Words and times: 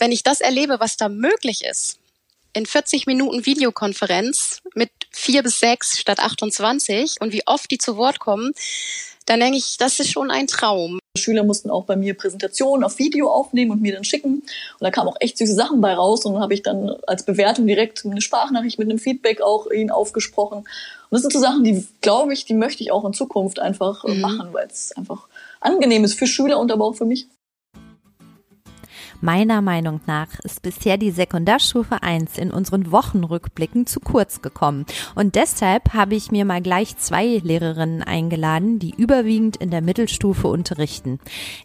wenn 0.00 0.12
ich 0.12 0.22
das 0.22 0.40
erlebe, 0.40 0.80
was 0.80 0.96
da 0.96 1.08
möglich 1.08 1.62
ist, 1.64 1.98
in 2.52 2.66
40 2.66 3.06
Minuten 3.06 3.46
Videokonferenz 3.46 4.60
mit 4.74 4.90
vier 5.10 5.42
bis 5.42 5.60
sechs 5.60 6.00
statt 6.00 6.18
28 6.18 7.16
und 7.20 7.32
wie 7.32 7.46
oft 7.46 7.70
die 7.70 7.78
zu 7.78 7.96
Wort 7.96 8.18
kommen, 8.18 8.52
dann 9.26 9.38
denke 9.38 9.58
ich, 9.58 9.76
das 9.78 10.00
ist 10.00 10.10
schon 10.10 10.30
ein 10.30 10.48
Traum. 10.48 10.98
Schüler 11.16 11.44
mussten 11.44 11.70
auch 11.70 11.84
bei 11.84 11.94
mir 11.94 12.14
Präsentationen 12.14 12.82
auf 12.82 12.98
Video 12.98 13.30
aufnehmen 13.30 13.72
und 13.72 13.82
mir 13.82 13.92
dann 13.92 14.04
schicken. 14.04 14.34
Und 14.38 14.44
da 14.80 14.90
kamen 14.90 15.08
auch 15.08 15.16
echt 15.20 15.38
süße 15.38 15.54
Sachen 15.54 15.80
bei 15.80 15.94
raus. 15.94 16.24
Und 16.24 16.34
dann 16.34 16.42
habe 16.42 16.54
ich 16.54 16.62
dann 16.62 16.90
als 17.06 17.24
Bewertung 17.24 17.66
direkt 17.66 18.04
eine 18.04 18.20
Sprachnachricht 18.20 18.78
mit 18.78 18.88
einem 18.88 18.98
Feedback 18.98 19.40
auch 19.40 19.70
ihnen 19.70 19.90
aufgesprochen. 19.90 20.58
Und 20.58 20.66
das 21.10 21.22
sind 21.22 21.32
so 21.32 21.40
Sachen, 21.40 21.62
die, 21.62 21.86
glaube 22.00 22.32
ich, 22.32 22.44
die 22.44 22.54
möchte 22.54 22.82
ich 22.82 22.90
auch 22.90 23.04
in 23.04 23.12
Zukunft 23.12 23.60
einfach 23.60 24.04
mhm. 24.04 24.20
machen, 24.20 24.48
weil 24.52 24.66
es 24.66 24.92
einfach 24.96 25.28
angenehm 25.60 26.04
ist 26.04 26.18
für 26.18 26.26
Schüler 26.26 26.58
und 26.58 26.72
aber 26.72 26.84
auch 26.84 26.94
für 26.94 27.04
mich. 27.04 27.28
Meiner 29.22 29.60
Meinung 29.60 30.00
nach 30.06 30.28
ist 30.44 30.62
bisher 30.62 30.96
die 30.96 31.10
Sekundarstufe 31.10 32.02
1 32.02 32.38
in 32.38 32.50
unseren 32.50 32.90
Wochenrückblicken 32.90 33.86
zu 33.86 34.00
kurz 34.00 34.40
gekommen. 34.40 34.86
Und 35.14 35.34
deshalb 35.34 35.92
habe 35.92 36.14
ich 36.14 36.30
mir 36.30 36.46
mal 36.46 36.62
gleich 36.62 36.96
zwei 36.96 37.38
Lehrerinnen 37.42 38.02
eingeladen, 38.02 38.78
die 38.78 38.94
überwiegend 38.96 39.58
in 39.58 39.70
der 39.70 39.82
Mittelstufe 39.82 40.48
unterrichten. 40.48 41.18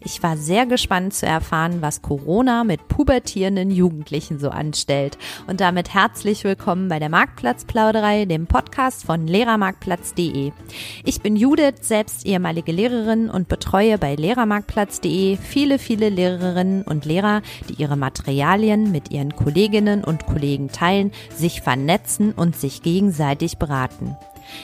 Ich 0.04 0.22
war 0.22 0.36
sehr 0.36 0.66
gespannt 0.66 1.14
zu 1.14 1.24
erfahren, 1.24 1.80
was 1.80 2.02
Corona 2.02 2.62
mit 2.62 2.88
pubertierenden 2.88 3.70
Jugendlichen 3.70 4.38
so 4.38 4.50
anstellt. 4.50 5.16
Und 5.46 5.62
damit 5.62 5.94
herzlich 5.94 6.44
willkommen 6.44 6.88
bei 6.90 6.98
der 6.98 7.08
Marktplatzplauderei, 7.08 8.26
dem 8.26 8.46
Podcast 8.48 9.04
von 9.06 9.26
lehrermarktplatz.de. 9.26 10.52
Ich 11.04 11.22
bin 11.22 11.36
Judith, 11.36 11.76
selbst 11.80 12.26
ehemalige 12.26 12.72
Lehrerin 12.72 13.30
und 13.30 13.48
betreue 13.48 13.96
bei 13.96 14.14
lehrermarktplatz.de 14.14 15.38
viele, 15.38 15.78
viele 15.78 16.10
Lehrerinnen 16.10 16.82
und 16.82 17.06
Lehrer, 17.06 17.40
die 17.68 17.80
ihre 17.80 17.96
Materialien 17.96 18.92
mit 18.92 19.10
ihren 19.10 19.34
Kolleginnen 19.34 20.04
und 20.04 20.26
Kollegen 20.26 20.68
teilen, 20.68 21.12
sich 21.34 21.62
vernetzen 21.62 22.32
und 22.32 22.56
sich 22.56 22.82
gegenseitig 22.82 23.58
beraten. 23.58 24.16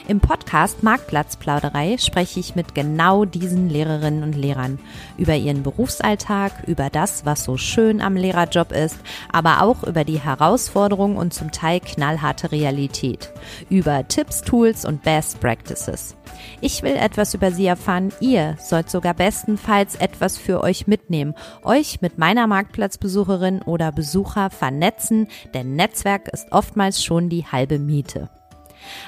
Im 0.07 0.19
Podcast 0.19 0.83
Marktplatzplauderei 0.83 1.97
spreche 1.97 2.39
ich 2.39 2.55
mit 2.55 2.75
genau 2.75 3.25
diesen 3.25 3.69
Lehrerinnen 3.69 4.23
und 4.23 4.35
Lehrern 4.35 4.79
über 5.17 5.35
ihren 5.35 5.63
Berufsalltag, 5.63 6.63
über 6.67 6.89
das, 6.89 7.25
was 7.25 7.43
so 7.43 7.57
schön 7.57 8.01
am 8.01 8.15
Lehrerjob 8.15 8.71
ist, 8.71 8.97
aber 9.31 9.61
auch 9.61 9.83
über 9.83 10.03
die 10.03 10.19
Herausforderungen 10.19 11.17
und 11.17 11.33
zum 11.33 11.51
Teil 11.51 11.79
knallharte 11.79 12.51
Realität, 12.51 13.31
über 13.69 14.07
Tipps, 14.07 14.41
Tools 14.41 14.85
und 14.85 15.03
Best 15.03 15.39
Practices. 15.39 16.15
Ich 16.61 16.83
will 16.83 16.95
etwas 16.95 17.33
über 17.33 17.51
sie 17.51 17.65
erfahren. 17.65 18.11
Ihr 18.19 18.57
sollt 18.59 18.89
sogar 18.89 19.13
bestenfalls 19.13 19.95
etwas 19.95 20.37
für 20.37 20.61
euch 20.61 20.87
mitnehmen, 20.87 21.35
euch 21.63 22.01
mit 22.01 22.17
meiner 22.17 22.47
Marktplatzbesucherin 22.47 23.61
oder 23.61 23.91
Besucher 23.91 24.49
vernetzen, 24.49 25.27
denn 25.53 25.75
Netzwerk 25.75 26.27
ist 26.29 26.51
oftmals 26.51 27.03
schon 27.03 27.29
die 27.29 27.45
halbe 27.45 27.79
Miete. 27.79 28.29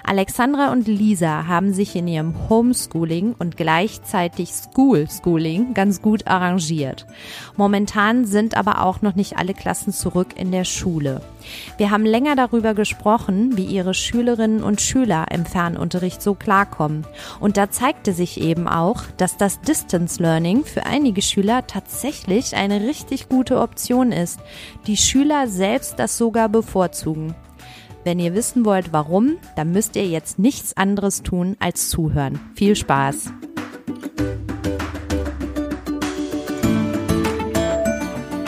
Alexandra 0.04 0.72
und 0.72 0.88
Lisa 0.88 1.48
haben 1.48 1.73
sich 1.73 1.95
in 1.95 2.08
ihrem 2.08 2.50
Homeschooling 2.50 3.36
und 3.38 3.58
gleichzeitig 3.58 4.54
School-Schooling 4.54 5.73
ganz 5.73 6.02
gut 6.02 6.28
arrangiert. 6.28 7.06
Momentan 7.58 8.26
sind 8.26 8.56
aber 8.56 8.82
auch 8.84 9.02
noch 9.02 9.16
nicht 9.16 9.38
alle 9.38 9.54
Klassen 9.54 9.94
zurück 9.94 10.30
in 10.36 10.52
der 10.52 10.64
Schule. 10.64 11.22
Wir 11.78 11.92
haben 11.92 12.06
länger 12.06 12.36
darüber 12.36 12.73
gesprochen, 12.73 13.58
wie 13.58 13.66
ihre 13.66 13.94
Schülerinnen 13.94 14.64
und 14.64 14.82
Schüler 14.82 15.26
im 15.32 15.45
Fernunterricht 15.45 16.22
so 16.22 16.34
klarkommen. 16.34 17.06
Und 17.39 17.58
da 17.58 17.70
zeigte 17.70 18.14
sich 18.14 18.42
eben 18.42 18.67
auch, 18.67 19.04
dass 19.17 19.38
das 19.38 19.62
Distance 19.62 20.22
Learning 20.22 20.66
für 20.66 20.86
einige 20.86 21.22
Schüler 21.22 21.67
tatsächlich 21.67 22.56
eine 22.56 22.82
richtig 22.82 23.30
gute 23.30 23.60
Option 23.60 24.12
ist. 24.12 24.39
Die 24.88 24.98
Schüler 24.98 25.48
selbst 25.48 26.00
das 26.00 26.17
sogar 26.17 26.50
bevorzugen. 26.50 27.36
Wenn 28.06 28.20
ihr 28.20 28.36
wissen 28.36 28.66
wollt, 28.66 28.94
warum, 28.94 29.38
dann 29.56 29.72
müsst 29.72 29.95
ihr 29.95 30.08
jetzt 30.08 30.38
nichts 30.38 30.78
anderes 30.78 31.23
tun 31.23 31.58
als 31.59 31.89
zuhören. 31.89 32.39
Viel 32.53 32.76
Spaß! 32.76 33.32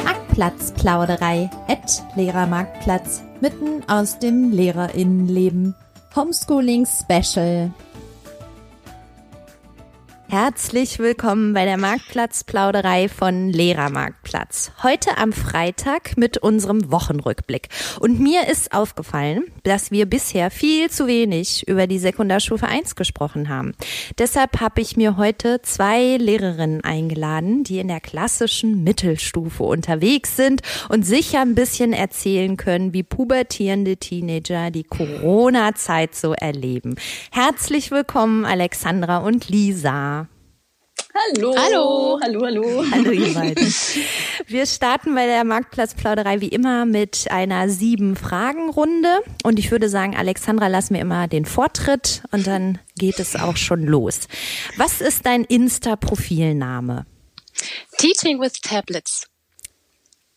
Marktplatzplauderei 0.05 1.49
at 1.67 2.03
Lehrermarktplatz 2.15 3.23
mitten 3.41 3.81
aus 3.87 4.19
dem 4.19 4.51
Lehrerinnenleben. 4.51 5.73
Homeschooling 6.15 6.85
Special. 6.85 7.71
Herzlich 10.29 10.99
willkommen 10.99 11.53
bei 11.53 11.63
der 11.63 11.77
Marktplatzplauderei 11.77 13.07
von 13.07 13.47
Lehrermarktplatz. 13.47 14.73
Heute 14.83 15.17
am 15.17 15.31
Freitag 15.31 16.17
mit 16.17 16.37
unserem 16.37 16.91
Wochenrückblick. 16.91 17.69
Und 18.01 18.19
mir 18.19 18.49
ist 18.49 18.73
aufgefallen, 18.73 19.45
dass 19.63 19.89
wir 19.89 20.05
bisher 20.05 20.51
viel 20.51 20.89
zu 20.89 21.07
wenig 21.07 21.65
über 21.69 21.87
die 21.87 21.97
Sekundarstufe 21.97 22.67
1 22.67 22.97
gesprochen 22.97 23.47
haben. 23.47 23.71
Deshalb 24.17 24.59
habe 24.59 24.81
ich 24.81 24.97
mir 24.97 25.15
heute 25.15 25.61
zwei 25.61 26.17
Lehrerinnen 26.17 26.83
eingeladen, 26.83 27.63
die 27.63 27.79
in 27.79 27.87
der 27.87 28.01
klassischen 28.01 28.83
Mittelstufe 28.83 29.63
unterwegs 29.63 30.35
sind 30.35 30.61
und 30.89 31.05
sicher 31.05 31.39
ein 31.39 31.55
bisschen 31.55 31.93
erzählen 31.93 32.57
können, 32.57 32.91
wie 32.91 33.03
pubertierende 33.03 33.95
Teenager 33.95 34.71
die 34.71 34.83
Corona-Zeit 34.83 36.15
so 36.15 36.33
erleben. 36.33 36.95
Herzlich 37.31 37.91
willkommen, 37.91 38.43
Alexandra 38.43 39.19
und 39.19 39.47
Lisa. 39.47 40.16
Hallo. 41.17 41.55
Hallo. 41.57 42.19
Hallo, 42.21 42.45
hallo. 42.45 42.83
Hallo, 42.91 43.11
ihr 43.11 43.33
beiden. 43.33 43.73
Wir 44.47 44.65
starten 44.65 45.15
bei 45.15 45.25
der 45.25 45.43
Marktplatzplauderei 45.43 46.41
wie 46.41 46.49
immer 46.49 46.85
mit 46.85 47.27
einer 47.31 47.69
sieben 47.69 48.15
Fragen 48.15 48.69
Runde. 48.69 49.21
Und 49.43 49.57
ich 49.57 49.71
würde 49.71 49.89
sagen, 49.89 50.15
Alexandra, 50.15 50.67
lass 50.67 50.89
mir 50.89 50.99
immer 50.99 51.27
den 51.27 51.45
Vortritt 51.45 52.23
und 52.31 52.45
dann 52.45 52.79
geht 52.97 53.19
es 53.19 53.35
auch 53.35 53.57
schon 53.57 53.83
los. 53.83 54.27
Was 54.77 55.01
ist 55.01 55.25
dein 55.25 55.43
Insta-Profilname? 55.43 57.05
Teaching 57.97 58.39
with 58.39 58.53
Tablets. 58.61 59.27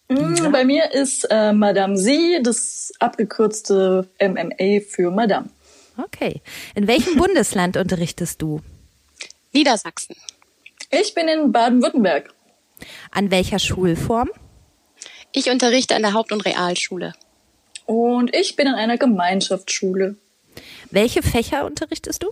Ja. 0.08 0.48
Bei 0.48 0.64
mir 0.64 0.92
ist 0.92 1.26
äh, 1.30 1.52
Madame 1.52 1.96
Sie, 1.96 2.40
das 2.42 2.92
abgekürzte 2.98 4.08
MMA 4.20 4.80
für 4.88 5.10
Madame. 5.10 5.50
Okay. 5.96 6.40
In 6.74 6.88
welchem 6.88 7.16
Bundesland 7.19 7.76
unterrichtest 7.76 8.40
du? 8.40 8.60
Niedersachsen. 9.52 10.16
Ich 10.90 11.14
bin 11.14 11.28
in 11.28 11.52
Baden-Württemberg. 11.52 12.34
An 13.12 13.30
welcher 13.30 13.60
Schulform? 13.60 14.28
Ich 15.32 15.48
unterrichte 15.48 15.94
an 15.94 16.02
der 16.02 16.14
Haupt- 16.14 16.32
und 16.32 16.44
Realschule. 16.44 17.12
Und 17.86 18.34
ich 18.34 18.56
bin 18.56 18.66
in 18.66 18.74
einer 18.74 18.98
Gemeinschaftsschule. 18.98 20.16
Welche 20.90 21.22
Fächer 21.22 21.64
unterrichtest 21.64 22.24
du? 22.24 22.30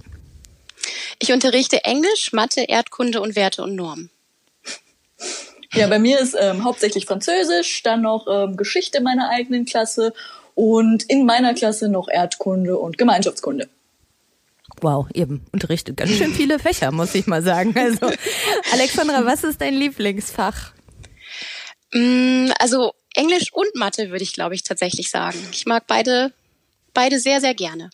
Ich 1.21 1.33
unterrichte 1.33 1.85
Englisch, 1.85 2.33
Mathe, 2.33 2.63
Erdkunde 2.63 3.21
und 3.21 3.37
Werte 3.37 3.63
und 3.63 3.77
Normen. 3.77 4.11
Ja, 5.73 5.87
bei 5.87 6.01
mir 6.01 6.19
ist 6.19 6.37
ähm, 6.39 6.65
hauptsächlich 6.65 7.07
Französisch, 7.07 7.83
dann 7.85 8.03
noch 8.03 8.27
ähm, 8.29 8.57
Geschichte 8.57 9.01
meiner 9.01 9.29
eigenen 9.31 9.67
Klasse 9.67 10.13
und 10.57 11.05
in 11.05 11.27
meiner 11.27 11.55
Klasse 11.55 11.89
noch 11.89 12.09
Erdkunde 12.09 12.77
und 12.77 12.99
Gemeinschaftskunde. 12.99 13.69
Wow, 14.81 15.07
eben 15.15 15.45
unterrichtet 15.53 15.97
ganz 15.97 16.13
schön 16.13 16.33
viele 16.33 16.59
Fächer, 16.59 16.93
muss 16.93 17.15
ich 17.15 17.27
mal 17.27 17.43
sagen. 17.43 17.75
Also, 17.77 18.11
Alexandra, 18.73 19.25
was 19.25 19.45
ist 19.45 19.61
dein 19.61 19.75
Lieblingsfach? 19.75 20.73
Mm, 21.93 22.51
also 22.59 22.93
Englisch 23.15 23.53
und 23.53 23.75
Mathe 23.75 24.11
würde 24.11 24.23
ich, 24.23 24.33
glaube 24.33 24.55
ich, 24.55 24.63
tatsächlich 24.63 25.11
sagen. 25.11 25.39
Ich 25.53 25.67
mag 25.67 25.85
beide, 25.87 26.33
beide 26.95 27.19
sehr, 27.19 27.41
sehr 27.41 27.55
gerne. 27.55 27.91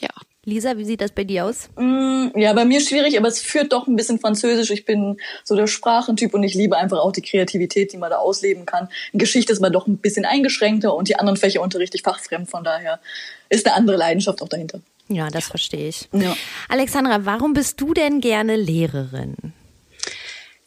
Ja. 0.00 0.10
Lisa, 0.46 0.76
wie 0.76 0.84
sieht 0.84 1.00
das 1.00 1.12
bei 1.12 1.24
dir 1.24 1.46
aus? 1.46 1.70
Mm, 1.76 2.28
ja, 2.34 2.52
bei 2.52 2.64
mir 2.64 2.80
schwierig, 2.80 3.16
aber 3.16 3.28
es 3.28 3.40
führt 3.40 3.72
doch 3.72 3.86
ein 3.86 3.96
bisschen 3.96 4.18
Französisch. 4.18 4.70
Ich 4.70 4.84
bin 4.84 5.16
so 5.42 5.56
der 5.56 5.66
Sprachentyp 5.66 6.34
und 6.34 6.42
ich 6.42 6.54
liebe 6.54 6.76
einfach 6.76 6.98
auch 6.98 7.12
die 7.12 7.22
Kreativität, 7.22 7.92
die 7.92 7.96
man 7.96 8.10
da 8.10 8.18
ausleben 8.18 8.66
kann. 8.66 8.88
In 9.12 9.18
Geschichte 9.18 9.52
ist 9.52 9.60
man 9.60 9.72
doch 9.72 9.86
ein 9.86 9.96
bisschen 9.98 10.26
eingeschränkter 10.26 10.94
und 10.94 11.08
die 11.08 11.16
anderen 11.16 11.38
Fächer 11.38 11.62
unterrichte 11.62 11.96
ich 11.96 12.02
fachfremd. 12.02 12.50
Von 12.50 12.62
daher 12.62 13.00
ist 13.48 13.66
eine 13.66 13.74
andere 13.74 13.96
Leidenschaft 13.96 14.42
auch 14.42 14.48
dahinter. 14.48 14.80
Ja, 15.08 15.28
das 15.28 15.48
verstehe 15.48 15.88
ich. 15.88 16.08
Ja. 16.12 16.36
Alexandra, 16.68 17.24
warum 17.24 17.52
bist 17.52 17.80
du 17.80 17.94
denn 17.94 18.20
gerne 18.20 18.56
Lehrerin? 18.56 19.52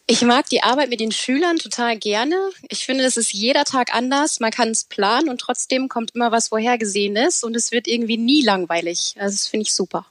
Ich 0.10 0.22
mag 0.22 0.48
die 0.50 0.64
Arbeit 0.64 0.90
mit 0.90 1.02
den 1.02 1.12
Schülern 1.12 1.58
total 1.58 1.98
gerne. 1.98 2.38
Ich 2.70 2.86
finde, 2.86 3.04
es 3.04 3.18
ist 3.18 3.34
jeder 3.34 3.66
Tag 3.66 3.94
anders. 3.94 4.40
Man 4.40 4.52
kann 4.52 4.70
es 4.70 4.86
planen 4.86 5.28
und 5.28 5.42
trotzdem 5.42 5.90
kommt 5.90 6.16
immer 6.16 6.32
was 6.32 6.48
Vorhergesehenes 6.48 7.44
und 7.44 7.58
es 7.58 7.74
wird 7.74 7.88
irgendwie 7.88 8.16
nie 8.16 8.42
langweilig. 8.42 9.16
Also 9.18 9.34
das 9.34 9.48
finde 9.48 9.64
ich 9.64 9.74
super. 9.74 10.06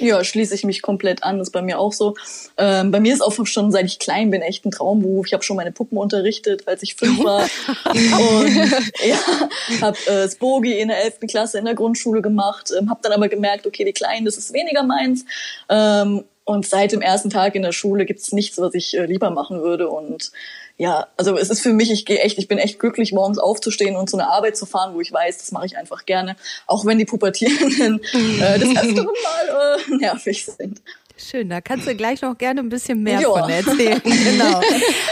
Ja, 0.00 0.22
schließe 0.22 0.54
ich 0.54 0.64
mich 0.64 0.82
komplett 0.82 1.22
an. 1.22 1.38
Das 1.38 1.48
ist 1.48 1.52
bei 1.52 1.62
mir 1.62 1.78
auch 1.78 1.92
so. 1.92 2.14
Ähm, 2.56 2.90
bei 2.90 3.00
mir 3.00 3.12
ist 3.12 3.20
auch 3.20 3.32
schon 3.46 3.70
seit 3.70 3.86
ich 3.86 3.98
klein 3.98 4.30
bin 4.30 4.42
echt 4.42 4.64
ein 4.64 4.70
Traumberuf. 4.70 5.26
Ich 5.26 5.32
habe 5.32 5.42
schon 5.42 5.56
meine 5.56 5.72
Puppen 5.72 5.98
unterrichtet, 5.98 6.66
als 6.66 6.82
ich 6.82 6.94
fünf 6.94 7.22
war. 7.24 7.42
und 7.90 8.56
ja, 9.04 9.80
habe 9.80 9.98
äh, 10.06 10.28
Spogi 10.28 10.78
in 10.78 10.88
der 10.88 11.04
elften 11.04 11.26
Klasse 11.26 11.58
in 11.58 11.64
der 11.64 11.74
Grundschule 11.74 12.22
gemacht. 12.22 12.70
Ähm, 12.78 12.90
habe 12.90 13.00
dann 13.02 13.12
aber 13.12 13.28
gemerkt, 13.28 13.66
okay, 13.66 13.84
die 13.84 13.92
Kleinen, 13.92 14.24
das 14.24 14.36
ist 14.36 14.52
weniger 14.52 14.82
meins. 14.82 15.24
Ähm, 15.68 16.24
und 16.44 16.66
seit 16.66 16.92
dem 16.92 17.02
ersten 17.02 17.28
Tag 17.28 17.54
in 17.54 17.62
der 17.62 17.72
Schule 17.72 18.06
gibt's 18.06 18.32
nichts, 18.32 18.56
was 18.58 18.72
ich 18.72 18.96
äh, 18.96 19.04
lieber 19.04 19.30
machen 19.30 19.62
würde. 19.62 19.90
Und 19.90 20.32
ja, 20.78 21.08
also 21.16 21.36
es 21.36 21.50
ist 21.50 21.60
für 21.60 21.72
mich, 21.72 21.90
ich 21.90 22.06
gehe 22.06 22.20
echt, 22.20 22.38
ich 22.38 22.46
bin 22.46 22.56
echt 22.56 22.78
glücklich, 22.78 23.12
morgens 23.12 23.38
aufzustehen 23.38 23.96
und 23.96 24.08
zu 24.08 24.16
einer 24.16 24.30
Arbeit 24.30 24.56
zu 24.56 24.64
fahren, 24.64 24.94
wo 24.94 25.00
ich 25.00 25.12
weiß, 25.12 25.38
das 25.38 25.50
mache 25.50 25.66
ich 25.66 25.76
einfach 25.76 26.06
gerne, 26.06 26.36
auch 26.68 26.86
wenn 26.86 26.98
die 26.98 27.04
Pubertierenden 27.04 28.00
äh, 28.40 28.58
des 28.60 28.70
öfteren 28.70 29.06
Mal 29.06 29.78
äh, 29.90 29.96
nervig 29.96 30.44
sind. 30.44 30.80
Schön, 31.18 31.50
da 31.50 31.60
kannst 31.60 31.88
du 31.88 31.96
gleich 31.96 32.22
noch 32.22 32.38
gerne 32.38 32.60
ein 32.60 32.68
bisschen 32.68 33.02
mehr 33.02 33.20
jo. 33.20 33.34
von 33.34 33.50
erzählen. 33.50 34.00
genau. 34.04 34.60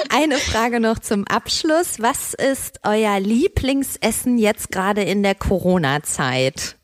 Eine 0.08 0.36
Frage 0.36 0.78
noch 0.78 1.00
zum 1.00 1.26
Abschluss. 1.26 1.98
Was 1.98 2.32
ist 2.32 2.78
euer 2.84 3.18
Lieblingsessen 3.18 4.38
jetzt 4.38 4.70
gerade 4.70 5.02
in 5.02 5.24
der 5.24 5.34
Corona-Zeit? 5.34 6.76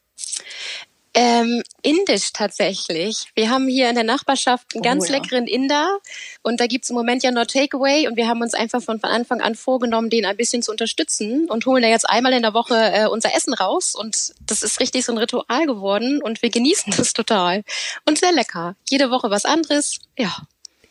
Ähm, 1.15 1.63
Indisch 1.83 2.33
tatsächlich. 2.33 3.27
Wir 3.35 3.51
haben 3.51 3.69
hier 3.69 3.91
in 3.91 3.95
der 3.95 4.05
Nachbarschaft 4.05 4.75
einen 4.75 4.81
oh, 4.81 4.85
ganz 4.85 5.09
ja. 5.09 5.17
leckeren 5.17 5.47
Inder 5.47 5.99
und 6.43 6.59
da 6.59 6.67
gibt's 6.67 6.89
im 6.89 6.97
Moment 6.97 7.23
ja 7.23 7.31
nur 7.31 7.47
Takeaway 7.47 8.09
und 8.09 8.17
wir 8.17 8.29
haben 8.29 8.41
uns 8.41 8.55
einfach 8.55 8.83
von, 8.83 8.99
von 8.99 9.11
Anfang 9.11 9.43
an 9.43 9.55
vorgenommen, 9.55 10.09
den 10.09 10.25
ein 10.25 10.39
bisschen 10.39 10.63
zu 10.63 10.71
unterstützen 10.71 11.51
und 11.51 11.67
holen 11.67 11.83
da 11.83 11.89
jetzt 11.89 12.09
einmal 12.09 12.33
in 12.33 12.41
der 12.41 12.55
Woche 12.55 12.77
äh, 12.77 13.07
unser 13.07 13.35
Essen 13.35 13.53
raus 13.53 13.95
und 13.95 14.33
das 14.47 14.63
ist 14.63 14.81
richtig 14.81 15.05
so 15.05 15.13
ein 15.13 15.19
Ritual 15.19 15.67
geworden 15.67 16.23
und 16.23 16.41
wir 16.41 16.49
genießen 16.49 16.93
das 16.97 17.13
total 17.13 17.63
und 18.07 18.19
sehr 18.19 18.33
lecker. 18.33 18.75
Jede 18.89 19.11
Woche 19.11 19.29
was 19.29 19.45
anderes, 19.45 19.99
ja. 20.17 20.35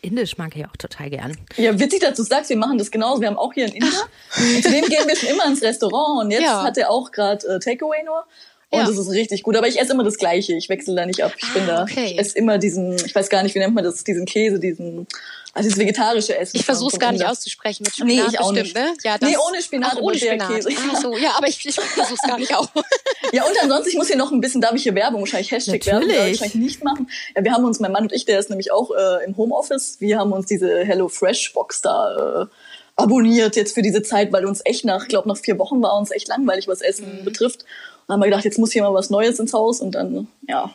Indisch 0.02 0.36
mag 0.36 0.56
ich 0.56 0.66
auch 0.66 0.76
total 0.76 1.10
gern. 1.10 1.36
Ja, 1.56 1.78
witzig, 1.78 2.00
dass 2.00 2.16
du 2.16 2.24
sagst, 2.24 2.50
wir 2.50 2.56
machen 2.56 2.76
das 2.76 2.90
genauso. 2.90 3.20
Wir 3.20 3.28
haben 3.28 3.38
auch 3.38 3.52
hier 3.52 3.66
einen 3.66 3.74
Inder. 3.74 4.08
Und 4.36 4.62
zudem 4.64 4.84
gehen 4.86 5.06
wir 5.06 5.14
schon 5.14 5.28
immer 5.28 5.46
ins 5.46 5.62
Restaurant. 5.62 6.24
Und 6.24 6.30
jetzt 6.32 6.42
ja. 6.42 6.64
hat 6.64 6.76
er 6.76 6.90
auch 6.90 7.12
gerade 7.12 7.46
äh, 7.46 7.60
Takeaway 7.60 8.02
nur. 8.04 8.24
Und 8.72 8.80
ja. 8.80 8.86
das 8.86 8.96
ist 8.96 9.10
richtig 9.10 9.42
gut. 9.42 9.54
Aber 9.54 9.68
ich 9.68 9.78
esse 9.78 9.92
immer 9.92 10.02
das 10.02 10.16
Gleiche. 10.16 10.54
Ich 10.54 10.70
wechsle 10.70 10.94
da 10.94 11.04
nicht 11.04 11.22
ab. 11.22 11.34
Ich 11.36 11.44
ah, 11.44 11.52
bin 11.52 11.66
da. 11.66 11.82
Okay. 11.82 12.12
Ich 12.12 12.18
esse 12.18 12.38
immer 12.38 12.56
diesen, 12.56 12.94
ich 12.94 13.14
weiß 13.14 13.28
gar 13.28 13.42
nicht, 13.42 13.54
wie 13.54 13.58
nennt 13.58 13.74
man 13.74 13.84
das, 13.84 14.02
diesen 14.02 14.24
Käse, 14.24 14.58
diesen, 14.58 15.06
also 15.52 15.68
das 15.68 15.78
vegetarische 15.78 16.38
Essen. 16.38 16.56
Ich 16.56 16.64
versuche 16.64 16.94
es 16.94 16.98
gar 16.98 17.12
nicht 17.12 17.26
auszusprechen 17.26 17.82
mit 17.82 17.92
Spinat. 17.92 18.08
Nee, 18.08 18.22
ich 18.30 18.40
auch 18.40 18.50
bestimmt, 18.50 18.74
nicht. 18.74 18.74
Ne? 18.74 18.94
Ja, 19.04 19.18
das, 19.18 19.28
nee, 19.28 19.36
ohne 19.36 19.60
Spinat, 19.60 20.00
ohne 20.00 20.16
Spinat. 20.16 20.48
Käse. 20.48 20.70
Ach 20.90 21.02
so, 21.02 21.18
ja, 21.18 21.34
aber 21.36 21.48
ich, 21.48 21.66
ich 21.66 21.74
versuche 21.74 22.14
es 22.14 22.22
gar 22.26 22.38
nicht 22.38 22.54
auch. 22.54 22.66
ja, 23.32 23.44
und 23.44 23.62
ansonsten, 23.62 23.90
ich 23.90 23.96
muss 23.96 24.06
hier 24.06 24.16
noch 24.16 24.32
ein 24.32 24.40
bisschen, 24.40 24.62
darf 24.62 24.74
ich 24.74 24.84
hier 24.84 24.94
Werbung, 24.94 25.20
wahrscheinlich 25.20 25.50
Hashtag 25.50 25.84
Natürlich. 25.84 26.08
Werbung, 26.08 26.30
wahrscheinlich 26.30 26.54
nicht 26.54 26.82
machen. 26.82 27.10
Ja, 27.36 27.44
wir 27.44 27.52
haben 27.52 27.66
uns, 27.66 27.78
mein 27.78 27.92
Mann 27.92 28.04
und 28.04 28.12
ich, 28.14 28.24
der 28.24 28.38
ist 28.38 28.48
nämlich 28.48 28.72
auch 28.72 28.90
äh, 28.90 29.22
im 29.26 29.36
Homeoffice, 29.36 29.98
wir 30.00 30.18
haben 30.18 30.32
uns 30.32 30.46
diese 30.46 30.82
Hello 30.82 31.08
Fresh 31.08 31.52
Box 31.52 31.82
da 31.82 32.44
äh, 32.44 32.46
abonniert 32.96 33.56
jetzt 33.56 33.74
für 33.74 33.82
diese 33.82 34.02
Zeit, 34.02 34.32
weil 34.32 34.46
uns 34.46 34.60
echt 34.64 34.84
nach, 34.84 35.08
glaube 35.08 35.28
nach 35.28 35.36
vier 35.36 35.58
Wochen 35.58 35.82
war 35.82 35.96
uns 35.98 36.10
echt 36.10 36.28
langweilig, 36.28 36.68
was 36.68 36.80
Essen 36.80 37.20
mhm. 37.20 37.24
betrifft. 37.24 37.64
Haben 38.12 38.20
wir 38.20 38.26
gedacht, 38.26 38.44
jetzt 38.44 38.58
muss 38.58 38.72
hier 38.72 38.82
mal 38.82 38.94
was 38.94 39.10
Neues 39.10 39.38
ins 39.38 39.52
Haus 39.52 39.80
und 39.80 39.94
dann, 39.94 40.28
ja. 40.46 40.74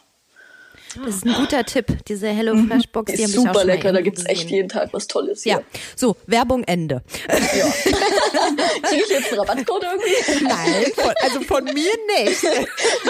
Das 1.06 1.16
ist 1.16 1.26
ein 1.26 1.34
guter 1.34 1.64
Tipp, 1.64 1.86
diese 2.08 2.28
Hello 2.28 2.56
mhm. 2.56 2.68
Fresh 2.68 2.88
Box. 2.90 3.14
Die 3.14 3.24
ist 3.24 3.34
super 3.34 3.64
lecker, 3.64 3.94
da 3.94 4.02
gibt's 4.02 4.26
echt 4.26 4.50
jeden 4.50 4.70
Tag 4.70 4.90
was 4.94 5.08
Tolles. 5.08 5.44
Hier. 5.44 5.54
Ja, 5.54 5.62
so, 5.96 6.16
Werbung 6.26 6.64
Ende. 6.64 7.04
Ja. 7.28 7.66
Kriege 8.84 9.04
ich 9.04 9.10
jetzt 9.10 9.32
einen 9.32 9.40
Rabattcode 9.40 9.84
irgendwie? 9.84 10.46
Nein, 10.46 10.92
von, 10.96 11.14
also 11.22 11.42
von 11.42 11.64
mir 11.66 11.74
nicht. 11.74 12.44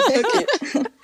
okay. 0.08 0.84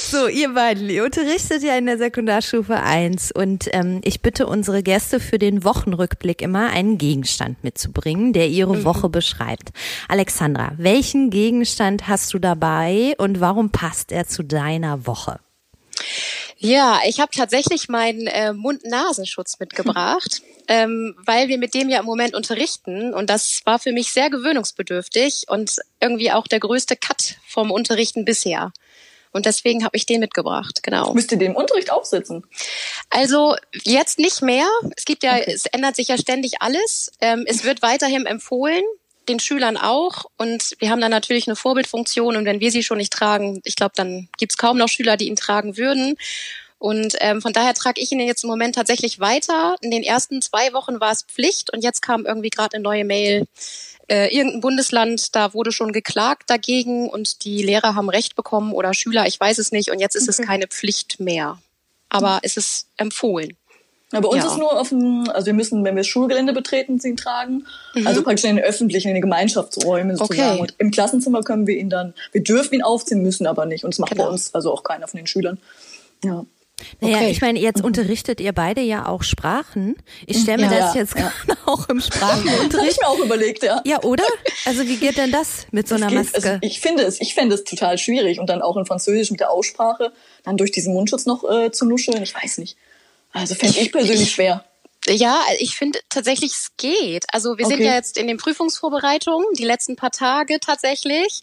So, 0.00 0.26
ihr 0.28 0.54
beiden, 0.54 0.88
ihr 0.88 1.04
unterrichtet 1.04 1.62
ja 1.62 1.76
in 1.76 1.84
der 1.84 1.98
Sekundarstufe 1.98 2.76
1 2.76 3.32
und 3.32 3.68
ähm, 3.72 4.00
ich 4.02 4.22
bitte 4.22 4.46
unsere 4.46 4.82
Gäste 4.82 5.20
für 5.20 5.38
den 5.38 5.64
Wochenrückblick 5.64 6.40
immer 6.40 6.70
einen 6.70 6.96
Gegenstand 6.96 7.62
mitzubringen, 7.62 8.32
der 8.32 8.48
ihre 8.48 8.76
mhm. 8.76 8.84
Woche 8.84 9.10
beschreibt. 9.10 9.70
Alexandra, 10.08 10.72
welchen 10.78 11.28
Gegenstand 11.28 12.08
hast 12.08 12.32
du 12.32 12.38
dabei 12.38 13.14
und 13.18 13.40
warum 13.40 13.70
passt 13.70 14.12
er 14.12 14.26
zu 14.26 14.42
deiner 14.42 15.06
Woche? 15.06 15.40
Ja, 16.58 17.00
ich 17.06 17.20
habe 17.20 17.30
tatsächlich 17.34 17.88
meinen 17.88 18.26
äh, 18.26 18.52
Mund-Nasenschutz 18.52 19.58
mitgebracht, 19.60 20.42
ähm, 20.68 21.14
weil 21.24 21.48
wir 21.48 21.58
mit 21.58 21.74
dem 21.74 21.88
ja 21.88 22.00
im 22.00 22.06
Moment 22.06 22.34
unterrichten 22.34 23.12
und 23.12 23.28
das 23.30 23.60
war 23.64 23.78
für 23.78 23.92
mich 23.92 24.12
sehr 24.12 24.30
gewöhnungsbedürftig 24.30 25.44
und 25.48 25.76
irgendwie 26.00 26.32
auch 26.32 26.46
der 26.46 26.60
größte 26.60 26.96
Cut 26.96 27.36
vom 27.46 27.70
Unterrichten 27.70 28.24
bisher. 28.24 28.72
Und 29.34 29.46
deswegen 29.46 29.84
habe 29.84 29.96
ich 29.96 30.06
den 30.06 30.20
mitgebracht, 30.20 30.84
genau. 30.84 31.12
Müsst 31.12 31.32
ihr 31.32 31.38
den 31.38 31.56
Unterricht 31.56 31.90
aufsetzen? 31.90 32.46
Also 33.10 33.56
jetzt 33.82 34.20
nicht 34.20 34.42
mehr. 34.42 34.66
Es 34.96 35.04
gibt 35.04 35.24
ja, 35.24 35.32
okay. 35.34 35.52
es 35.52 35.66
ändert 35.66 35.96
sich 35.96 36.06
ja 36.06 36.16
ständig 36.16 36.62
alles. 36.62 37.10
Ähm, 37.20 37.44
es 37.44 37.64
wird 37.64 37.82
weiterhin 37.82 38.26
empfohlen, 38.26 38.84
den 39.28 39.40
Schülern 39.40 39.76
auch. 39.76 40.26
Und 40.36 40.76
wir 40.78 40.90
haben 40.90 41.00
dann 41.00 41.10
natürlich 41.10 41.46
eine 41.46 41.56
Vorbildfunktion. 41.56 42.36
Und 42.36 42.44
wenn 42.44 42.60
wir 42.60 42.70
sie 42.70 42.82
schon 42.82 42.98
nicht 42.98 43.12
tragen, 43.12 43.60
ich 43.64 43.76
glaube, 43.76 43.92
dann 43.96 44.28
gibt's 44.38 44.56
kaum 44.56 44.78
noch 44.78 44.88
Schüler, 44.88 45.16
die 45.16 45.28
ihn 45.28 45.36
tragen 45.36 45.76
würden. 45.76 46.16
Und 46.78 47.16
ähm, 47.20 47.40
von 47.40 47.52
daher 47.52 47.72
trage 47.72 48.00
ich 48.00 48.12
ihn 48.12 48.20
jetzt 48.20 48.44
im 48.44 48.50
Moment 48.50 48.74
tatsächlich 48.74 49.18
weiter. 49.18 49.76
In 49.80 49.90
den 49.90 50.02
ersten 50.02 50.42
zwei 50.42 50.72
Wochen 50.74 51.00
war 51.00 51.12
es 51.12 51.22
Pflicht 51.22 51.72
und 51.72 51.82
jetzt 51.82 52.02
kam 52.02 52.26
irgendwie 52.26 52.50
gerade 52.50 52.74
eine 52.74 52.82
neue 52.82 53.04
Mail 53.04 53.46
äh, 54.08 54.34
irgendein 54.34 54.60
Bundesland, 54.60 55.34
da 55.34 55.54
wurde 55.54 55.72
schon 55.72 55.92
geklagt 55.92 56.50
dagegen 56.50 57.08
und 57.08 57.44
die 57.44 57.62
Lehrer 57.62 57.94
haben 57.94 58.10
Recht 58.10 58.36
bekommen 58.36 58.72
oder 58.72 58.92
Schüler, 58.92 59.26
ich 59.26 59.40
weiß 59.40 59.58
es 59.58 59.72
nicht. 59.72 59.90
Und 59.90 59.98
jetzt 59.98 60.14
ist 60.14 60.28
es 60.28 60.38
keine 60.38 60.66
Pflicht 60.66 61.20
mehr. 61.20 61.58
Aber 62.10 62.40
es 62.42 62.56
ist 62.56 62.88
empfohlen. 62.96 63.56
Ja, 64.14 64.20
bei 64.20 64.28
uns 64.28 64.44
ja. 64.44 64.50
ist 64.50 64.58
nur 64.58 64.78
auf 64.78 64.88
dem, 64.88 65.28
also 65.32 65.46
wir 65.46 65.54
müssen, 65.54 65.84
wenn 65.84 65.94
wir 65.94 66.00
das 66.00 66.06
Schulgelände 66.06 66.52
betreten, 66.52 66.98
sie 66.98 67.10
ihn 67.10 67.16
tragen. 67.16 67.66
Mhm. 67.94 68.06
Also 68.06 68.22
praktisch 68.22 68.48
in 68.48 68.56
den 68.56 68.64
öffentlichen, 68.64 69.08
in 69.08 69.14
den 69.14 69.22
Gemeinschaftsräumen 69.22 70.16
sozusagen. 70.16 70.52
Okay. 70.52 70.60
Und 70.60 70.74
im 70.78 70.90
Klassenzimmer 70.90 71.42
können 71.42 71.66
wir 71.66 71.76
ihn 71.76 71.90
dann, 71.90 72.14
wir 72.32 72.42
dürfen 72.42 72.74
ihn 72.74 72.82
aufziehen, 72.82 73.22
müssen 73.22 73.46
aber 73.46 73.66
nicht. 73.66 73.84
Und 73.84 73.94
das 73.94 73.98
macht 73.98 74.12
genau. 74.12 74.24
bei 74.24 74.30
uns 74.30 74.54
also 74.54 74.72
auch 74.72 74.82
keiner 74.82 75.08
von 75.08 75.18
den 75.18 75.26
Schülern. 75.26 75.58
Ja. 76.24 76.44
Naja, 77.00 77.16
okay. 77.18 77.30
ich 77.30 77.40
meine, 77.40 77.58
jetzt 77.60 77.82
unterrichtet 77.82 78.40
ihr 78.40 78.52
beide 78.52 78.80
ja 78.80 79.06
auch 79.06 79.22
Sprachen. 79.22 79.96
Ich 80.26 80.40
stelle 80.40 80.66
mir 80.66 80.74
ja, 80.74 80.80
das 80.80 80.94
jetzt 80.94 81.16
ja. 81.16 81.32
gerade 81.46 81.58
auch 81.66 81.88
im 81.88 82.00
Sprachenunterricht. 82.00 82.74
Habe 82.76 82.88
ich 82.88 83.00
mir 83.00 83.08
auch 83.08 83.18
überlegt, 83.18 83.62
ja. 83.62 83.80
Ja, 83.84 84.02
oder? 84.02 84.24
Also 84.64 84.82
wie 84.86 84.96
geht 84.96 85.16
denn 85.16 85.30
das 85.30 85.66
mit 85.70 85.86
so 85.86 85.94
einer 85.94 86.08
geht, 86.08 86.18
Maske? 86.18 86.36
Also 86.36 86.58
ich 86.62 86.80
finde 86.80 87.04
es, 87.04 87.20
ich 87.20 87.34
fände 87.34 87.54
es 87.54 87.64
total 87.64 87.96
schwierig 87.96 88.40
und 88.40 88.48
dann 88.48 88.60
auch 88.60 88.76
in 88.76 88.86
Französisch 88.86 89.30
mit 89.30 89.40
der 89.40 89.50
Aussprache, 89.50 90.12
dann 90.42 90.56
durch 90.56 90.72
diesen 90.72 90.94
Mundschutz 90.94 91.26
noch 91.26 91.48
äh, 91.48 91.70
zu 91.70 91.86
nuscheln. 91.86 92.22
Ich 92.22 92.34
weiß 92.34 92.58
nicht. 92.58 92.76
Also 93.34 93.54
fände 93.54 93.78
ich 93.78 93.92
persönlich 93.92 94.30
schwer. 94.30 94.64
Ja, 95.06 95.42
ich 95.58 95.76
finde 95.76 95.98
tatsächlich, 96.08 96.52
es 96.52 96.68
geht. 96.78 97.26
Also 97.32 97.58
wir 97.58 97.66
okay. 97.66 97.76
sind 97.76 97.84
ja 97.84 97.94
jetzt 97.94 98.16
in 98.16 98.26
den 98.26 98.38
Prüfungsvorbereitungen, 98.38 99.46
die 99.58 99.64
letzten 99.64 99.96
paar 99.96 100.12
Tage 100.12 100.60
tatsächlich. 100.60 101.42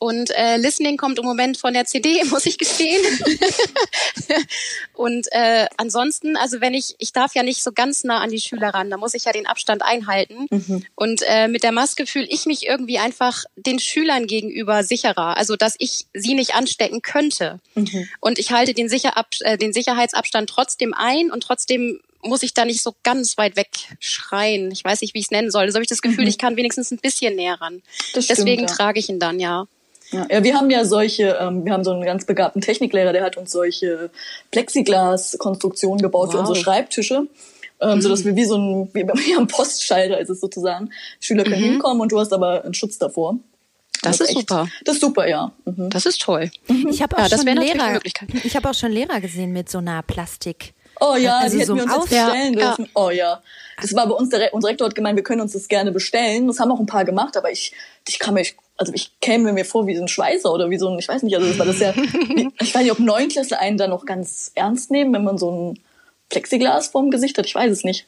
Und 0.00 0.30
äh, 0.30 0.56
Listening 0.56 0.96
kommt 0.96 1.18
im 1.18 1.26
Moment 1.26 1.58
von 1.58 1.74
der 1.74 1.84
CD, 1.84 2.24
muss 2.30 2.46
ich 2.46 2.56
gestehen. 2.56 3.02
und 4.94 5.26
äh, 5.30 5.66
ansonsten, 5.76 6.38
also 6.38 6.62
wenn 6.62 6.72
ich, 6.72 6.94
ich 6.98 7.12
darf 7.12 7.34
ja 7.34 7.42
nicht 7.42 7.62
so 7.62 7.70
ganz 7.70 8.02
nah 8.02 8.18
an 8.20 8.30
die 8.30 8.40
Schüler 8.40 8.70
ran, 8.70 8.88
da 8.88 8.96
muss 8.96 9.12
ich 9.12 9.26
ja 9.26 9.32
den 9.32 9.46
Abstand 9.46 9.82
einhalten. 9.82 10.46
Mhm. 10.50 10.86
Und 10.94 11.20
äh, 11.26 11.48
mit 11.48 11.62
der 11.64 11.72
Maske 11.72 12.06
fühle 12.06 12.26
ich 12.26 12.46
mich 12.46 12.64
irgendwie 12.64 12.98
einfach 12.98 13.44
den 13.56 13.78
Schülern 13.78 14.26
gegenüber 14.26 14.84
sicherer, 14.84 15.36
also 15.36 15.54
dass 15.56 15.74
ich 15.78 16.06
sie 16.14 16.32
nicht 16.32 16.54
anstecken 16.54 17.02
könnte. 17.02 17.60
Mhm. 17.74 18.08
Und 18.20 18.38
ich 18.38 18.52
halte 18.52 18.72
den, 18.72 18.88
Sicherab 18.88 19.28
äh, 19.40 19.58
den 19.58 19.74
Sicherheitsabstand 19.74 20.48
trotzdem 20.48 20.94
ein 20.94 21.30
und 21.30 21.42
trotzdem 21.42 22.00
muss 22.22 22.42
ich 22.42 22.54
da 22.54 22.64
nicht 22.64 22.82
so 22.82 22.94
ganz 23.02 23.36
weit 23.36 23.56
weg 23.56 23.68
schreien. 23.98 24.70
Ich 24.70 24.82
weiß 24.82 25.02
nicht, 25.02 25.12
wie 25.12 25.18
ich 25.18 25.26
es 25.26 25.30
nennen 25.30 25.50
soll. 25.50 25.68
So 25.68 25.74
habe 25.74 25.84
ich 25.84 25.90
das 25.90 26.00
Gefühl, 26.00 26.24
mhm. 26.24 26.30
ich 26.30 26.38
kann 26.38 26.56
wenigstens 26.56 26.90
ein 26.90 26.98
bisschen 26.98 27.36
näher 27.36 27.60
ran. 27.60 27.82
Stimmt, 28.08 28.30
Deswegen 28.30 28.62
ja. 28.62 28.74
trage 28.74 28.98
ich 28.98 29.10
ihn 29.10 29.20
dann, 29.20 29.38
ja. 29.38 29.66
Ja, 30.12 30.42
wir 30.42 30.54
haben 30.56 30.70
ja 30.70 30.84
solche, 30.84 31.38
ähm, 31.40 31.64
wir 31.64 31.72
haben 31.72 31.84
so 31.84 31.92
einen 31.92 32.02
ganz 32.02 32.24
begabten 32.24 32.60
Techniklehrer, 32.60 33.12
der 33.12 33.22
hat 33.22 33.36
uns 33.36 33.52
solche 33.52 34.10
Plexiglas-Konstruktionen 34.50 36.02
gebaut 36.02 36.28
wow. 36.28 36.32
für 36.32 36.38
unsere 36.40 36.56
Schreibtische. 36.56 37.26
Ähm, 37.82 37.96
mhm. 37.96 38.02
so 38.02 38.08
dass 38.10 38.24
wir 38.24 38.36
wie 38.36 38.44
so 38.44 38.58
ein, 38.58 38.90
wie 38.92 39.04
beim 39.04 39.46
Postschalter 39.46 40.20
ist 40.20 40.28
es 40.28 40.40
sozusagen. 40.40 40.90
Schüler 41.18 41.44
können 41.44 41.62
mhm. 41.62 41.70
hinkommen 41.72 42.00
und 42.02 42.12
du 42.12 42.20
hast 42.20 42.32
aber 42.32 42.64
einen 42.64 42.74
Schutz 42.74 42.98
davor. 42.98 43.36
Das, 44.02 44.18
das 44.18 44.28
ist 44.28 44.36
echt, 44.36 44.48
super. 44.48 44.68
Das 44.84 44.94
ist 44.96 45.00
super, 45.00 45.28
ja. 45.28 45.52
Mhm. 45.64 45.90
Das 45.90 46.06
ist 46.06 46.20
toll. 46.20 46.50
Mhm. 46.68 46.88
Ich 46.88 47.02
habe 47.02 47.16
auch, 47.16 47.28
ja, 47.28 47.38
schon 47.38 47.46
Lehrer, 47.46 48.00
ich 48.04 48.56
hab 48.56 48.66
auch 48.66 48.74
schon 48.74 48.92
Lehrer 48.92 49.20
gesehen 49.20 49.52
mit 49.52 49.70
so 49.70 49.78
einer 49.78 50.02
Plastik. 50.02 50.74
Oh 51.00 51.16
ja, 51.16 51.38
also 51.38 51.56
die 51.56 51.62
hätten 51.62 51.68
so 51.68 51.76
wir 51.76 51.84
uns 51.84 51.92
jetzt 51.94 52.10
bestellen 52.10 52.54
ja. 52.54 52.66
dürfen. 52.66 52.84
Ja. 52.84 52.90
Oh 52.94 53.10
ja. 53.10 53.42
Das 53.80 53.94
war 53.94 54.06
bei 54.06 54.14
uns, 54.14 54.28
der, 54.28 54.52
unser 54.52 54.68
Rektor 54.68 54.86
hat 54.86 54.94
gemeint, 54.94 55.16
wir 55.16 55.22
können 55.22 55.40
uns 55.40 55.52
das 55.52 55.68
gerne 55.68 55.92
bestellen. 55.92 56.46
Das 56.46 56.60
haben 56.60 56.70
auch 56.70 56.80
ein 56.80 56.86
paar 56.86 57.06
gemacht, 57.06 57.36
aber 57.38 57.50
ich, 57.50 57.72
ich 58.06 58.18
kann 58.18 58.34
mich 58.34 58.56
also 58.80 58.94
ich 58.94 59.12
käme 59.20 59.52
mir 59.52 59.66
vor 59.66 59.86
wie 59.86 59.94
so 59.94 60.02
ein 60.02 60.08
Schweißer 60.08 60.50
oder 60.50 60.70
wie 60.70 60.78
so 60.78 60.88
ein, 60.88 60.98
ich 60.98 61.06
weiß 61.06 61.22
nicht, 61.22 61.36
also 61.36 61.46
das 61.46 61.58
war 61.58 61.66
das 61.66 61.80
ja, 61.80 61.92
ich 62.60 62.74
weiß 62.74 62.82
nicht, 62.82 62.92
ob 62.92 62.98
Neunklässler 62.98 63.60
einen 63.60 63.76
da 63.76 63.86
noch 63.86 64.06
ganz 64.06 64.52
ernst 64.54 64.90
nehmen, 64.90 65.12
wenn 65.12 65.22
man 65.22 65.36
so 65.36 65.50
ein 65.50 65.78
Plexiglas 66.30 66.88
vorm 66.88 67.10
Gesicht 67.10 67.36
hat, 67.36 67.44
ich 67.44 67.54
weiß 67.54 67.70
es 67.70 67.84
nicht. 67.84 68.06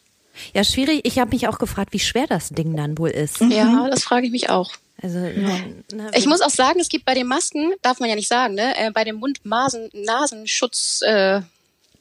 Ja, 0.54 0.64
schwierig. 0.64 1.02
Ich 1.04 1.18
habe 1.18 1.32
mich 1.32 1.46
auch 1.46 1.58
gefragt, 1.58 1.92
wie 1.92 1.98
schwer 1.98 2.26
das 2.26 2.48
Ding 2.48 2.74
dann 2.74 2.96
wohl 2.96 3.10
ist. 3.10 3.42
Ja, 3.42 3.64
mhm. 3.64 3.90
das 3.90 4.02
frage 4.02 4.24
ich 4.24 4.32
mich 4.32 4.48
auch. 4.48 4.70
Also, 5.02 5.18
ja. 5.18 5.58
na, 5.92 6.08
ich 6.14 6.24
muss 6.26 6.40
auch 6.40 6.48
sagen, 6.48 6.80
es 6.80 6.88
gibt 6.88 7.04
bei 7.04 7.12
den 7.12 7.26
Masken, 7.26 7.74
darf 7.82 8.00
man 8.00 8.08
ja 8.08 8.14
nicht 8.14 8.28
sagen, 8.28 8.54
ne, 8.54 8.74
äh, 8.78 8.90
bei 8.92 9.04
dem 9.04 9.16
Mund-Nasenschutz, 9.16 11.02
äh, 11.04 11.42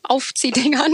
Aufziehdingern 0.03 0.91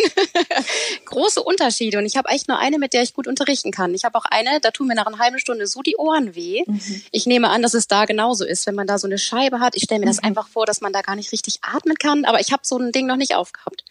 große 1.05 1.41
Unterschiede. 1.41 1.97
Und 1.97 2.05
ich 2.05 2.17
habe 2.17 2.29
echt 2.29 2.47
nur 2.47 2.59
eine, 2.59 2.77
mit 2.77 2.93
der 2.93 3.03
ich 3.03 3.13
gut 3.13 3.27
unterrichten 3.27 3.71
kann. 3.71 3.93
Ich 3.93 4.03
habe 4.03 4.17
auch 4.17 4.25
eine, 4.25 4.59
da 4.59 4.71
tun 4.71 4.87
mir 4.87 4.95
nach 4.95 5.07
einer 5.07 5.19
halben 5.19 5.39
Stunde 5.39 5.67
so 5.67 5.81
die 5.81 5.95
Ohren 5.97 6.35
weh. 6.35 6.63
Mhm. 6.65 7.03
Ich 7.11 7.25
nehme 7.25 7.49
an, 7.49 7.61
dass 7.61 7.73
es 7.73 7.87
da 7.87 8.05
genauso 8.05 8.45
ist, 8.45 8.67
wenn 8.67 8.75
man 8.75 8.87
da 8.87 8.97
so 8.97 9.07
eine 9.07 9.17
Scheibe 9.17 9.59
hat. 9.59 9.75
Ich 9.75 9.83
stelle 9.83 9.99
mir 9.99 10.05
mhm. 10.05 10.11
das 10.11 10.23
einfach 10.23 10.47
vor, 10.47 10.65
dass 10.65 10.81
man 10.81 10.93
da 10.93 11.01
gar 11.01 11.15
nicht 11.15 11.31
richtig 11.31 11.59
atmen 11.61 11.95
kann. 11.95 12.25
Aber 12.25 12.39
ich 12.39 12.51
habe 12.51 12.63
so 12.65 12.77
ein 12.77 12.91
Ding 12.91 13.07
noch 13.07 13.15
nicht 13.15 13.35
aufgehabt. 13.35 13.83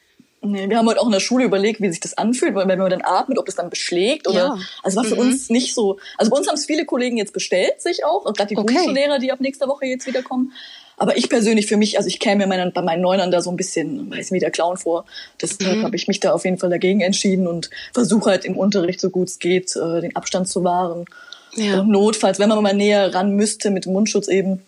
Nee, 0.47 0.69
wir 0.69 0.79
haben 0.79 0.87
heute 0.89 1.01
auch 1.01 1.07
in 1.07 1.13
der 1.13 1.21
Schule 1.21 1.45
überlegt, 1.45 1.81
wie 1.81 1.91
sich 1.91 2.01
das 2.01 2.17
anfühlt, 2.17 2.55
weil 2.55 2.69
wenn 2.69 2.79
man 2.79 2.91
dann 2.91 3.03
atmet, 3.05 3.39
ob 3.39 3.47
das 3.47 3.55
dann 3.55 3.71
beschlägt 3.71 4.29
oder. 4.29 4.39
Ja. 4.39 4.59
Also 4.83 4.97
war 4.97 5.05
für 5.05 5.15
mhm. 5.15 5.23
uns 5.23 5.51
nicht 5.51 5.75
so. 5.75 5.99
Also 6.17 6.31
bei 6.31 6.37
uns 6.37 6.49
haben 6.49 6.55
es 6.55 6.67
viele 6.67 6.85
Kollegen 6.85 7.17
jetzt 7.17 7.33
bestellt, 7.33 7.81
sich 7.81 8.05
auch, 8.05 8.25
gerade 8.25 8.47
die 8.47 8.57
okay. 8.57 8.75
Grundschullehrer, 8.75 9.19
die 9.19 9.33
ab 9.33 9.41
nächster 9.41 9.69
Woche 9.69 9.87
jetzt 9.87 10.07
wiederkommen. 10.07 10.53
Aber 10.99 11.17
ich 11.19 11.29
persönlich 11.29 11.67
für 11.67 11.77
mich, 11.77 11.99
also 11.99 12.09
ich 12.09 12.19
käme 12.19 12.47
mir 12.47 12.71
bei 12.71 12.83
meinen 12.83 13.03
Neunern 13.03 13.31
da 13.31 13.43
so 13.43 13.51
ein 13.51 13.57
bisschen, 13.57 14.11
weiß 14.11 14.33
wie 14.33 14.39
der 14.39 14.51
Clown 14.51 14.79
vor. 14.79 15.05
Deshalb 15.41 15.79
mhm. 15.79 15.83
habe 15.83 15.97
ich 15.97 16.09
mich 16.09 16.21
da 16.21 16.33
auf 16.33 16.45
jeden 16.45 16.59
Fall 16.59 16.71
dagegen 16.71 17.03
entschieden 17.03 17.47
und 17.47 17.71
versuche 17.93 18.31
halt 18.31 18.45
im 18.47 18.57
Unterricht, 18.57 19.01
so 19.01 19.11
gut 19.11 19.29
es 19.29 19.39
geht, 19.39 19.77
äh, 19.77 20.01
den 20.01 20.17
Abstand 20.17 20.49
zu 20.49 20.65
wahren. 20.65 21.05
Ja. 21.55 21.81
Und 21.81 21.91
notfalls, 21.91 22.39
wenn 22.39 22.49
man 22.49 22.63
mal 22.63 22.75
näher 22.75 23.15
ran 23.15 23.33
müsste 23.33 23.71
mit 23.71 23.85
dem 23.85 23.93
Mundschutz 23.93 24.29
eben. 24.29 24.63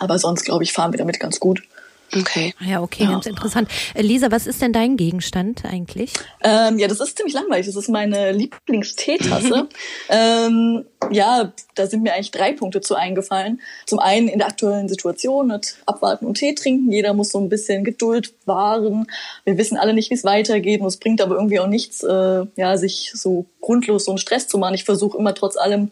Aber 0.00 0.18
sonst, 0.18 0.44
glaube 0.44 0.64
ich, 0.64 0.72
fahren 0.72 0.92
wir 0.92 0.98
damit 0.98 1.20
ganz 1.20 1.38
gut. 1.38 1.62
Okay. 2.16 2.54
Ja, 2.60 2.80
okay, 2.80 3.04
ja. 3.04 3.10
ganz 3.10 3.26
interessant. 3.26 3.68
Lisa, 3.94 4.30
was 4.30 4.46
ist 4.46 4.62
denn 4.62 4.72
dein 4.72 4.96
Gegenstand 4.96 5.64
eigentlich? 5.64 6.12
Ähm, 6.42 6.78
ja, 6.78 6.88
das 6.88 7.00
ist 7.00 7.16
ziemlich 7.16 7.34
langweilig. 7.34 7.66
Das 7.66 7.76
ist 7.76 7.88
meine 7.88 8.32
Lieblingsteetasse. 8.32 9.68
ähm, 10.08 10.84
ja, 11.10 11.52
da 11.74 11.86
sind 11.86 12.02
mir 12.02 12.14
eigentlich 12.14 12.30
drei 12.30 12.52
Punkte 12.52 12.80
zu 12.80 12.94
eingefallen. 12.94 13.60
Zum 13.86 13.98
einen 13.98 14.28
in 14.28 14.38
der 14.38 14.48
aktuellen 14.48 14.88
Situation 14.88 15.48
mit 15.48 15.76
Abwarten 15.86 16.26
und 16.26 16.38
Tee 16.38 16.54
trinken. 16.54 16.90
Jeder 16.90 17.12
muss 17.12 17.30
so 17.30 17.38
ein 17.40 17.48
bisschen 17.48 17.84
Geduld 17.84 18.34
wahren. 18.46 19.06
Wir 19.44 19.58
wissen 19.58 19.76
alle 19.76 19.92
nicht, 19.92 20.10
wie 20.10 20.14
es 20.14 20.24
weitergeht. 20.24 20.80
Und 20.80 20.86
es 20.86 20.96
bringt 20.96 21.20
aber 21.20 21.34
irgendwie 21.34 21.60
auch 21.60 21.66
nichts, 21.66 22.02
äh, 22.02 22.46
ja, 22.56 22.76
sich 22.76 23.12
so 23.14 23.46
grundlos 23.60 24.06
so 24.06 24.12
einen 24.12 24.18
Stress 24.18 24.48
zu 24.48 24.58
machen. 24.58 24.74
Ich 24.74 24.84
versuche 24.84 25.18
immer 25.18 25.34
trotz 25.34 25.56
allem 25.56 25.90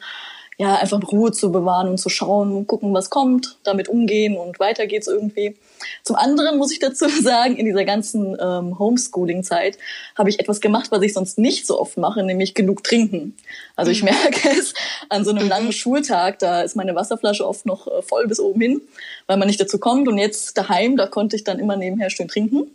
ja, 0.59 0.77
einfach 0.77 1.01
Ruhe 1.13 1.33
zu 1.33 1.53
bewahren 1.53 1.89
und 1.89 1.99
zu 1.99 2.09
schauen, 2.09 2.67
gucken, 2.67 2.95
was 2.95 3.11
kommt, 3.11 3.59
damit 3.63 3.89
umgehen 3.89 4.39
und 4.39 4.59
weiter 4.59 4.87
geht's 4.87 5.07
irgendwie. 5.07 5.57
Zum 6.03 6.17
anderen 6.17 6.57
muss 6.57 6.73
ich 6.73 6.79
dazu 6.79 7.09
sagen, 7.23 7.57
in 7.57 7.67
dieser 7.67 7.85
ganzen 7.85 8.37
ähm, 8.41 8.79
Homeschooling-Zeit 8.79 9.77
habe 10.17 10.31
ich 10.31 10.41
etwas 10.41 10.63
gemacht, 10.63 10.91
was 10.91 11.03
ich 11.03 11.13
sonst 11.13 11.39
nicht 11.39 11.67
so 11.67 11.79
oft 11.79 11.99
mache, 11.99 12.23
nämlich 12.23 12.55
genug 12.55 12.83
trinken. 12.83 13.37
Also 13.77 13.91
ich 13.91 14.03
mhm. 14.03 14.11
merke 14.11 14.49
es 14.59 14.73
an 15.11 15.25
so 15.25 15.31
einem 15.31 15.45
mhm. 15.45 15.51
langen 15.51 15.73
Schultag, 15.73 16.39
da 16.39 16.63
ist 16.63 16.75
meine 16.75 16.95
Wasserflasche 16.95 17.47
oft 17.47 17.67
noch 17.67 17.87
äh, 17.87 18.01
voll 18.01 18.27
bis 18.27 18.41
oben 18.41 18.61
hin, 18.61 18.81
weil 19.27 19.37
man 19.37 19.49
nicht 19.49 19.61
dazu 19.61 19.79
kommt. 19.79 20.09
Und 20.09 20.17
jetzt 20.17 20.57
daheim, 20.57 20.97
da 20.97 21.07
konnte 21.07 21.37
ich 21.37 21.45
dann 21.45 21.59
immer 21.59 21.77
nebenher 21.77 22.09
schön 22.09 22.29
trinken. 22.29 22.71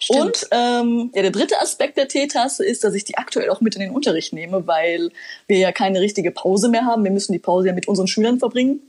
Stimmt. 0.00 0.20
Und 0.20 0.48
ähm, 0.50 1.10
ja, 1.14 1.22
der 1.22 1.30
dritte 1.30 1.60
Aspekt 1.60 1.96
der 1.96 2.08
Teetasse 2.08 2.64
ist, 2.64 2.84
dass 2.84 2.94
ich 2.94 3.04
die 3.04 3.16
aktuell 3.16 3.50
auch 3.50 3.60
mit 3.60 3.74
in 3.74 3.80
den 3.80 3.90
Unterricht 3.90 4.32
nehme, 4.32 4.66
weil 4.66 5.10
wir 5.46 5.58
ja 5.58 5.72
keine 5.72 6.00
richtige 6.00 6.30
Pause 6.30 6.68
mehr 6.68 6.84
haben. 6.84 7.04
Wir 7.04 7.10
müssen 7.10 7.32
die 7.32 7.38
Pause 7.38 7.68
ja 7.68 7.72
mit 7.72 7.88
unseren 7.88 8.06
Schülern 8.06 8.38
verbringen 8.38 8.80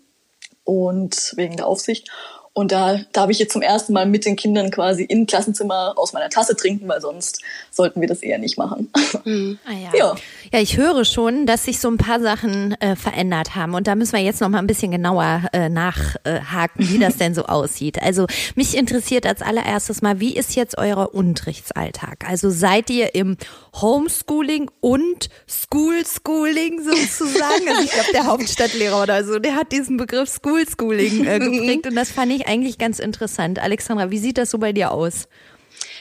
und 0.63 1.33
wegen 1.37 1.55
der 1.55 1.67
Aufsicht. 1.67 2.11
Und 2.57 2.71
da 2.71 3.01
darf 3.13 3.29
ich 3.29 3.37
jetzt 3.37 3.53
zum 3.53 3.61
ersten 3.61 3.93
Mal 3.93 4.07
mit 4.07 4.25
den 4.25 4.35
Kindern 4.35 4.71
quasi 4.71 5.03
im 5.03 5.27
Klassenzimmer 5.27 5.93
aus 5.95 6.13
meiner 6.13 6.29
Tasse 6.29 6.55
trinken, 6.55 6.87
weil 6.87 7.01
sonst 7.01 7.43
sollten 7.69 8.01
wir 8.01 8.07
das 8.07 8.23
eher 8.23 8.39
nicht 8.39 8.57
machen. 8.57 8.91
Mhm. 9.25 9.59
Ah, 9.63 9.73
ja. 9.73 9.95
ja. 9.95 10.15
ja. 10.51 10.59
ich 10.59 10.75
höre 10.75 11.05
schon, 11.05 11.45
dass 11.45 11.65
sich 11.65 11.79
so 11.79 11.87
ein 11.87 11.97
paar 11.97 12.19
Sachen 12.19 12.71
äh, 12.81 12.95
verändert 12.95 13.55
haben. 13.55 13.75
Und 13.75 13.85
da 13.85 13.93
müssen 13.93 14.13
wir 14.13 14.23
jetzt 14.23 14.41
noch 14.41 14.49
mal 14.49 14.57
ein 14.57 14.65
bisschen 14.65 14.89
genauer 14.89 15.43
äh, 15.53 15.69
nachhaken, 15.69 16.89
wie 16.89 16.97
das 16.97 17.17
denn 17.19 17.35
so 17.35 17.45
aussieht. 17.45 18.01
Also 18.01 18.25
mich 18.55 18.75
interessiert 18.75 19.27
als 19.27 19.43
allererstes 19.43 20.01
mal, 20.01 20.19
wie 20.19 20.35
ist 20.35 20.55
jetzt 20.55 20.79
euer 20.79 21.13
Unterrichtsalltag? 21.13 22.27
Also 22.27 22.49
seid 22.49 22.89
ihr 22.89 23.13
im 23.13 23.37
Homeschooling 23.79 24.71
und 24.79 25.29
Schoolschooling 25.45 26.81
sozusagen? 26.81 27.69
Also 27.69 27.83
ich 27.83 27.91
glaube, 27.91 28.11
der 28.13 28.25
Hauptstadtlehrer 28.31 29.03
oder 29.03 29.23
so, 29.23 29.37
der 29.37 29.53
hat 29.53 29.71
diesen 29.71 29.97
Begriff 29.97 30.39
Schoolschooling 30.41 31.23
äh, 31.23 31.37
geprägt 31.37 31.85
und 31.87 31.93
das 31.93 32.09
fand 32.09 32.31
ich 32.31 32.46
eigentlich 32.47 32.77
ganz 32.77 32.99
interessant. 32.99 33.59
Alexandra, 33.59 34.11
wie 34.11 34.19
sieht 34.19 34.37
das 34.37 34.49
so 34.49 34.57
bei 34.57 34.73
dir 34.73 34.91
aus? 34.91 35.27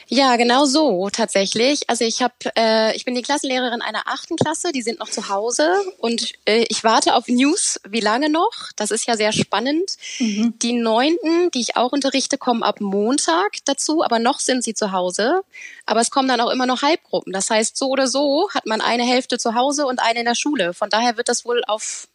Ja, 0.09 0.37
genau 0.37 0.65
so 0.65 1.09
tatsächlich. 1.09 1.89
Also 1.89 2.05
ich 2.05 2.21
habe, 2.21 2.33
äh, 2.57 2.95
ich 2.95 3.03
bin 3.03 3.13
die 3.13 3.21
Klassenlehrerin 3.21 3.81
einer 3.81 4.03
achten 4.05 4.37
Klasse, 4.37 4.71
die 4.71 4.81
sind 4.81 4.99
noch 4.99 5.09
zu 5.09 5.27
Hause 5.27 5.75
und 5.97 6.33
äh, 6.45 6.65
ich 6.69 6.83
warte 6.85 7.13
auf 7.13 7.27
News. 7.27 7.79
Wie 7.87 7.99
lange 7.99 8.29
noch? 8.29 8.71
Das 8.77 8.91
ist 8.91 9.05
ja 9.05 9.17
sehr 9.17 9.33
spannend. 9.33 9.97
Mhm. 10.19 10.53
Die 10.61 10.73
neunten, 10.73 11.51
die 11.51 11.59
ich 11.59 11.75
auch 11.75 11.91
unterrichte, 11.91 12.37
kommen 12.37 12.63
ab 12.63 12.79
Montag 12.79 13.57
dazu, 13.65 14.01
aber 14.01 14.19
noch 14.19 14.39
sind 14.39 14.63
sie 14.63 14.73
zu 14.73 14.93
Hause. 14.93 15.41
Aber 15.85 15.99
es 15.99 16.09
kommen 16.09 16.29
dann 16.29 16.39
auch 16.41 16.51
immer 16.51 16.65
noch 16.65 16.83
Halbgruppen. 16.83 17.33
Das 17.33 17.49
heißt, 17.49 17.75
so 17.75 17.89
oder 17.89 18.07
so 18.07 18.49
hat 18.53 18.65
man 18.65 18.79
eine 18.79 19.03
Hälfte 19.03 19.37
zu 19.37 19.55
Hause 19.55 19.85
und 19.85 19.99
eine 19.99 20.19
in 20.19 20.25
der 20.25 20.35
Schule. 20.35 20.73
Von 20.73 20.89
daher 20.89 21.17
wird 21.17 21.27
das 21.27 21.43
wohl 21.43 21.63
auf 21.67 22.07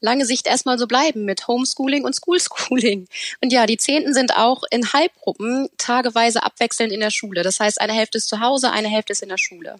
lange 0.00 0.26
Sicht 0.26 0.46
erstmal 0.46 0.78
so 0.78 0.86
bleiben 0.86 1.24
mit 1.24 1.48
Homeschooling 1.48 2.04
und 2.04 2.14
Schoolschooling. 2.14 3.08
Und 3.42 3.52
ja, 3.52 3.66
die 3.66 3.76
Zehnten 3.76 4.14
sind 4.14 4.36
auch 4.36 4.62
in 4.70 4.92
Halbgruppen 4.92 5.68
tageweise 5.78 6.42
abwechselnd 6.42 6.92
in 6.92 7.00
der 7.00 7.10
Schule. 7.10 7.42
Das 7.42 7.60
heißt, 7.60 7.80
eine 7.80 7.92
Hälfte 7.92 8.18
ist 8.18 8.28
zu 8.28 8.40
Hause, 8.40 8.70
eine 8.70 8.88
Hälfte 8.88 9.12
ist 9.12 9.22
in 9.22 9.28
der 9.28 9.38
Schule. 9.38 9.76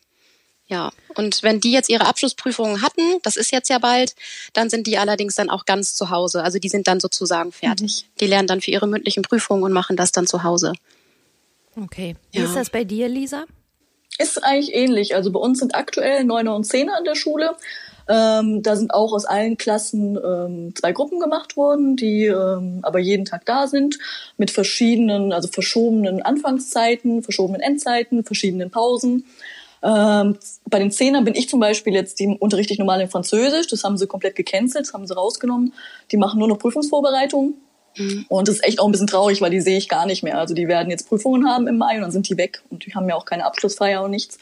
Ja, 0.66 0.92
und 1.16 1.42
wenn 1.42 1.60
die 1.60 1.72
jetzt 1.72 1.90
ihre 1.90 2.06
Abschlussprüfungen 2.06 2.80
hatten, 2.80 3.20
das 3.22 3.36
ist 3.36 3.52
jetzt 3.52 3.68
ja 3.68 3.78
bald, 3.78 4.14
dann 4.54 4.70
sind 4.70 4.86
die 4.86 4.96
allerdings 4.96 5.34
dann 5.34 5.50
auch 5.50 5.66
ganz 5.66 5.94
zu 5.94 6.08
Hause. 6.08 6.42
Also 6.42 6.58
die 6.58 6.70
sind 6.70 6.88
dann 6.88 7.00
sozusagen 7.00 7.52
fertig. 7.52 8.06
Mhm. 8.06 8.18
Die 8.20 8.26
lernen 8.26 8.48
dann 8.48 8.60
für 8.62 8.70
ihre 8.70 8.86
mündlichen 8.86 9.22
Prüfungen 9.22 9.62
und 9.62 9.72
machen 9.72 9.96
das 9.96 10.10
dann 10.10 10.26
zu 10.26 10.42
Hause. 10.42 10.72
Okay. 11.76 12.16
Wie 12.32 12.38
ja. 12.38 12.44
ist 12.44 12.56
das 12.56 12.70
bei 12.70 12.84
dir, 12.84 13.08
Lisa? 13.08 13.44
Ist 14.18 14.42
eigentlich 14.42 14.74
ähnlich. 14.74 15.14
Also 15.14 15.32
bei 15.32 15.40
uns 15.40 15.58
sind 15.58 15.74
aktuell 15.74 16.24
Neuner 16.24 16.54
und 16.54 16.64
Zehner 16.64 16.96
in 16.98 17.04
der 17.04 17.16
Schule. 17.16 17.56
Ähm, 18.08 18.62
da 18.62 18.76
sind 18.76 18.92
auch 18.92 19.12
aus 19.12 19.24
allen 19.24 19.56
Klassen 19.56 20.18
ähm, 20.22 20.74
zwei 20.74 20.92
Gruppen 20.92 21.20
gemacht 21.20 21.56
worden, 21.56 21.96
die 21.96 22.26
ähm, 22.26 22.80
aber 22.82 22.98
jeden 22.98 23.24
Tag 23.24 23.46
da 23.46 23.66
sind, 23.66 23.98
mit 24.36 24.50
verschiedenen, 24.50 25.32
also 25.32 25.48
verschobenen 25.48 26.22
Anfangszeiten, 26.22 27.22
verschobenen 27.22 27.62
Endzeiten, 27.62 28.24
verschiedenen 28.24 28.70
Pausen. 28.70 29.24
Ähm, 29.82 30.38
bei 30.68 30.78
den 30.78 30.90
Zehnern 30.90 31.24
bin 31.24 31.34
ich 31.34 31.48
zum 31.48 31.60
Beispiel 31.60 31.94
jetzt, 31.94 32.18
die 32.18 32.26
unterrichte 32.26 32.72
ich 32.72 32.78
normal 32.78 33.00
in 33.00 33.10
Französisch, 33.10 33.68
das 33.68 33.84
haben 33.84 33.98
sie 33.98 34.06
komplett 34.06 34.34
gecancelt, 34.36 34.86
das 34.86 34.94
haben 34.94 35.06
sie 35.06 35.14
rausgenommen. 35.14 35.72
Die 36.10 36.16
machen 36.16 36.38
nur 36.38 36.48
noch 36.48 36.58
Prüfungsvorbereitung. 36.58 37.54
Mhm. 37.96 38.26
Und 38.28 38.48
das 38.48 38.56
ist 38.56 38.64
echt 38.64 38.80
auch 38.80 38.86
ein 38.86 38.92
bisschen 38.92 39.06
traurig, 39.06 39.40
weil 39.40 39.50
die 39.50 39.60
sehe 39.60 39.76
ich 39.76 39.88
gar 39.88 40.06
nicht 40.06 40.22
mehr. 40.22 40.38
Also 40.38 40.54
die 40.54 40.68
werden 40.68 40.90
jetzt 40.90 41.08
Prüfungen 41.08 41.48
haben 41.48 41.66
im 41.68 41.78
Mai 41.78 41.96
und 41.96 42.02
dann 42.02 42.12
sind 42.12 42.28
die 42.28 42.36
weg 42.36 42.62
und 42.70 42.86
die 42.86 42.94
haben 42.94 43.08
ja 43.08 43.14
auch 43.14 43.24
keine 43.24 43.44
Abschlussfeier 43.44 44.02
und 44.02 44.10
nichts. 44.10 44.38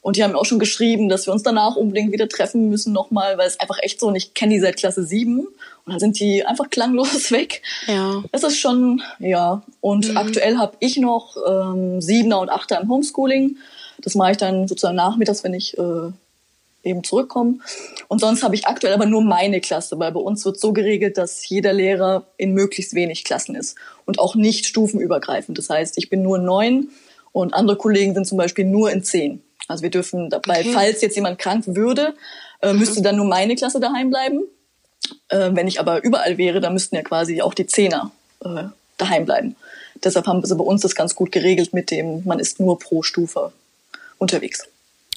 Und 0.00 0.16
die 0.16 0.24
haben 0.24 0.34
auch 0.34 0.44
schon 0.44 0.58
geschrieben, 0.58 1.08
dass 1.08 1.26
wir 1.26 1.32
uns 1.32 1.42
danach 1.42 1.76
unbedingt 1.76 2.12
wieder 2.12 2.28
treffen 2.28 2.68
müssen 2.68 2.92
nochmal, 2.92 3.36
weil 3.38 3.48
es 3.48 3.60
einfach 3.60 3.78
echt 3.82 4.00
so, 4.00 4.06
und 4.06 4.16
ich 4.16 4.34
kenne 4.34 4.54
die 4.54 4.60
seit 4.60 4.76
Klasse 4.76 5.04
7 5.04 5.40
und 5.40 5.48
dann 5.86 5.98
sind 5.98 6.18
die 6.20 6.44
einfach 6.44 6.70
klanglos 6.70 7.30
weg. 7.32 7.62
Ja. 7.86 8.22
Das 8.32 8.42
ist 8.42 8.58
schon, 8.58 9.02
ja. 9.18 9.62
Und 9.80 10.10
mhm. 10.10 10.16
aktuell 10.16 10.58
habe 10.58 10.76
ich 10.80 10.96
noch 10.96 11.36
ähm, 11.46 12.00
Siebener 12.00 12.40
und 12.40 12.50
Achter 12.50 12.80
im 12.80 12.88
Homeschooling. 12.88 13.56
Das 14.00 14.14
mache 14.14 14.32
ich 14.32 14.36
dann 14.36 14.68
sozusagen 14.68 14.96
nachmittags, 14.96 15.42
wenn 15.42 15.54
ich 15.54 15.76
äh, 15.76 16.12
eben 16.84 17.04
zurückkomme. 17.04 17.58
Und 18.08 18.20
sonst 18.20 18.42
habe 18.42 18.54
ich 18.54 18.66
aktuell 18.66 18.94
aber 18.94 19.06
nur 19.06 19.22
meine 19.22 19.60
Klasse, 19.60 19.98
weil 19.98 20.12
bei 20.12 20.20
uns 20.20 20.44
wird 20.44 20.60
so 20.60 20.72
geregelt, 20.72 21.18
dass 21.18 21.48
jeder 21.48 21.72
Lehrer 21.72 22.24
in 22.36 22.52
möglichst 22.52 22.94
wenig 22.94 23.24
Klassen 23.24 23.54
ist 23.54 23.76
und 24.06 24.18
auch 24.18 24.34
nicht 24.34 24.66
stufenübergreifend. 24.66 25.58
Das 25.58 25.70
heißt, 25.70 25.98
ich 25.98 26.08
bin 26.08 26.22
nur 26.22 26.38
neun 26.38 26.90
und 27.32 27.54
andere 27.54 27.76
Kollegen 27.76 28.14
sind 28.14 28.26
zum 28.26 28.38
Beispiel 28.38 28.64
nur 28.64 28.90
in 28.90 29.02
zehn. 29.02 29.42
Also 29.68 29.82
wir 29.82 29.90
dürfen, 29.90 30.30
dabei, 30.30 30.60
okay. 30.60 30.72
falls 30.72 31.00
jetzt 31.02 31.14
jemand 31.14 31.38
krank 31.38 31.64
würde, 31.66 32.14
äh, 32.60 32.72
mhm. 32.72 32.80
müsste 32.80 33.02
dann 33.02 33.16
nur 33.16 33.26
meine 33.26 33.54
Klasse 33.54 33.80
daheim 33.80 34.10
bleiben. 34.10 34.42
Äh, 35.28 35.50
wenn 35.52 35.68
ich 35.68 35.78
aber 35.78 36.02
überall 36.02 36.38
wäre, 36.38 36.60
dann 36.60 36.72
müssten 36.72 36.96
ja 36.96 37.02
quasi 37.02 37.42
auch 37.42 37.54
die 37.54 37.66
Zehner 37.66 38.10
äh, 38.44 38.64
daheim 38.96 39.24
bleiben. 39.24 39.56
Deshalb 40.02 40.26
haben 40.26 40.44
sie 40.44 40.56
bei 40.56 40.64
uns 40.64 40.82
das 40.82 40.94
ganz 40.94 41.14
gut 41.14 41.32
geregelt 41.32 41.72
mit 41.72 41.90
dem, 41.90 42.22
man 42.24 42.38
ist 42.38 42.60
nur 42.60 42.78
pro 42.78 43.02
Stufe 43.02 43.52
unterwegs. 44.18 44.66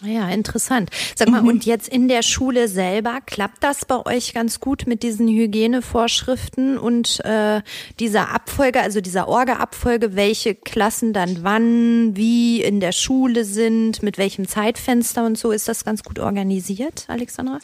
Ja, 0.03 0.29
interessant. 0.29 0.89
Sag 1.15 1.29
mal, 1.29 1.41
mhm. 1.43 1.47
und 1.47 1.65
jetzt 1.65 1.87
in 1.87 2.07
der 2.07 2.23
Schule 2.23 2.67
selber, 2.67 3.19
klappt 3.23 3.63
das 3.63 3.85
bei 3.85 4.03
euch 4.05 4.33
ganz 4.33 4.59
gut 4.59 4.87
mit 4.87 5.03
diesen 5.03 5.27
Hygienevorschriften 5.27 6.79
und 6.79 7.23
äh, 7.23 7.61
dieser 7.99 8.29
Abfolge, 8.29 8.81
also 8.81 8.99
dieser 8.99 9.27
Orga-Abfolge, 9.27 10.15
welche 10.15 10.55
Klassen 10.55 11.13
dann 11.13 11.43
wann, 11.43 12.15
wie 12.15 12.63
in 12.63 12.79
der 12.79 12.93
Schule 12.93 13.45
sind, 13.45 14.01
mit 14.01 14.17
welchem 14.17 14.47
Zeitfenster 14.47 15.23
und 15.23 15.37
so, 15.37 15.51
ist 15.51 15.67
das 15.67 15.85
ganz 15.85 16.01
gut 16.03 16.17
organisiert, 16.17 17.05
Alexandra? 17.07 17.59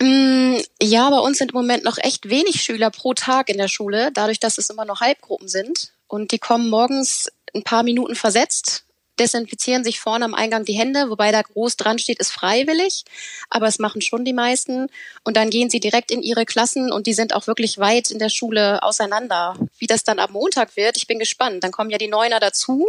Mm, 0.00 0.56
ja, 0.82 1.08
bei 1.08 1.18
uns 1.18 1.38
sind 1.38 1.52
im 1.52 1.58
Moment 1.58 1.84
noch 1.84 1.98
echt 1.98 2.28
wenig 2.28 2.62
Schüler 2.62 2.90
pro 2.90 3.14
Tag 3.14 3.48
in 3.48 3.58
der 3.58 3.68
Schule, 3.68 4.10
dadurch, 4.12 4.40
dass 4.40 4.58
es 4.58 4.70
immer 4.70 4.84
noch 4.84 5.00
Halbgruppen 5.00 5.46
sind. 5.46 5.92
Und 6.08 6.32
die 6.32 6.38
kommen 6.38 6.68
morgens 6.68 7.30
ein 7.54 7.62
paar 7.62 7.84
Minuten 7.84 8.16
versetzt 8.16 8.86
desinfizieren 9.18 9.84
sich 9.84 10.00
vorne 10.00 10.24
am 10.24 10.34
Eingang 10.34 10.64
die 10.64 10.72
Hände, 10.72 11.10
wobei 11.10 11.32
da 11.32 11.42
groß 11.42 11.76
dran 11.76 11.98
steht, 11.98 12.18
ist 12.18 12.32
freiwillig, 12.32 13.04
aber 13.50 13.66
es 13.66 13.78
machen 13.78 14.00
schon 14.00 14.24
die 14.24 14.32
meisten. 14.32 14.88
Und 15.24 15.36
dann 15.36 15.50
gehen 15.50 15.70
sie 15.70 15.80
direkt 15.80 16.10
in 16.10 16.22
ihre 16.22 16.46
Klassen 16.46 16.90
und 16.90 17.06
die 17.06 17.14
sind 17.14 17.34
auch 17.34 17.46
wirklich 17.46 17.78
weit 17.78 18.10
in 18.10 18.18
der 18.18 18.30
Schule 18.30 18.82
auseinander. 18.82 19.56
Wie 19.78 19.86
das 19.86 20.04
dann 20.04 20.18
am 20.18 20.32
Montag 20.32 20.76
wird, 20.76 20.96
ich 20.96 21.06
bin 21.06 21.18
gespannt. 21.18 21.62
Dann 21.62 21.72
kommen 21.72 21.90
ja 21.90 21.98
die 21.98 22.08
Neuner 22.08 22.40
dazu. 22.40 22.88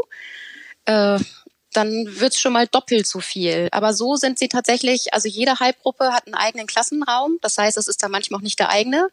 Äh, 0.85 1.19
dann 1.73 2.19
wird's 2.19 2.39
schon 2.39 2.53
mal 2.53 2.67
doppelt 2.67 3.07
so 3.07 3.19
viel. 3.19 3.67
Aber 3.71 3.93
so 3.93 4.15
sind 4.15 4.39
sie 4.39 4.47
tatsächlich, 4.47 5.13
also 5.13 5.27
jede 5.27 5.59
Halbgruppe 5.59 6.13
hat 6.13 6.27
einen 6.27 6.35
eigenen 6.35 6.67
Klassenraum. 6.67 7.39
Das 7.41 7.57
heißt, 7.57 7.77
es 7.77 7.87
ist 7.87 8.03
da 8.03 8.09
manchmal 8.09 8.39
auch 8.39 8.43
nicht 8.43 8.59
der 8.59 8.69
eigene. 8.69 9.09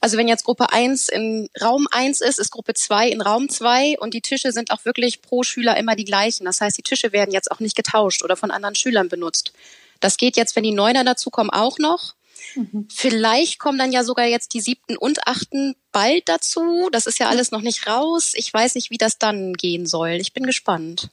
Also 0.00 0.16
wenn 0.16 0.28
jetzt 0.28 0.44
Gruppe 0.44 0.70
1 0.72 1.08
in 1.08 1.48
Raum 1.60 1.88
1 1.90 2.20
ist, 2.20 2.38
ist 2.38 2.50
Gruppe 2.50 2.74
2 2.74 3.08
in 3.08 3.20
Raum 3.20 3.48
2 3.48 3.98
und 3.98 4.14
die 4.14 4.20
Tische 4.20 4.52
sind 4.52 4.70
auch 4.70 4.84
wirklich 4.84 5.22
pro 5.22 5.42
Schüler 5.42 5.76
immer 5.76 5.96
die 5.96 6.04
gleichen. 6.04 6.44
Das 6.44 6.60
heißt, 6.60 6.78
die 6.78 6.82
Tische 6.82 7.12
werden 7.12 7.32
jetzt 7.32 7.50
auch 7.50 7.58
nicht 7.58 7.76
getauscht 7.76 8.22
oder 8.22 8.36
von 8.36 8.50
anderen 8.50 8.76
Schülern 8.76 9.08
benutzt. 9.08 9.52
Das 10.00 10.16
geht 10.16 10.36
jetzt, 10.36 10.54
wenn 10.54 10.62
die 10.62 10.72
Neuner 10.72 11.02
dazukommen, 11.02 11.50
auch 11.50 11.78
noch. 11.78 12.14
Mhm. 12.54 12.86
Vielleicht 12.90 13.58
kommen 13.58 13.78
dann 13.78 13.90
ja 13.90 14.04
sogar 14.04 14.26
jetzt 14.26 14.54
die 14.54 14.60
siebten 14.60 14.96
und 14.96 15.26
achten 15.26 15.74
bald 15.90 16.28
dazu. 16.28 16.88
Das 16.92 17.06
ist 17.06 17.18
ja 17.18 17.28
alles 17.28 17.50
noch 17.50 17.62
nicht 17.62 17.88
raus. 17.88 18.32
Ich 18.34 18.52
weiß 18.54 18.76
nicht, 18.76 18.90
wie 18.90 18.98
das 18.98 19.18
dann 19.18 19.54
gehen 19.54 19.86
soll. 19.86 20.10
Ich 20.10 20.32
bin 20.32 20.46
gespannt. 20.46 21.08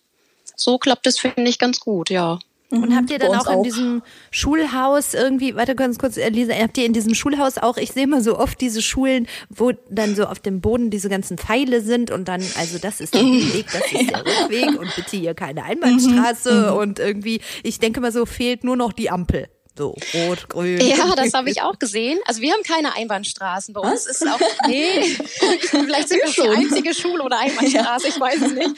So 0.55 0.77
klappt 0.77 1.07
es, 1.07 1.19
finde 1.19 1.49
ich, 1.49 1.59
ganz 1.59 1.79
gut, 1.79 2.09
ja. 2.11 2.39
Und 2.71 2.95
habt 2.95 3.11
ihr 3.11 3.19
dann 3.19 3.35
auch 3.35 3.47
in 3.47 3.57
auch. 3.57 3.63
diesem 3.63 4.01
Schulhaus 4.31 5.13
irgendwie, 5.13 5.55
warte 5.55 5.75
ganz 5.75 5.99
kurz, 5.99 6.17
Lisa, 6.17 6.53
habt 6.53 6.77
ihr 6.77 6.85
in 6.85 6.93
diesem 6.93 7.13
Schulhaus 7.13 7.57
auch, 7.57 7.77
ich 7.77 7.91
sehe 7.91 8.07
mal 8.07 8.21
so 8.21 8.39
oft 8.39 8.59
diese 8.59 8.81
Schulen, 8.81 9.27
wo 9.49 9.71
dann 9.89 10.15
so 10.15 10.25
auf 10.25 10.39
dem 10.39 10.61
Boden 10.61 10.89
diese 10.89 11.07
ganzen 11.07 11.37
Pfeile 11.37 11.81
sind 11.81 12.09
und 12.09 12.27
dann, 12.27 12.41
also 12.57 12.79
das 12.79 13.01
ist 13.01 13.13
der 13.13 13.21
Weg, 13.23 13.67
das 13.71 13.91
ist 13.91 14.09
der 14.09 14.25
Rückweg 14.25 14.79
und 14.79 14.95
bitte 14.95 15.17
hier 15.17 15.35
keine 15.35 15.63
Einbahnstraße 15.63 16.71
mhm. 16.71 16.77
und 16.77 16.99
irgendwie, 16.99 17.41
ich 17.63 17.79
denke 17.79 18.01
mal 18.01 18.11
so, 18.11 18.25
fehlt 18.25 18.63
nur 18.63 18.75
noch 18.75 18.93
die 18.93 19.11
Ampel. 19.11 19.47
So 19.77 19.93
rot, 20.13 20.47
grün. 20.47 20.79
Ja, 20.79 21.15
das 21.15 21.33
habe 21.33 21.49
ich 21.49 21.61
auch 21.61 21.77
gesehen. 21.79 22.17
Also 22.25 22.41
wir 22.41 22.53
haben 22.53 22.63
keine 22.63 22.93
Einbahnstraßen. 22.95 23.73
Bei 23.73 23.81
uns 23.81 24.05
ist 24.05 24.25
auch, 24.25 24.39
nee, 24.67 25.01
vielleicht 25.59 26.07
sind 26.07 26.21
wir 26.23 26.31
die 26.31 26.57
einzige 26.57 26.93
Schule 26.93 27.21
oder 27.21 27.39
Einbahnstraße, 27.39 28.07
ich 28.07 28.19
weiß 28.19 28.41
es 28.41 28.51
nicht. 28.53 28.71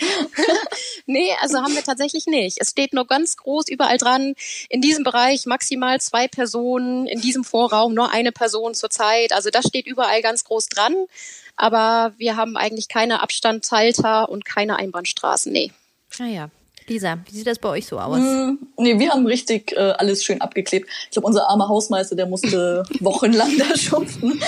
nee, 1.05 1.29
also 1.39 1.59
haben 1.59 1.75
wir 1.75 1.83
tatsächlich 1.83 2.25
nicht. 2.25 2.57
Es 2.59 2.71
steht 2.71 2.93
nur 2.93 3.05
ganz 3.05 3.37
groß 3.37 3.69
überall 3.69 3.99
dran, 3.99 4.33
in 4.69 4.81
diesem 4.81 5.03
Bereich 5.03 5.45
maximal 5.45 6.01
zwei 6.01 6.27
Personen, 6.27 7.05
in 7.05 7.21
diesem 7.21 7.43
Vorraum 7.43 7.93
nur 7.93 8.11
eine 8.11 8.31
Person 8.31 8.73
zur 8.73 8.89
Zeit. 8.89 9.33
Also 9.33 9.51
das 9.51 9.67
steht 9.67 9.85
überall 9.85 10.23
ganz 10.23 10.45
groß 10.45 10.67
dran. 10.67 10.95
Aber 11.55 12.13
wir 12.17 12.37
haben 12.37 12.57
eigentlich 12.57 12.87
keine 12.87 13.21
Abstandshalter 13.21 14.29
und 14.29 14.45
keine 14.45 14.77
Einbahnstraßen, 14.77 15.51
nee. 15.51 15.71
Naja, 16.19 16.45
ah 16.45 16.56
Lisa, 16.87 17.17
wie 17.25 17.35
sieht 17.35 17.47
das 17.47 17.59
bei 17.59 17.69
euch 17.69 17.85
so 17.85 17.99
aus? 17.99 18.19
Mm, 18.19 18.57
nee, 18.77 18.97
wir 18.97 19.09
haben 19.11 19.25
richtig 19.25 19.73
äh, 19.75 19.93
alles 19.97 20.23
schön 20.23 20.39
abgeklebt. 20.39 20.87
Ich 21.05 21.11
glaube, 21.11 21.27
unser 21.27 21.49
armer 21.49 21.67
Hausmeister, 21.67 22.15
der 22.15 22.27
musste 22.27 22.83
wochenlang 23.01 23.51
da 23.57 23.77
schuften. 23.77 24.39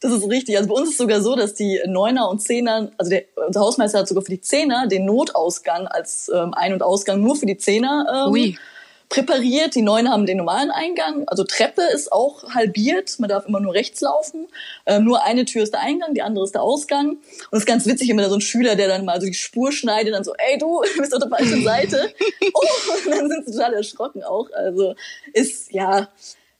Das 0.00 0.12
ist 0.12 0.28
richtig. 0.28 0.58
Also 0.58 0.68
bei 0.68 0.74
uns 0.74 0.88
ist 0.88 0.94
es 0.94 0.98
sogar 0.98 1.22
so, 1.22 1.34
dass 1.36 1.54
die 1.54 1.80
Neuner 1.86 2.28
und 2.28 2.42
Zehner, 2.42 2.90
also 2.98 3.10
der, 3.10 3.24
unser 3.46 3.60
Hausmeister 3.60 4.00
hat 4.00 4.08
sogar 4.08 4.24
für 4.24 4.32
die 4.32 4.42
Zehner 4.42 4.86
den 4.86 5.06
Notausgang 5.06 5.86
als 5.86 6.30
ähm, 6.34 6.52
Ein- 6.52 6.74
und 6.74 6.82
Ausgang 6.82 7.22
nur 7.22 7.34
für 7.34 7.46
die 7.46 7.56
Zehner 7.56 8.26
ähm, 8.26 8.32
Ui 8.32 8.58
präpariert. 9.08 9.74
Die 9.74 9.82
neuen 9.82 10.10
haben 10.10 10.26
den 10.26 10.38
normalen 10.38 10.70
Eingang. 10.70 11.28
Also 11.28 11.44
Treppe 11.44 11.82
ist 11.94 12.12
auch 12.12 12.54
halbiert. 12.54 13.18
Man 13.18 13.28
darf 13.28 13.46
immer 13.46 13.60
nur 13.60 13.74
rechts 13.74 14.00
laufen. 14.00 14.46
Ähm, 14.86 15.04
nur 15.04 15.22
eine 15.24 15.44
Tür 15.44 15.62
ist 15.62 15.72
der 15.72 15.80
Eingang, 15.80 16.14
die 16.14 16.22
andere 16.22 16.44
ist 16.44 16.54
der 16.54 16.62
Ausgang. 16.62 17.10
Und 17.10 17.18
es 17.52 17.60
ist 17.60 17.66
ganz 17.66 17.86
witzig, 17.86 18.10
immer 18.10 18.22
da 18.22 18.28
so 18.28 18.36
ein 18.36 18.40
Schüler, 18.40 18.76
der 18.76 18.88
dann 18.88 19.04
mal 19.04 19.20
so 19.20 19.26
die 19.26 19.34
Spur 19.34 19.72
schneidet, 19.72 20.14
dann 20.14 20.24
so, 20.24 20.32
ey 20.34 20.58
du, 20.58 20.82
du 20.82 20.98
bist 21.00 21.14
auf 21.14 21.20
der 21.20 21.30
falschen 21.30 21.62
Seite. 21.62 22.12
oh, 22.54 22.60
und 23.04 23.10
dann 23.10 23.28
sind 23.28 23.46
sie 23.46 23.52
total 23.52 23.74
erschrocken 23.74 24.22
auch. 24.24 24.50
Also 24.52 24.94
ist, 25.32 25.72
ja, 25.72 26.08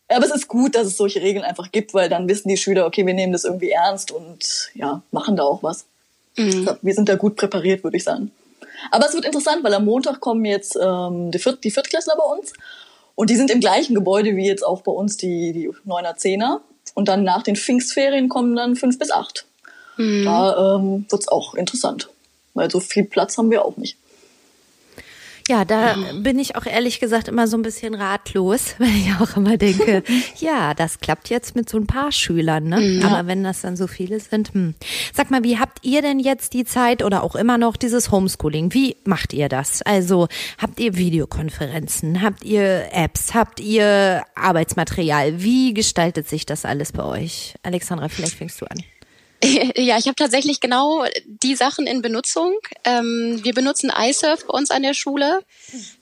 aber 0.08 0.24
es 0.24 0.32
ist 0.32 0.48
gut, 0.48 0.76
dass 0.76 0.86
es 0.86 0.96
solche 0.96 1.20
Regeln 1.20 1.44
einfach 1.44 1.72
gibt, 1.72 1.92
weil 1.94 2.08
dann 2.08 2.28
wissen 2.28 2.48
die 2.48 2.56
Schüler, 2.56 2.86
okay, 2.86 3.04
wir 3.06 3.14
nehmen 3.14 3.32
das 3.32 3.44
irgendwie 3.44 3.70
ernst 3.70 4.12
und 4.12 4.70
ja, 4.74 5.02
machen 5.10 5.36
da 5.36 5.42
auch 5.42 5.62
was. 5.62 5.86
Mhm. 6.36 6.68
Wir 6.82 6.94
sind 6.94 7.08
da 7.08 7.16
gut 7.16 7.36
präpariert, 7.36 7.82
würde 7.82 7.96
ich 7.96 8.04
sagen. 8.04 8.30
Aber 8.90 9.06
es 9.06 9.14
wird 9.14 9.24
interessant, 9.24 9.62
weil 9.64 9.74
am 9.74 9.84
Montag 9.84 10.20
kommen 10.20 10.44
jetzt 10.44 10.76
ähm, 10.80 11.30
die, 11.30 11.38
Viert 11.38 11.62
die 11.64 11.70
Viertklässler 11.70 12.14
bei 12.16 12.24
uns. 12.24 12.52
Und 13.14 13.30
die 13.30 13.36
sind 13.36 13.50
im 13.50 13.60
gleichen 13.60 13.94
Gebäude 13.94 14.36
wie 14.36 14.46
jetzt 14.46 14.64
auch 14.64 14.82
bei 14.82 14.92
uns 14.92 15.16
die, 15.16 15.52
die 15.52 15.70
9er, 15.88 16.16
10er. 16.16 16.60
Und 16.94 17.08
dann 17.08 17.24
nach 17.24 17.42
den 17.42 17.56
Pfingstferien 17.56 18.28
kommen 18.28 18.54
dann 18.56 18.76
fünf 18.76 18.98
bis 18.98 19.10
acht. 19.10 19.46
Mhm. 19.96 20.24
Da 20.24 20.76
ähm, 20.76 21.06
wird's 21.08 21.28
auch 21.28 21.54
interessant. 21.54 22.08
Weil 22.54 22.70
so 22.70 22.80
viel 22.80 23.04
Platz 23.04 23.36
haben 23.38 23.50
wir 23.50 23.64
auch 23.64 23.76
nicht. 23.76 23.96
Ja, 25.48 25.64
da 25.64 25.94
bin 26.12 26.40
ich 26.40 26.56
auch 26.56 26.66
ehrlich 26.66 26.98
gesagt 26.98 27.28
immer 27.28 27.46
so 27.46 27.56
ein 27.56 27.62
bisschen 27.62 27.94
ratlos, 27.94 28.74
weil 28.78 28.88
ich 28.88 29.12
auch 29.20 29.36
immer 29.36 29.56
denke, 29.56 30.02
ja, 30.40 30.74
das 30.74 30.98
klappt 30.98 31.30
jetzt 31.30 31.54
mit 31.54 31.68
so 31.68 31.78
ein 31.78 31.86
paar 31.86 32.10
Schülern, 32.10 32.64
ne? 32.64 32.80
Mhm. 32.80 33.00
Ja. 33.00 33.08
Aber 33.08 33.28
wenn 33.28 33.44
das 33.44 33.60
dann 33.60 33.76
so 33.76 33.86
viele 33.86 34.18
sind, 34.18 34.52
hm. 34.54 34.74
Sag 35.12 35.30
mal, 35.30 35.44
wie 35.44 35.58
habt 35.58 35.84
ihr 35.84 36.02
denn 36.02 36.18
jetzt 36.18 36.52
die 36.52 36.64
Zeit 36.64 37.04
oder 37.04 37.22
auch 37.22 37.36
immer 37.36 37.58
noch 37.58 37.76
dieses 37.76 38.10
Homeschooling? 38.10 38.74
Wie 38.74 38.96
macht 39.04 39.32
ihr 39.32 39.48
das? 39.48 39.82
Also 39.82 40.26
habt 40.58 40.80
ihr 40.80 40.96
Videokonferenzen? 40.96 42.22
Habt 42.22 42.44
ihr 42.44 42.88
Apps? 42.92 43.34
Habt 43.34 43.60
ihr 43.60 44.24
Arbeitsmaterial? 44.34 45.42
Wie 45.42 45.74
gestaltet 45.74 46.28
sich 46.28 46.44
das 46.44 46.64
alles 46.64 46.92
bei 46.92 47.04
euch? 47.04 47.54
Alexandra, 47.62 48.08
vielleicht 48.08 48.34
fängst 48.34 48.60
du 48.60 48.66
an. 48.66 48.82
Ja, 49.76 49.98
ich 49.98 50.06
habe 50.06 50.14
tatsächlich 50.14 50.60
genau 50.60 51.04
die 51.26 51.54
Sachen 51.54 51.86
in 51.86 52.02
Benutzung. 52.02 52.58
Ähm, 52.84 53.40
wir 53.42 53.54
benutzen 53.54 53.92
iSurf 53.96 54.46
bei 54.46 54.54
uns 54.54 54.70
an 54.70 54.82
der 54.82 54.94
Schule. 54.94 55.44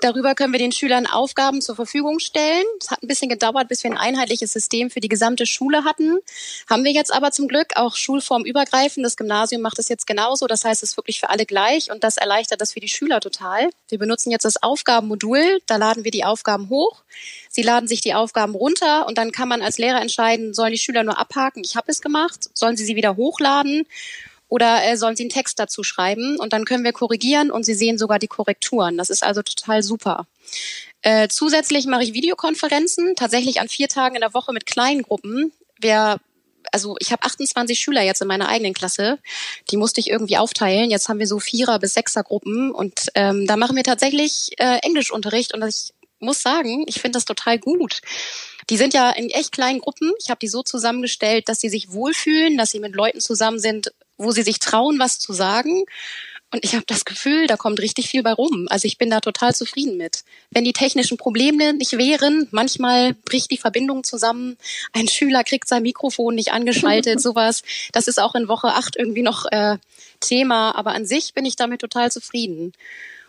Darüber 0.00 0.34
können 0.34 0.52
wir 0.52 0.58
den 0.58 0.72
Schülern 0.72 1.06
Aufgaben 1.06 1.60
zur 1.60 1.76
Verfügung 1.76 2.18
stellen. 2.18 2.64
Es 2.80 2.90
hat 2.90 3.02
ein 3.02 3.08
bisschen 3.08 3.28
gedauert, 3.28 3.68
bis 3.68 3.82
wir 3.82 3.90
ein 3.90 3.98
einheitliches 3.98 4.52
System 4.52 4.90
für 4.90 5.00
die 5.00 5.08
gesamte 5.08 5.46
Schule 5.46 5.84
hatten. 5.84 6.18
Haben 6.68 6.84
wir 6.84 6.92
jetzt 6.92 7.12
aber 7.12 7.32
zum 7.32 7.48
Glück 7.48 7.76
auch 7.76 7.96
schulformübergreifend. 7.96 9.04
Das 9.04 9.16
Gymnasium 9.16 9.62
macht 9.62 9.78
es 9.78 9.88
jetzt 9.88 10.06
genauso. 10.06 10.46
Das 10.46 10.64
heißt, 10.64 10.82
es 10.82 10.90
ist 10.90 10.96
wirklich 10.96 11.20
für 11.20 11.30
alle 11.30 11.46
gleich 11.46 11.90
und 11.90 12.04
das 12.04 12.16
erleichtert 12.16 12.60
das 12.60 12.72
für 12.72 12.80
die 12.80 12.88
Schüler 12.88 13.20
total. 13.20 13.70
Wir 13.88 13.98
benutzen 13.98 14.30
jetzt 14.30 14.44
das 14.44 14.62
Aufgabenmodul. 14.62 15.60
Da 15.66 15.76
laden 15.76 16.04
wir 16.04 16.10
die 16.10 16.24
Aufgaben 16.24 16.68
hoch. 16.68 17.02
Sie 17.54 17.62
laden 17.62 17.86
sich 17.86 18.00
die 18.00 18.14
Aufgaben 18.14 18.56
runter 18.56 19.06
und 19.06 19.16
dann 19.16 19.30
kann 19.30 19.46
man 19.46 19.62
als 19.62 19.78
Lehrer 19.78 20.02
entscheiden, 20.02 20.54
sollen 20.54 20.72
die 20.72 20.78
Schüler 20.78 21.04
nur 21.04 21.20
abhaken, 21.20 21.62
ich 21.64 21.76
habe 21.76 21.88
es 21.88 22.02
gemacht, 22.02 22.50
sollen 22.52 22.76
sie 22.76 22.84
sie 22.84 22.96
wieder 22.96 23.14
hochladen 23.14 23.86
oder 24.48 24.84
äh, 24.84 24.96
sollen 24.96 25.14
sie 25.14 25.22
einen 25.22 25.30
Text 25.30 25.60
dazu 25.60 25.84
schreiben 25.84 26.36
und 26.40 26.52
dann 26.52 26.64
können 26.64 26.82
wir 26.82 26.92
korrigieren 26.92 27.52
und 27.52 27.62
sie 27.64 27.74
sehen 27.74 27.96
sogar 27.96 28.18
die 28.18 28.26
Korrekturen. 28.26 28.98
Das 28.98 29.08
ist 29.08 29.22
also 29.22 29.40
total 29.42 29.84
super. 29.84 30.26
Äh, 31.02 31.28
zusätzlich 31.28 31.86
mache 31.86 32.02
ich 32.02 32.12
Videokonferenzen, 32.12 33.14
tatsächlich 33.14 33.60
an 33.60 33.68
vier 33.68 33.86
Tagen 33.86 34.16
in 34.16 34.22
der 34.22 34.34
Woche 34.34 34.52
mit 34.52 34.66
kleinen 34.66 35.02
Gruppen. 35.02 35.52
Wer 35.78 36.18
also 36.72 36.96
ich 36.98 37.12
habe 37.12 37.22
28 37.22 37.78
Schüler 37.78 38.02
jetzt 38.02 38.20
in 38.20 38.28
meiner 38.28 38.48
eigenen 38.48 38.74
Klasse. 38.74 39.18
Die 39.70 39.76
musste 39.76 40.00
ich 40.00 40.10
irgendwie 40.10 40.36
aufteilen. 40.36 40.90
Jetzt 40.90 41.08
haben 41.08 41.18
wir 41.18 41.26
so 41.26 41.38
Vierer- 41.38 41.78
bis 41.78 41.94
Sechser-Gruppen 41.94 42.72
und 42.72 43.08
ähm, 43.14 43.46
da 43.46 43.56
machen 43.56 43.76
wir 43.76 43.84
tatsächlich 43.84 44.50
äh, 44.58 44.78
Englischunterricht 44.82 45.54
und 45.54 45.62
ich 45.66 45.92
muss 46.24 46.42
sagen, 46.42 46.84
ich 46.86 47.00
finde 47.00 47.16
das 47.16 47.24
total 47.24 47.58
gut. 47.58 48.00
Die 48.70 48.76
sind 48.76 48.94
ja 48.94 49.10
in 49.10 49.30
echt 49.30 49.52
kleinen 49.52 49.80
Gruppen. 49.80 50.12
Ich 50.20 50.30
habe 50.30 50.38
die 50.40 50.48
so 50.48 50.62
zusammengestellt, 50.62 51.48
dass 51.48 51.60
sie 51.60 51.68
sich 51.68 51.92
wohlfühlen, 51.92 52.56
dass 52.56 52.70
sie 52.70 52.80
mit 52.80 52.94
Leuten 52.94 53.20
zusammen 53.20 53.58
sind, 53.58 53.92
wo 54.16 54.30
sie 54.30 54.42
sich 54.42 54.58
trauen, 54.58 54.98
was 54.98 55.18
zu 55.18 55.32
sagen. 55.32 55.84
Und 56.54 56.64
ich 56.64 56.76
habe 56.76 56.84
das 56.86 57.04
Gefühl, 57.04 57.48
da 57.48 57.56
kommt 57.56 57.80
richtig 57.80 58.08
viel 58.08 58.22
bei 58.22 58.32
rum. 58.32 58.68
Also 58.70 58.86
ich 58.86 58.96
bin 58.96 59.10
da 59.10 59.20
total 59.20 59.52
zufrieden 59.52 59.96
mit. 59.96 60.22
Wenn 60.50 60.62
die 60.62 60.72
technischen 60.72 61.16
Probleme 61.16 61.74
nicht 61.74 61.98
wären, 61.98 62.46
manchmal 62.52 63.12
bricht 63.12 63.50
die 63.50 63.58
Verbindung 63.58 64.04
zusammen, 64.04 64.56
ein 64.92 65.08
Schüler 65.08 65.42
kriegt 65.42 65.66
sein 65.66 65.82
Mikrofon 65.82 66.36
nicht 66.36 66.52
angeschaltet, 66.52 67.20
sowas. 67.20 67.64
Das 67.90 68.06
ist 68.06 68.20
auch 68.20 68.36
in 68.36 68.46
Woche 68.46 68.68
acht 68.68 68.94
irgendwie 68.96 69.22
noch 69.22 69.46
äh, 69.50 69.78
Thema. 70.20 70.76
Aber 70.76 70.92
an 70.92 71.06
sich 71.06 71.34
bin 71.34 71.44
ich 71.44 71.56
damit 71.56 71.80
total 71.80 72.12
zufrieden. 72.12 72.72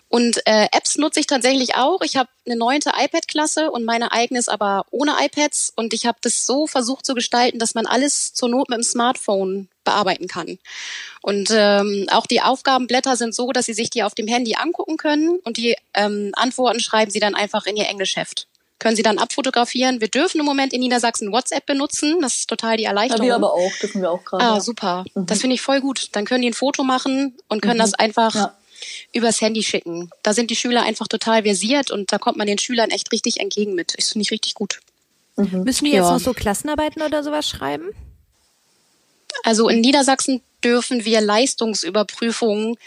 Und 0.08 0.46
äh, 0.46 0.68
Apps 0.72 0.98
nutze 0.98 1.20
ich 1.20 1.28
tatsächlich 1.28 1.76
auch. 1.76 2.02
Ich 2.02 2.16
habe 2.16 2.30
eine 2.46 2.56
neunte 2.56 2.92
iPad-Klasse 2.96 3.72
und 3.72 3.86
meine 3.86 4.12
eigene 4.12 4.40
ist 4.40 4.50
aber 4.50 4.86
ohne 4.92 5.16
iPads. 5.20 5.74
Und 5.76 5.94
ich 5.94 6.06
habe 6.06 6.18
das 6.22 6.46
so 6.46 6.68
versucht 6.68 7.06
zu 7.06 7.16
gestalten, 7.16 7.60
dass 7.60 7.74
man 7.74 7.86
alles 7.86 8.34
zur 8.34 8.50
Not 8.50 8.70
mit 8.70 8.78
dem 8.78 8.84
Smartphone 8.84 9.68
bearbeiten 9.84 10.28
kann. 10.28 10.60
Und 11.22 11.50
ähm, 11.52 12.08
auch 12.12 12.28
die 12.28 12.42
Aufgabenblätter 12.42 13.16
sind 13.16 13.34
so, 13.34 13.52
dass 13.52 13.66
Sie 13.66 13.74
sich 13.74 13.90
die 13.90 14.04
auf 14.04 14.16
dem 14.16 14.28
Handy 14.28 14.56
angucken 14.56 14.98
können 14.98 15.40
und 15.44 15.58
die 15.58 15.76
ähm, 15.94 16.32
Antworten 16.36 16.80
schreiben 16.80 17.12
Sie 17.12 17.20
dann 17.20 17.36
einfach 17.36 17.66
in 17.66 17.76
Ihr 17.76 17.88
Englischheft. 17.88 18.48
Können 18.78 18.96
Sie 18.96 19.04
dann 19.04 19.18
abfotografieren. 19.18 20.02
Wir 20.02 20.10
dürfen 20.10 20.40
im 20.40 20.46
Moment 20.46 20.74
in 20.74 20.82
Niedersachsen 20.82 21.32
WhatsApp 21.32 21.66
benutzen. 21.66 22.20
Das 22.22 22.36
ist 22.36 22.50
total 22.50 22.78
die 22.78 22.84
Erleichterung. 22.84 23.26
Ja, 23.26 23.32
wir 23.32 23.36
aber 23.36 23.54
auch, 23.54 23.72
dürfen 23.82 24.02
wir 24.02 24.12
auch 24.12 24.24
gerade. 24.24 24.44
Ah, 24.44 24.54
ja. 24.56 24.62
super. 24.62 25.06
Mhm. 25.16 25.26
Das 25.26 25.40
finde 25.40 25.56
ich 25.56 25.62
voll 25.62 25.82
gut. 25.82 26.10
Dann 26.12 26.26
können 26.26 26.42
die 26.42 26.50
ein 26.50 26.54
Foto 26.54 26.84
machen 26.84 27.36
und 27.48 27.62
können 27.62 27.76
mhm. 27.76 27.82
das 27.82 27.94
einfach 27.94 28.36
ja 28.36 28.56
übers 29.14 29.42
Handy 29.42 29.64
schicken. 29.64 30.10
Da 30.24 30.34
sind 30.34 30.52
die 30.52 30.56
Schüler 30.56 30.84
einfach 30.84 31.08
total 31.08 31.44
versiert 31.44 31.92
und 31.92 32.12
da 32.12 32.18
kommt 32.18 32.38
man 32.38 32.48
den 32.48 32.58
Schülern 32.58 32.90
echt 32.92 33.12
richtig 33.12 33.40
entgegen 33.40 33.76
mit. 33.76 33.92
Finde 33.92 34.24
ich 34.24 34.32
richtig 34.32 34.54
gut. 34.54 34.80
Mhm. 35.36 35.64
Müssen 35.64 35.86
die 35.86 35.92
jetzt 35.92 36.06
ja. 36.06 36.14
noch 36.14 36.20
so 36.20 36.34
Klassenarbeiten 36.34 37.02
oder 37.02 37.24
sowas 37.24 37.48
schreiben? 37.48 37.90
Also 39.44 39.70
in 39.70 39.82
Niedersachsen 39.82 40.42
dürfen 40.64 41.06
wir 41.06 41.22
Leistungsüberprüfungen 41.22 42.78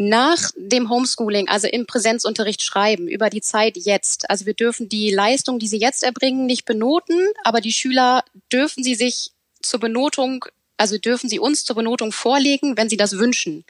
nach 0.00 0.50
dem 0.56 0.88
Homeschooling, 0.88 1.48
also 1.48 1.68
im 1.68 1.84
Präsenzunterricht 1.86 2.62
schreiben, 2.62 3.06
über 3.06 3.28
die 3.28 3.42
Zeit 3.42 3.76
jetzt. 3.76 4.30
Also 4.30 4.46
wir 4.46 4.54
dürfen 4.54 4.88
die 4.88 5.10
Leistung, 5.10 5.58
die 5.58 5.68
sie 5.68 5.78
jetzt 5.78 6.02
erbringen, 6.02 6.46
nicht 6.46 6.64
benoten, 6.64 7.28
aber 7.44 7.60
die 7.60 7.72
Schüler 7.72 8.24
dürfen 8.50 8.82
sie 8.82 8.94
sich 8.94 9.32
zur 9.60 9.78
Benotung, 9.78 10.46
also 10.78 10.96
dürfen 10.96 11.28
sie 11.28 11.38
uns 11.38 11.64
zur 11.64 11.76
Benotung 11.76 12.12
vorlegen, 12.12 12.78
wenn 12.78 12.88
sie 12.88 12.96
das 12.96 13.18
wünschen. 13.18 13.64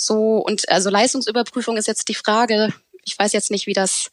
So, 0.00 0.36
und 0.36 0.68
also 0.68 0.90
Leistungsüberprüfung 0.90 1.76
ist 1.76 1.88
jetzt 1.88 2.08
die 2.08 2.14
Frage, 2.14 2.72
Ich 3.04 3.18
weiß 3.18 3.32
jetzt 3.32 3.50
nicht, 3.50 3.66
wie 3.66 3.72
das 3.72 4.10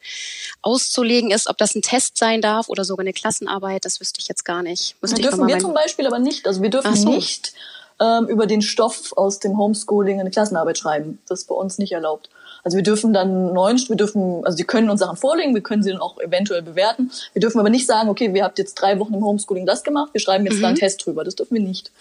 auszulegen 0.61 1.31
ist, 1.31 1.47
ob 1.47 1.57
das 1.57 1.75
ein 1.75 1.81
Test 1.81 2.17
sein 2.17 2.41
darf 2.41 2.69
oder 2.69 2.83
sogar 2.85 3.03
eine 3.03 3.13
Klassenarbeit. 3.13 3.85
Das 3.85 3.99
wüsste 3.99 4.19
ich 4.19 4.27
jetzt 4.27 4.45
gar 4.45 4.63
nicht. 4.63 4.95
Müsste 5.01 5.21
das 5.21 5.31
dürfen 5.31 5.47
wir 5.47 5.59
zum 5.59 5.73
Beispiel 5.73 6.07
aber 6.07 6.17
nicht. 6.17 6.47
Also 6.47 6.61
wir 6.61 6.69
dürfen 6.69 6.95
so. 6.95 7.09
nicht 7.09 7.53
ähm, 7.99 8.27
über 8.27 8.47
den 8.47 8.61
Stoff 8.61 9.13
aus 9.15 9.39
dem 9.39 9.57
Homeschooling 9.57 10.19
eine 10.19 10.31
Klassenarbeit 10.31 10.77
schreiben. 10.77 11.19
Das 11.27 11.41
ist 11.41 11.47
bei 11.47 11.55
uns 11.55 11.77
nicht 11.77 11.91
erlaubt. 11.91 12.29
Also 12.63 12.77
wir 12.77 12.83
dürfen 12.83 13.13
dann 13.13 13.53
neun, 13.53 13.77
wir 13.77 13.95
dürfen, 13.95 14.43
also 14.43 14.57
sie 14.57 14.63
können 14.63 14.89
uns 14.89 15.01
Sachen 15.01 15.17
vorlegen, 15.17 15.53
wir 15.53 15.61
können 15.61 15.83
sie 15.83 15.91
dann 15.91 16.01
auch 16.01 16.19
eventuell 16.19 16.63
bewerten. 16.63 17.11
Wir 17.33 17.41
dürfen 17.41 17.59
aber 17.59 17.69
nicht 17.69 17.85
sagen, 17.85 18.09
okay, 18.09 18.33
wir 18.33 18.43
habt 18.43 18.57
jetzt 18.57 18.75
drei 18.75 18.97
Wochen 18.99 19.13
im 19.13 19.23
Homeschooling 19.23 19.67
das 19.67 19.83
gemacht, 19.83 20.13
wir 20.13 20.21
schreiben 20.21 20.45
jetzt 20.45 20.57
mhm. 20.57 20.61
da 20.61 20.67
einen 20.69 20.77
Test 20.77 21.05
drüber. 21.05 21.23
Das 21.23 21.35
dürfen 21.35 21.53
wir 21.53 21.61
nicht. 21.61 21.91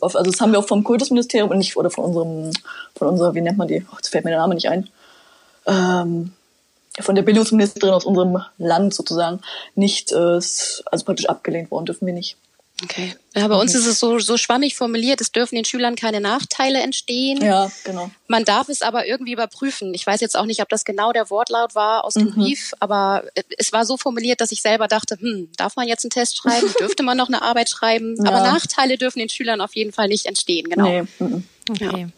Also 0.00 0.22
das 0.22 0.40
haben 0.40 0.52
wir 0.52 0.58
auch 0.58 0.66
vom 0.66 0.84
Kultusministerium 0.84 1.50
und 1.50 1.58
nicht, 1.58 1.76
oder 1.76 1.90
von 1.90 2.04
unserem, 2.04 2.52
von 2.96 3.08
unserer, 3.08 3.34
wie 3.34 3.40
nennt 3.40 3.58
man 3.58 3.68
die? 3.68 3.84
Jetzt 3.96 4.08
fällt 4.08 4.24
mir 4.24 4.30
der 4.30 4.40
Name 4.40 4.54
nicht 4.54 4.68
ein. 4.68 4.88
Ähm, 5.66 6.32
von 7.00 7.14
der 7.14 7.22
Bildungsministerin 7.22 7.94
aus 7.94 8.04
unserem 8.04 8.42
Land 8.58 8.94
sozusagen 8.94 9.40
nicht, 9.74 10.12
äh, 10.12 10.16
also 10.16 11.04
praktisch 11.04 11.28
abgelehnt 11.28 11.70
worden, 11.70 11.86
dürfen 11.86 12.06
wir 12.06 12.14
nicht. 12.14 12.36
Okay. 12.84 13.14
Ja, 13.34 13.48
bei 13.48 13.56
uns 13.56 13.74
ist 13.74 13.86
es 13.86 13.98
so, 13.98 14.18
so 14.20 14.36
schwammig 14.36 14.76
formuliert, 14.76 15.20
es 15.20 15.32
dürfen 15.32 15.56
den 15.56 15.64
Schülern 15.64 15.96
keine 15.96 16.20
Nachteile 16.20 16.80
entstehen. 16.80 17.42
Ja, 17.42 17.70
genau. 17.84 18.10
Man 18.28 18.44
darf 18.44 18.68
es 18.68 18.82
aber 18.82 19.06
irgendwie 19.06 19.32
überprüfen. 19.32 19.92
Ich 19.94 20.06
weiß 20.06 20.20
jetzt 20.20 20.36
auch 20.36 20.46
nicht, 20.46 20.62
ob 20.62 20.68
das 20.68 20.84
genau 20.84 21.12
der 21.12 21.30
Wortlaut 21.30 21.74
war 21.74 22.04
aus 22.04 22.14
dem 22.14 22.26
mhm. 22.26 22.34
Brief, 22.34 22.72
aber 22.78 23.24
es 23.58 23.72
war 23.72 23.84
so 23.84 23.96
formuliert, 23.96 24.40
dass 24.40 24.52
ich 24.52 24.62
selber 24.62 24.86
dachte, 24.86 25.16
hm, 25.18 25.48
darf 25.56 25.76
man 25.76 25.88
jetzt 25.88 26.04
einen 26.04 26.10
Test 26.10 26.36
schreiben? 26.36 26.66
Dürfte 26.78 27.02
man 27.02 27.16
noch 27.16 27.28
eine 27.28 27.42
Arbeit 27.42 27.68
schreiben? 27.70 28.16
Ja. 28.18 28.30
Aber 28.30 28.42
Nachteile 28.42 28.98
dürfen 28.98 29.18
den 29.18 29.28
Schülern 29.28 29.60
auf 29.60 29.74
jeden 29.74 29.92
Fall 29.92 30.08
nicht 30.08 30.26
entstehen, 30.26 30.68
genau. 30.68 30.84
Nee. 30.84 31.02
Mhm. 31.18 31.44
Okay. 31.70 32.00
Ja. 32.00 32.08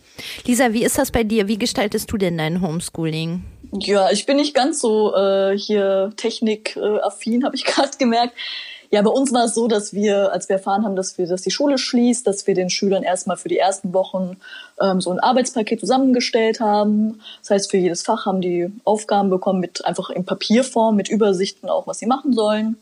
Lisa, 0.44 0.72
wie 0.72 0.84
ist 0.84 0.98
das 0.98 1.10
bei 1.10 1.24
dir? 1.24 1.48
Wie 1.48 1.58
gestaltest 1.58 2.10
du 2.10 2.16
denn 2.16 2.38
dein 2.38 2.60
Homeschooling? 2.60 3.44
Ja, 3.72 4.10
ich 4.10 4.26
bin 4.26 4.36
nicht 4.36 4.54
ganz 4.54 4.80
so 4.80 5.14
äh, 5.14 5.56
hier 5.58 6.12
technikaffin, 6.16 7.42
äh, 7.42 7.44
habe 7.44 7.56
ich 7.56 7.64
gerade 7.64 7.96
gemerkt. 7.98 8.34
Ja, 8.90 9.02
bei 9.02 9.10
uns 9.10 9.32
war 9.32 9.44
es 9.44 9.54
so, 9.54 9.68
dass 9.68 9.92
wir, 9.92 10.32
als 10.32 10.48
wir 10.48 10.56
erfahren 10.56 10.84
haben, 10.84 10.96
dass 10.96 11.18
wir, 11.18 11.26
dass 11.26 11.42
die 11.42 11.50
Schule 11.50 11.78
schließt, 11.78 12.26
dass 12.26 12.46
wir 12.46 12.54
den 12.54 12.70
Schülern 12.70 13.02
erstmal 13.02 13.36
für 13.36 13.48
die 13.48 13.58
ersten 13.58 13.92
Wochen 13.92 14.36
ähm, 14.80 15.00
so 15.00 15.10
ein 15.10 15.18
Arbeitspaket 15.18 15.80
zusammengestellt 15.80 16.60
haben. 16.60 17.20
Das 17.40 17.50
heißt, 17.50 17.70
für 17.70 17.78
jedes 17.78 18.02
Fach 18.02 18.26
haben 18.26 18.40
die 18.40 18.70
Aufgaben 18.84 19.30
bekommen 19.30 19.60
mit 19.60 19.84
einfach 19.84 20.10
in 20.10 20.24
Papierform, 20.24 20.96
mit 20.96 21.08
Übersichten 21.08 21.68
auch, 21.68 21.86
was 21.86 21.98
sie 21.98 22.06
machen 22.06 22.32
sollen. 22.32 22.76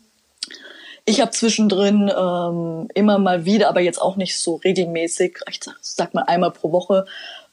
Ich 1.07 1.21
habe 1.21 1.33
zwischendrin 1.33 2.11
ähm, 2.17 2.89
immer 2.95 3.19
mal 3.19 3.45
wieder, 3.45 3.69
aber 3.69 3.81
jetzt 3.81 4.01
auch 4.01 4.17
nicht 4.17 4.39
so 4.39 4.57
regelmäßig, 4.57 5.39
ich 5.51 5.61
sag, 5.63 5.77
sag 5.83 6.15
mal 6.15 6.23
einmal 6.23 6.51
pro 6.51 6.73
Woche, 6.73 7.05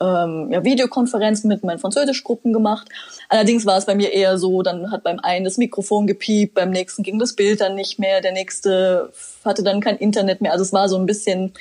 ähm, 0.01 0.51
ja, 0.51 0.63
Videokonferenzen 0.63 1.47
mit 1.47 1.63
meinen 1.63 1.79
Französischgruppen 1.79 2.51
gemacht. 2.51 2.89
Allerdings 3.29 3.65
war 3.65 3.77
es 3.77 3.85
bei 3.85 3.95
mir 3.95 4.11
eher 4.11 4.37
so, 4.37 4.63
dann 4.63 4.91
hat 4.91 5.03
beim 5.03 5.19
einen 5.19 5.45
das 5.45 5.57
Mikrofon 5.57 6.07
gepiept, 6.07 6.55
beim 6.55 6.71
nächsten 6.71 7.03
ging 7.03 7.19
das 7.19 7.33
Bild 7.33 7.61
dann 7.61 7.75
nicht 7.75 7.99
mehr, 7.99 8.21
der 8.21 8.31
nächste 8.31 9.13
hatte 9.45 9.63
dann 9.63 9.79
kein 9.81 9.97
Internet 9.97 10.41
mehr. 10.41 10.51
Also 10.51 10.63
es 10.63 10.73
war 10.73 10.89
so 10.89 10.97
ein 10.97 11.05
bisschen 11.05 11.53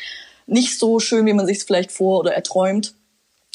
nicht 0.46 0.78
so 0.78 0.98
schön, 0.98 1.26
wie 1.26 1.32
man 1.32 1.46
sich 1.46 1.58
es 1.58 1.64
vielleicht 1.64 1.92
vor 1.92 2.20
oder 2.20 2.34
erträumt. 2.34 2.94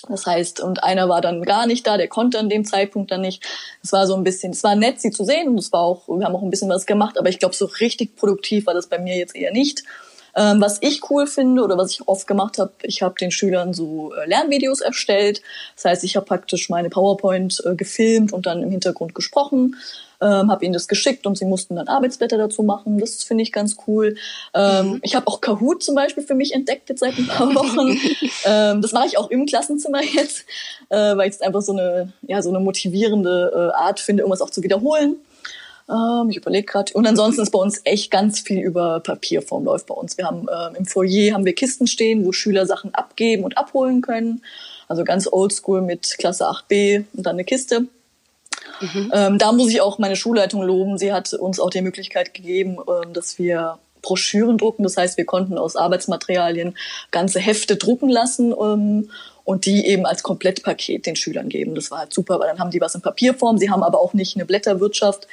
Das 0.08 0.26
heißt, 0.26 0.60
und 0.60 0.84
einer 0.84 1.10
war 1.10 1.22
dann 1.22 1.42
gar 1.44 1.66
nicht 1.66 1.88
da, 1.88 1.98
der 1.98 2.08
konnte 2.08 2.38
an 2.38 2.50
dem 2.50 2.64
Zeitpunkt 2.64 3.12
dann 3.12 3.22
nicht. 3.22 3.44
Es 3.84 3.92
war 3.92 4.06
so 4.06 4.16
ein 4.16 4.24
bisschen, 4.24 4.52
es 4.52 4.64
war 4.64 4.76
nett, 4.76 5.02
sie 5.02 5.10
zu 5.10 5.24
sehen 5.24 5.48
und 5.48 5.58
es 5.58 5.72
war 5.72 5.82
auch, 5.82 6.08
wir 6.08 6.26
haben 6.26 6.36
auch 6.36 6.44
ein 6.44 6.52
bisschen 6.52 6.70
was 6.70 6.86
gemacht, 6.86 7.18
aber 7.18 7.30
ich 7.30 7.40
glaube, 7.40 7.56
so 7.56 7.66
richtig 7.66 8.16
produktiv 8.16 8.68
war 8.68 8.76
das 8.76 8.88
bei 8.88 9.00
mir 9.00 9.18
jetzt 9.18 9.36
eher 9.36 9.52
nicht. 9.52 9.84
Ähm, 10.36 10.62
was 10.62 10.78
ich 10.82 11.10
cool 11.10 11.28
finde 11.28 11.64
oder 11.64 11.78
was 11.78 11.92
ich 11.92 12.08
oft 12.08 12.28
gemacht 12.28 12.58
habe, 12.58 12.72
ich 12.84 13.02
habe 13.02 13.16
den 13.20 13.32
Schülern 13.32 13.74
so 13.74 14.14
äh, 14.14 14.28
Lernvideos 14.28 14.82
erstellt. 14.82 15.42
Das 15.76 15.86
heißt, 15.86 16.04
ich 16.04 16.16
habe 16.16 16.26
praktisch 16.26 16.70
meine 16.70 16.90
PowerPoint 16.90 17.62
äh, 17.66 17.76
gefilmt 17.76 18.34
und 18.34 18.46
dann 18.46 18.64
im 18.64 18.72
Hintergrund 18.72 19.16
gesprochen 19.16 19.76
ähm, 20.22 20.52
habe 20.52 20.66
ihnen 20.66 20.74
das 20.74 20.88
geschickt 20.88 21.28
und 21.28 21.38
sie 21.38 21.46
mussten 21.46 21.76
dann 21.76 21.88
Arbeitsblätter 21.88 22.38
dazu 22.38 22.64
machen. 22.64 23.00
Das 23.00 23.24
finde 23.24 23.44
ich 23.44 23.52
ganz 23.52 23.78
cool. 23.88 24.16
Ähm, 24.54 24.92
mhm. 24.92 25.00
Ich 25.04 25.16
habe 25.16 25.28
auch 25.28 25.42
Kahoot 25.42 25.84
zum 25.84 25.96
Beispiel 25.96 26.24
für 26.24 26.36
mich 26.36 26.54
entdeckt 26.54 26.90
jetzt 26.90 27.00
seit 27.00 27.18
ein 27.18 27.28
paar 27.28 27.54
Wochen. 27.54 28.00
ähm, 28.46 28.82
das 28.82 28.92
mache 28.92 29.08
ich 29.08 29.18
auch 29.18 29.30
im 29.30 29.46
Klassenzimmer 29.46 30.02
jetzt, 30.04 30.46
äh, 30.90 31.16
weil 31.16 31.30
ich 31.30 31.36
es 31.36 31.42
einfach 31.42 31.62
so 31.62 31.74
eine, 31.74 32.14
ja, 32.24 32.42
so 32.42 32.50
eine 32.50 32.60
motivierende 32.60 33.72
äh, 33.74 33.78
Art 33.78 34.00
finde, 34.00 34.24
irgendwas 34.24 34.42
auch 34.42 34.50
zu 34.50 34.64
wiederholen. 34.64 35.18
Ähm, 35.90 36.30
ich 36.30 36.38
überlege 36.38 36.66
gerade. 36.66 36.94
Und 36.94 37.06
ansonsten 37.06 37.42
ist 37.42 37.52
bei 37.52 37.60
uns 37.60 37.82
echt 37.84 38.12
ganz 38.12 38.40
viel 38.40 38.60
über 38.60 39.00
Papierform 39.00 39.66
läuft 39.66 39.88
bei 39.88 39.96
uns. 39.96 40.18
Wir 40.18 40.26
haben 40.26 40.48
ähm, 40.52 40.76
im 40.76 40.86
Foyer 40.86 41.34
haben 41.34 41.46
wir 41.46 41.54
Kisten 41.54 41.88
stehen, 41.88 42.26
wo 42.26 42.32
Schüler 42.32 42.66
Sachen 42.66 42.94
abgeben 42.94 43.44
und 43.44 43.58
abholen 43.58 44.02
können. 44.02 44.44
Also 44.88 45.04
ganz 45.04 45.28
oldschool 45.32 45.82
mit 45.82 46.18
Klasse 46.18 46.46
8b 46.46 47.06
und 47.14 47.26
dann 47.26 47.36
eine 47.36 47.44
Kiste. 47.44 47.88
Mhm. 48.82 49.12
Ähm, 49.14 49.38
da 49.38 49.52
muss 49.52 49.70
ich 49.70 49.82
auch 49.82 50.00
meine 50.00 50.16
Schulleitung 50.16 50.62
loben. 50.62 50.98
Sie 50.98 51.14
hat 51.14 51.34
uns 51.34 51.60
auch 51.60 51.70
die 51.70 51.82
Möglichkeit 51.82 52.34
gegeben, 52.34 52.78
ähm, 52.88 53.14
dass 53.14 53.38
wir 53.38 53.80
Broschüren 54.02 54.58
drucken. 54.58 54.84
Das 54.84 54.98
heißt, 54.98 55.18
wir 55.18 55.26
konnten 55.26 55.58
aus 55.58 55.76
Arbeitsmaterialien 55.76 56.78
ganze 57.12 57.40
Hefte 57.40 57.76
drucken 57.76 58.10
lassen 58.10 58.54
ähm, 58.60 59.10
und 59.44 59.66
die 59.66 59.86
eben 59.86 60.06
als 60.06 60.24
Komplettpaket 60.24 61.06
den 61.06 61.16
Schülern 61.16 61.50
geben. 61.50 61.76
Das 61.76 61.92
war 61.92 62.00
halt 62.00 62.14
super, 62.14 62.40
weil 62.40 62.48
dann 62.48 62.60
haben 62.60 62.72
die 62.72 62.82
was 62.82 62.96
in 62.96 63.02
Papierform. 63.02 63.58
Sie 63.58 63.70
haben 63.70 63.84
aber 63.84 64.00
auch 64.00 64.14
nicht 64.14 64.36
eine 64.36 64.46
Blätterwirtschaft, 64.46 65.28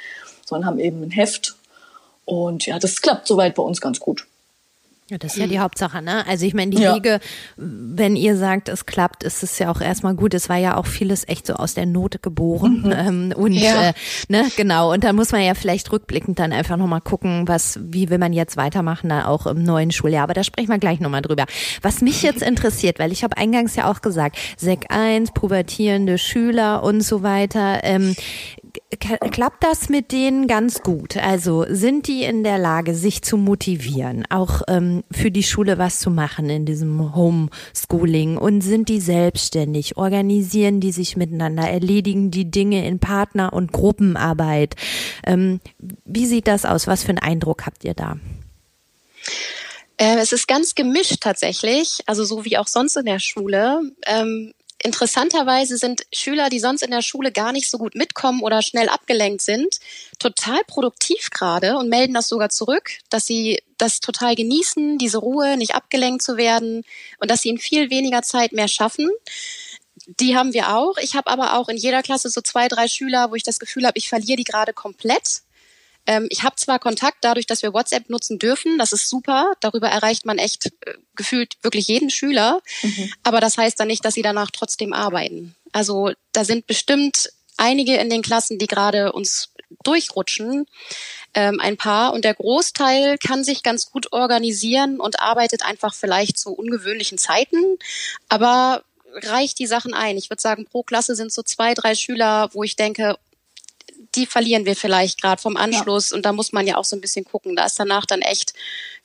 sondern 0.45 0.67
haben 0.67 0.79
eben 0.79 1.03
ein 1.03 1.11
Heft. 1.11 1.55
Und 2.25 2.65
ja, 2.65 2.79
das 2.79 3.01
klappt 3.01 3.27
soweit 3.27 3.55
bei 3.55 3.63
uns 3.63 3.81
ganz 3.81 3.99
gut. 3.99 4.25
Ja, 5.09 5.17
das 5.17 5.33
ist 5.33 5.39
ja 5.39 5.47
die 5.47 5.59
Hauptsache, 5.59 6.01
ne? 6.01 6.25
Also 6.27 6.45
ich 6.45 6.53
meine, 6.53 6.71
die 6.71 6.81
ja. 6.81 6.95
Wege, 6.95 7.19
wenn 7.57 8.15
ihr 8.15 8.37
sagt, 8.37 8.69
es 8.69 8.85
klappt, 8.85 9.23
ist 9.23 9.43
es 9.43 9.59
ja 9.59 9.69
auch 9.69 9.81
erstmal 9.81 10.15
gut. 10.15 10.33
Es 10.33 10.47
war 10.47 10.55
ja 10.55 10.77
auch 10.77 10.85
vieles 10.85 11.27
echt 11.27 11.45
so 11.45 11.53
aus 11.53 11.73
der 11.73 11.85
Not 11.85 12.23
geboren. 12.23 12.83
Mhm. 12.85 12.91
Ähm, 12.91 13.33
und 13.35 13.51
ja. 13.51 13.89
äh, 13.89 13.93
ne, 14.29 14.47
genau. 14.55 14.93
Und 14.93 15.03
da 15.03 15.11
muss 15.11 15.33
man 15.33 15.41
ja 15.41 15.55
vielleicht 15.55 15.91
rückblickend 15.91 16.39
dann 16.39 16.53
einfach 16.53 16.77
nochmal 16.77 17.01
gucken, 17.01 17.49
was, 17.49 17.79
wie 17.83 18.09
will 18.09 18.17
man 18.17 18.31
jetzt 18.31 18.55
weitermachen, 18.55 19.09
da 19.09 19.27
auch 19.27 19.45
im 19.45 19.61
neuen 19.61 19.91
Schuljahr. 19.91 20.23
Aber 20.23 20.33
da 20.33 20.43
sprechen 20.43 20.69
wir 20.69 20.79
gleich 20.79 21.01
nochmal 21.01 21.21
drüber. 21.21 21.45
Was 21.81 21.99
mich 21.99 22.23
jetzt 22.23 22.41
interessiert, 22.41 22.97
weil 22.97 23.11
ich 23.11 23.25
habe 23.25 23.35
eingangs 23.37 23.75
ja 23.75 23.91
auch 23.91 24.01
gesagt, 24.01 24.37
Sek 24.57 24.85
1, 24.89 25.33
pubertierende 25.33 26.17
Schüler 26.17 26.81
und 26.81 27.01
so 27.01 27.21
weiter. 27.21 27.81
Ähm, 27.83 28.15
klappt 28.99 29.63
das 29.63 29.89
mit 29.89 30.11
denen 30.11 30.47
ganz 30.47 30.81
gut? 30.81 31.17
Also 31.17 31.65
sind 31.69 32.07
die 32.07 32.23
in 32.23 32.43
der 32.43 32.57
Lage, 32.57 32.95
sich 32.95 33.21
zu 33.21 33.37
motivieren, 33.37 34.25
auch 34.29 34.61
ähm, 34.67 35.03
für 35.11 35.31
die 35.31 35.43
Schule 35.43 35.77
was 35.77 35.99
zu 35.99 36.09
machen 36.09 36.49
in 36.49 36.65
diesem 36.65 37.15
Homeschooling? 37.15 38.37
Und 38.37 38.61
sind 38.61 38.89
die 38.89 38.99
selbstständig? 38.99 39.97
Organisieren 39.97 40.79
die 40.79 40.91
sich 40.91 41.17
miteinander? 41.17 41.63
Erledigen 41.63 42.31
die 42.31 42.49
Dinge 42.49 42.87
in 42.87 42.99
Partner- 42.99 43.53
und 43.53 43.71
Gruppenarbeit? 43.71 44.75
Ähm, 45.25 45.59
wie 46.05 46.25
sieht 46.25 46.47
das 46.47 46.65
aus? 46.65 46.87
Was 46.87 47.03
für 47.03 47.09
einen 47.09 47.19
Eindruck 47.19 47.65
habt 47.65 47.83
ihr 47.83 47.93
da? 47.93 48.17
Äh, 49.97 50.17
es 50.17 50.31
ist 50.31 50.47
ganz 50.47 50.75
gemischt 50.75 51.21
tatsächlich, 51.21 51.99
also 52.07 52.25
so 52.25 52.45
wie 52.45 52.57
auch 52.57 52.67
sonst 52.67 52.97
in 52.97 53.05
der 53.05 53.19
Schule. 53.19 53.81
Interessanterweise 54.83 55.77
sind 55.77 56.01
Schüler, 56.11 56.49
die 56.49 56.59
sonst 56.59 56.81
in 56.83 56.91
der 56.91 57.01
Schule 57.01 57.31
gar 57.31 57.53
nicht 57.53 57.69
so 57.69 57.77
gut 57.77 57.95
mitkommen 57.95 58.41
oder 58.41 58.61
schnell 58.61 58.89
abgelenkt 58.89 59.41
sind, 59.41 59.79
total 60.19 60.61
produktiv 60.67 61.29
gerade 61.29 61.77
und 61.77 61.87
melden 61.87 62.13
das 62.13 62.27
sogar 62.27 62.49
zurück, 62.49 62.91
dass 63.09 63.25
sie 63.25 63.61
das 63.77 64.01
total 64.01 64.35
genießen, 64.35 64.97
diese 64.97 65.19
Ruhe, 65.19 65.55
nicht 65.55 65.73
abgelenkt 65.73 66.21
zu 66.21 66.35
werden 66.35 66.83
und 67.19 67.31
dass 67.31 67.41
sie 67.41 67.49
in 67.49 67.59
viel 67.59 67.89
weniger 67.89 68.23
Zeit 68.23 68.51
mehr 68.51 68.67
schaffen. 68.67 69.09
Die 70.19 70.35
haben 70.35 70.53
wir 70.53 70.75
auch. 70.75 70.97
Ich 70.97 71.15
habe 71.15 71.31
aber 71.31 71.57
auch 71.57 71.69
in 71.69 71.77
jeder 71.77 72.03
Klasse 72.03 72.29
so 72.29 72.41
zwei, 72.41 72.67
drei 72.67 72.89
Schüler, 72.89 73.31
wo 73.31 73.35
ich 73.35 73.43
das 73.43 73.59
Gefühl 73.59 73.85
habe, 73.85 73.97
ich 73.97 74.09
verliere 74.09 74.35
die 74.35 74.43
gerade 74.43 74.73
komplett 74.73 75.42
ähm, 76.05 76.27
ich 76.29 76.43
habe 76.43 76.55
zwar 76.55 76.79
Kontakt 76.79 77.17
dadurch, 77.21 77.45
dass 77.45 77.61
wir 77.61 77.73
WhatsApp 77.73 78.09
nutzen 78.09 78.39
dürfen, 78.39 78.77
das 78.77 78.91
ist 78.91 79.09
super, 79.09 79.53
darüber 79.59 79.87
erreicht 79.87 80.25
man 80.25 80.37
echt 80.37 80.67
äh, 80.67 80.93
gefühlt 81.15 81.57
wirklich 81.61 81.87
jeden 81.87 82.09
Schüler, 82.09 82.61
mhm. 82.81 83.13
aber 83.23 83.39
das 83.39 83.57
heißt 83.57 83.79
dann 83.79 83.87
nicht, 83.87 84.03
dass 84.03 84.13
sie 84.13 84.21
danach 84.21 84.51
trotzdem 84.51 84.93
arbeiten. 84.93 85.55
Also 85.71 86.11
da 86.31 86.45
sind 86.45 86.67
bestimmt 86.67 87.29
einige 87.57 87.95
in 87.95 88.09
den 88.09 88.21
Klassen, 88.21 88.59
die 88.59 88.67
gerade 88.67 89.11
uns 89.11 89.49
durchrutschen, 89.83 90.65
ähm, 91.33 91.59
ein 91.59 91.77
paar. 91.77 92.13
Und 92.13 92.25
der 92.25 92.35
Großteil 92.35 93.17
kann 93.17 93.43
sich 93.43 93.63
ganz 93.63 93.89
gut 93.89 94.13
organisieren 94.13 94.99
und 94.99 95.19
arbeitet 95.19 95.63
einfach 95.63 95.93
vielleicht 95.93 96.37
zu 96.37 96.53
ungewöhnlichen 96.53 97.17
Zeiten, 97.17 97.57
aber 98.29 98.83
reicht 99.15 99.59
die 99.59 99.67
Sachen 99.67 99.93
ein. 99.93 100.17
Ich 100.17 100.29
würde 100.29 100.41
sagen, 100.41 100.65
pro 100.65 100.83
Klasse 100.83 101.15
sind 101.15 101.31
so 101.31 101.43
zwei, 101.43 101.73
drei 101.73 101.95
Schüler, 101.95 102.49
wo 102.53 102.63
ich 102.63 102.75
denke, 102.75 103.17
die 104.15 104.25
verlieren 104.25 104.65
wir 104.65 104.75
vielleicht 104.75 105.21
gerade 105.21 105.41
vom 105.41 105.57
Anschluss. 105.57 106.11
Ja. 106.11 106.17
Und 106.17 106.25
da 106.25 106.33
muss 106.33 106.51
man 106.51 106.67
ja 106.67 106.77
auch 106.77 106.85
so 106.85 106.95
ein 106.95 107.01
bisschen 107.01 107.25
gucken. 107.25 107.55
Da 107.55 107.65
ist 107.65 107.79
danach 107.79 108.05
dann 108.05 108.21
echt 108.21 108.53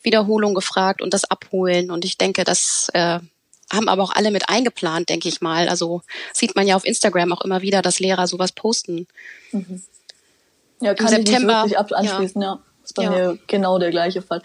Wiederholung 0.02 0.54
gefragt 0.54 1.02
und 1.02 1.14
das 1.14 1.24
Abholen. 1.24 1.90
Und 1.90 2.04
ich 2.04 2.18
denke, 2.18 2.44
das 2.44 2.88
äh, 2.94 3.20
haben 3.72 3.88
aber 3.88 4.02
auch 4.02 4.14
alle 4.14 4.30
mit 4.30 4.48
eingeplant, 4.48 5.08
denke 5.08 5.28
ich 5.28 5.40
mal. 5.40 5.68
Also 5.68 6.02
sieht 6.32 6.56
man 6.56 6.66
ja 6.66 6.76
auf 6.76 6.84
Instagram 6.84 7.32
auch 7.32 7.42
immer 7.42 7.62
wieder, 7.62 7.82
dass 7.82 7.98
Lehrer 7.98 8.26
sowas 8.26 8.52
posten. 8.52 9.06
Mhm. 9.52 9.82
Ja, 10.80 10.94
kann 10.94 11.08
Im 11.08 11.26
September, 11.26 11.64
ich 11.66 11.72
nicht 11.72 11.78
wirklich 11.78 11.98
anschließen, 11.98 12.42
ja. 12.42 12.48
ja. 12.54 12.62
Ist 12.88 12.94
bei 12.94 13.05
ja. 13.05 13.11
mir 13.11 13.38
genau 13.46 13.79
der 13.79 13.90
gleiche 13.90 14.22
Fall. 14.22 14.42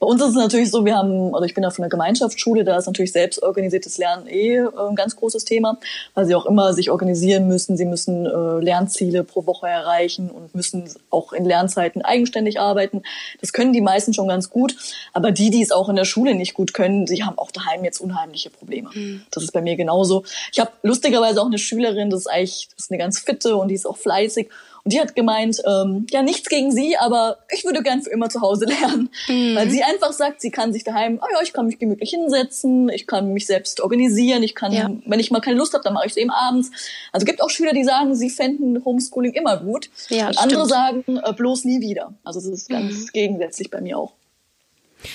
Bei 0.00 0.08
uns 0.08 0.20
ist 0.20 0.30
es 0.30 0.34
natürlich 0.34 0.72
so, 0.72 0.84
wir 0.84 0.96
haben, 0.96 1.32
also 1.32 1.44
ich 1.44 1.54
bin 1.54 1.62
da 1.62 1.70
von 1.70 1.84
einer 1.84 1.90
Gemeinschaftsschule, 1.90 2.64
da 2.64 2.76
ist 2.76 2.86
natürlich 2.86 3.12
selbstorganisiertes 3.12 3.98
Lernen 3.98 4.26
eh 4.26 4.56
äh, 4.56 4.68
ein 4.88 4.96
ganz 4.96 5.14
großes 5.14 5.44
Thema, 5.44 5.78
weil 6.14 6.26
sie 6.26 6.34
auch 6.34 6.44
immer 6.44 6.74
sich 6.74 6.90
organisieren 6.90 7.46
müssen. 7.46 7.76
Sie 7.76 7.84
müssen 7.84 8.26
äh, 8.26 8.58
Lernziele 8.58 9.22
pro 9.22 9.46
Woche 9.46 9.68
erreichen 9.68 10.28
und 10.28 10.56
müssen 10.56 10.90
auch 11.10 11.32
in 11.32 11.44
Lernzeiten 11.44 12.02
eigenständig 12.02 12.58
arbeiten. 12.58 13.02
Das 13.40 13.52
können 13.52 13.72
die 13.72 13.80
meisten 13.80 14.12
schon 14.12 14.26
ganz 14.26 14.50
gut, 14.50 14.74
aber 15.12 15.30
die, 15.30 15.50
die 15.50 15.62
es 15.62 15.70
auch 15.70 15.88
in 15.88 15.94
der 15.94 16.04
Schule 16.04 16.34
nicht 16.34 16.54
gut 16.54 16.74
können, 16.74 17.06
sie 17.06 17.22
haben 17.22 17.38
auch 17.38 17.52
daheim 17.52 17.84
jetzt 17.84 18.00
unheimliche 18.00 18.50
Probleme. 18.50 18.90
Mhm. 18.92 19.22
Das 19.30 19.44
ist 19.44 19.52
bei 19.52 19.62
mir 19.62 19.76
genauso. 19.76 20.24
Ich 20.50 20.58
habe 20.58 20.72
lustigerweise 20.82 21.40
auch 21.40 21.46
eine 21.46 21.58
Schülerin, 21.58 22.10
das 22.10 22.22
ist 22.22 22.26
eigentlich 22.26 22.68
das 22.74 22.86
ist 22.86 22.90
eine 22.90 22.98
ganz 22.98 23.20
fitte 23.20 23.56
und 23.56 23.68
die 23.68 23.76
ist 23.76 23.86
auch 23.86 23.98
fleißig 23.98 24.48
und 24.84 24.92
die 24.92 25.00
hat 25.00 25.14
gemeint, 25.14 25.62
ähm, 25.64 26.06
ja, 26.10 26.22
nichts 26.22 26.48
gegen 26.48 26.72
sie, 26.72 26.96
aber 26.96 27.38
ich 27.52 27.64
würde 27.64 27.82
gern 27.82 28.02
für 28.02 28.10
immer 28.10 28.28
zu 28.28 28.40
Hause 28.40 28.64
lernen. 28.66 29.10
Mhm. 29.28 29.54
Weil 29.54 29.70
sie 29.70 29.82
einfach 29.84 30.12
sagt, 30.12 30.40
sie 30.40 30.50
kann 30.50 30.72
sich 30.72 30.82
daheim, 30.82 31.20
oh 31.22 31.26
ja, 31.32 31.40
ich 31.42 31.52
kann 31.52 31.66
mich 31.66 31.78
gemütlich 31.78 32.10
hinsetzen, 32.10 32.88
ich 32.88 33.06
kann 33.06 33.32
mich 33.32 33.46
selbst 33.46 33.80
organisieren, 33.80 34.42
ich 34.42 34.56
kann, 34.56 34.72
ja. 34.72 34.90
wenn 35.06 35.20
ich 35.20 35.30
mal 35.30 35.40
keine 35.40 35.56
Lust 35.56 35.74
habe, 35.74 35.84
dann 35.84 35.94
mache 35.94 36.06
ich 36.06 36.12
es 36.12 36.16
eben 36.16 36.30
abends. 36.30 36.70
Also 37.12 37.24
gibt 37.24 37.42
auch 37.42 37.50
Schüler, 37.50 37.72
die 37.72 37.84
sagen, 37.84 38.16
sie 38.16 38.28
fänden 38.28 38.84
Homeschooling 38.84 39.32
immer 39.34 39.56
gut. 39.58 39.88
Ja, 40.08 40.28
und 40.28 40.38
andere 40.38 40.66
sagen, 40.66 41.04
äh, 41.06 41.32
bloß 41.32 41.64
nie 41.64 41.80
wieder. 41.80 42.14
Also 42.24 42.40
das 42.40 42.48
ist 42.48 42.68
ganz 42.68 42.92
mhm. 42.92 43.06
gegensätzlich 43.12 43.70
bei 43.70 43.80
mir 43.80 43.98
auch. 43.98 44.12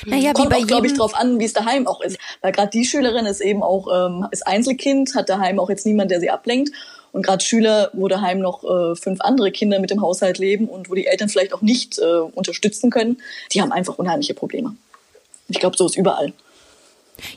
Naja, 0.06 0.34
Kommt 0.34 0.54
auch, 0.54 0.68
glaube 0.68 0.88
ich, 0.88 0.94
drauf 0.94 1.16
an, 1.16 1.40
wie 1.40 1.46
es 1.46 1.54
daheim 1.54 1.88
auch 1.88 2.02
ist. 2.02 2.18
Weil 2.42 2.52
gerade 2.52 2.70
die 2.70 2.86
Schülerin 2.86 3.26
ist 3.26 3.42
eben 3.42 3.64
auch 3.64 3.88
ähm, 3.94 4.28
ist 4.32 4.46
Einzelkind, 4.46 5.16
hat 5.16 5.30
daheim 5.30 5.60
auch 5.60 5.70
jetzt 5.70 5.86
niemand, 5.86 6.12
der 6.12 6.20
sie 6.20 6.30
ablenkt. 6.30 6.72
Und 7.18 7.24
gerade 7.24 7.44
Schüler, 7.44 7.90
wo 7.94 8.08
daheim 8.08 8.38
noch 8.38 8.64
äh, 8.64 8.96
fünf 8.96 9.22
andere 9.22 9.52
Kinder 9.52 9.80
mit 9.80 9.90
dem 9.90 10.04
Haushalt 10.04 10.38
leben 10.38 10.68
und 10.68 10.88
wo 10.88 10.94
die 10.94 11.08
Eltern 11.08 11.30
vielleicht 11.30 11.52
auch 11.52 11.64
nicht 11.64 11.98
äh, 11.98 12.04
unterstützen 12.04 12.92
können, 12.92 13.18
die 13.52 13.60
haben 13.60 13.72
einfach 13.72 13.98
unheimliche 13.98 14.36
Probleme. 14.36 14.76
Ich 15.48 15.60
glaube, 15.60 15.76
so 15.76 15.88
ist 15.88 15.98
überall. 15.98 16.32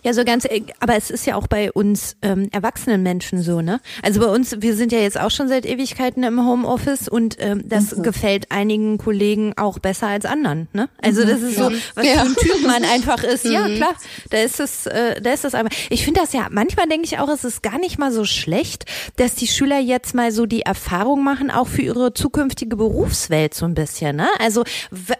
Ja, 0.02 0.12
so 0.12 0.24
ganz, 0.24 0.44
äh, 0.44 0.62
aber 0.80 0.96
es 0.96 1.10
ist 1.10 1.26
ja 1.26 1.36
auch 1.36 1.46
bei 1.46 1.72
uns 1.72 2.16
ähm, 2.22 2.48
erwachsenen 2.52 3.02
Menschen 3.02 3.42
so, 3.42 3.60
ne? 3.60 3.80
Also 4.02 4.20
bei 4.20 4.26
uns, 4.26 4.56
wir 4.60 4.74
sind 4.74 4.92
ja 4.92 4.98
jetzt 4.98 5.18
auch 5.18 5.30
schon 5.30 5.48
seit 5.48 5.66
Ewigkeiten 5.66 6.22
im 6.22 6.44
Homeoffice 6.46 7.08
und 7.08 7.36
ähm, 7.40 7.62
das 7.66 7.96
mhm. 7.96 8.02
gefällt 8.02 8.50
einigen 8.50 8.98
Kollegen 8.98 9.54
auch 9.56 9.78
besser 9.78 10.08
als 10.08 10.24
anderen, 10.24 10.68
ne? 10.72 10.88
Also 11.02 11.24
das 11.24 11.42
ist 11.42 11.56
so, 11.56 11.70
was 11.94 12.06
ja. 12.06 12.12
für 12.14 12.20
ein 12.20 12.34
Typ 12.36 12.66
man 12.66 12.84
einfach 12.84 13.22
ist. 13.22 13.44
Ja, 13.44 13.68
mhm. 13.68 13.76
klar, 13.76 13.94
da 14.30 14.38
ist 14.38 14.60
es, 14.60 14.86
äh, 14.86 15.20
da 15.20 15.32
ist 15.32 15.44
das 15.44 15.54
einfach. 15.54 15.76
Ich 15.90 16.04
finde 16.04 16.20
das 16.20 16.32
ja, 16.32 16.48
manchmal 16.50 16.88
denke 16.88 17.06
ich 17.06 17.18
auch, 17.18 17.28
es 17.28 17.44
ist 17.44 17.62
gar 17.62 17.78
nicht 17.78 17.98
mal 17.98 18.12
so 18.12 18.24
schlecht, 18.24 18.84
dass 19.16 19.34
die 19.34 19.46
Schüler 19.46 19.78
jetzt 19.78 20.14
mal 20.14 20.32
so 20.32 20.46
die 20.46 20.62
Erfahrung 20.62 21.24
machen, 21.24 21.50
auch 21.50 21.68
für 21.68 21.82
ihre 21.82 22.14
zukünftige 22.14 22.76
Berufswelt 22.76 23.54
so 23.54 23.64
ein 23.64 23.74
bisschen, 23.74 24.16
ne? 24.16 24.28
Also 24.38 24.64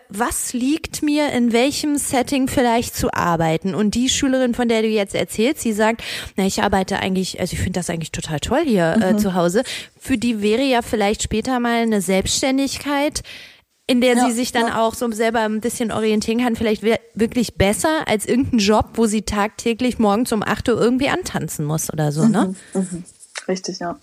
was 0.08 0.52
liegt 0.52 1.02
mir 1.02 1.30
in 1.32 1.52
welchem 1.52 1.96
Setting 1.96 2.48
vielleicht 2.48 2.96
zu 2.96 3.12
arbeiten? 3.12 3.74
Und 3.74 3.94
die 3.94 4.08
Schülerin 4.08 4.49
Schülerin, 4.50 4.54
von 4.54 4.68
der 4.68 4.82
du 4.82 4.88
jetzt 4.88 5.14
erzählst, 5.14 5.62
sie 5.62 5.72
sagt, 5.72 6.02
na, 6.36 6.44
ich 6.44 6.62
arbeite 6.62 6.98
eigentlich, 6.98 7.40
also 7.40 7.52
ich 7.52 7.60
finde 7.60 7.78
das 7.78 7.90
eigentlich 7.90 8.12
total 8.12 8.40
toll 8.40 8.62
hier 8.64 8.96
äh, 9.00 9.12
mhm. 9.12 9.18
zu 9.18 9.34
Hause. 9.34 9.62
Für 9.98 10.18
die 10.18 10.42
wäre 10.42 10.62
ja 10.62 10.82
vielleicht 10.82 11.22
später 11.22 11.60
mal 11.60 11.82
eine 11.82 12.00
Selbstständigkeit 12.00 13.22
in 13.86 14.00
der 14.00 14.16
ja, 14.16 14.26
sie 14.26 14.32
sich 14.32 14.52
dann 14.52 14.68
ja. 14.68 14.80
auch 14.80 14.94
so 14.94 15.10
selber 15.10 15.40
ein 15.40 15.60
bisschen 15.60 15.90
orientieren 15.90 16.38
kann, 16.38 16.54
vielleicht 16.54 16.84
wirklich 17.14 17.56
besser 17.56 18.06
als 18.06 18.24
irgendein 18.24 18.60
Job, 18.60 18.90
wo 18.94 19.06
sie 19.06 19.22
tagtäglich 19.22 19.98
morgens 19.98 20.30
um 20.30 20.44
8 20.44 20.68
Uhr 20.68 20.80
irgendwie 20.80 21.08
antanzen 21.08 21.64
muss 21.64 21.92
oder 21.92 22.12
so, 22.12 22.24
ne? 22.26 22.54
Mhm, 22.72 22.80
mhm. 22.80 23.04
Richtig, 23.48 23.80
ja. 23.80 23.98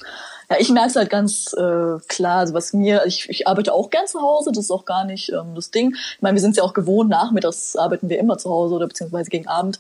Ja, 0.50 0.58
ich 0.60 0.70
merke 0.70 0.90
es 0.90 0.96
halt 0.98 1.10
ganz 1.10 1.54
äh, 1.54 2.00
klar, 2.10 2.40
also 2.40 2.54
was 2.54 2.74
mir, 2.74 3.06
ich, 3.06 3.30
ich 3.30 3.48
arbeite 3.48 3.74
auch 3.74 3.90
gern 3.90 4.08
zu 4.08 4.22
Hause, 4.22 4.52
das 4.52 4.66
ist 4.66 4.72
auch 4.72 4.84
gar 4.84 5.06
nicht 5.06 5.30
ähm, 5.30 5.56
das 5.56 5.72
Ding. 5.72 5.96
Ich 5.96 6.22
meine, 6.22 6.36
wir 6.36 6.42
sind 6.42 6.58
ja 6.58 6.64
auch 6.64 6.74
gewohnt, 6.74 7.10
nachmittags 7.10 7.78
arbeiten 7.78 8.10
wir 8.10 8.20
immer 8.20 8.38
zu 8.38 8.50
Hause 8.50 8.76
oder 8.76 8.88
beziehungsweise 8.88 9.30
gegen 9.30 9.48
Abend. 9.48 9.80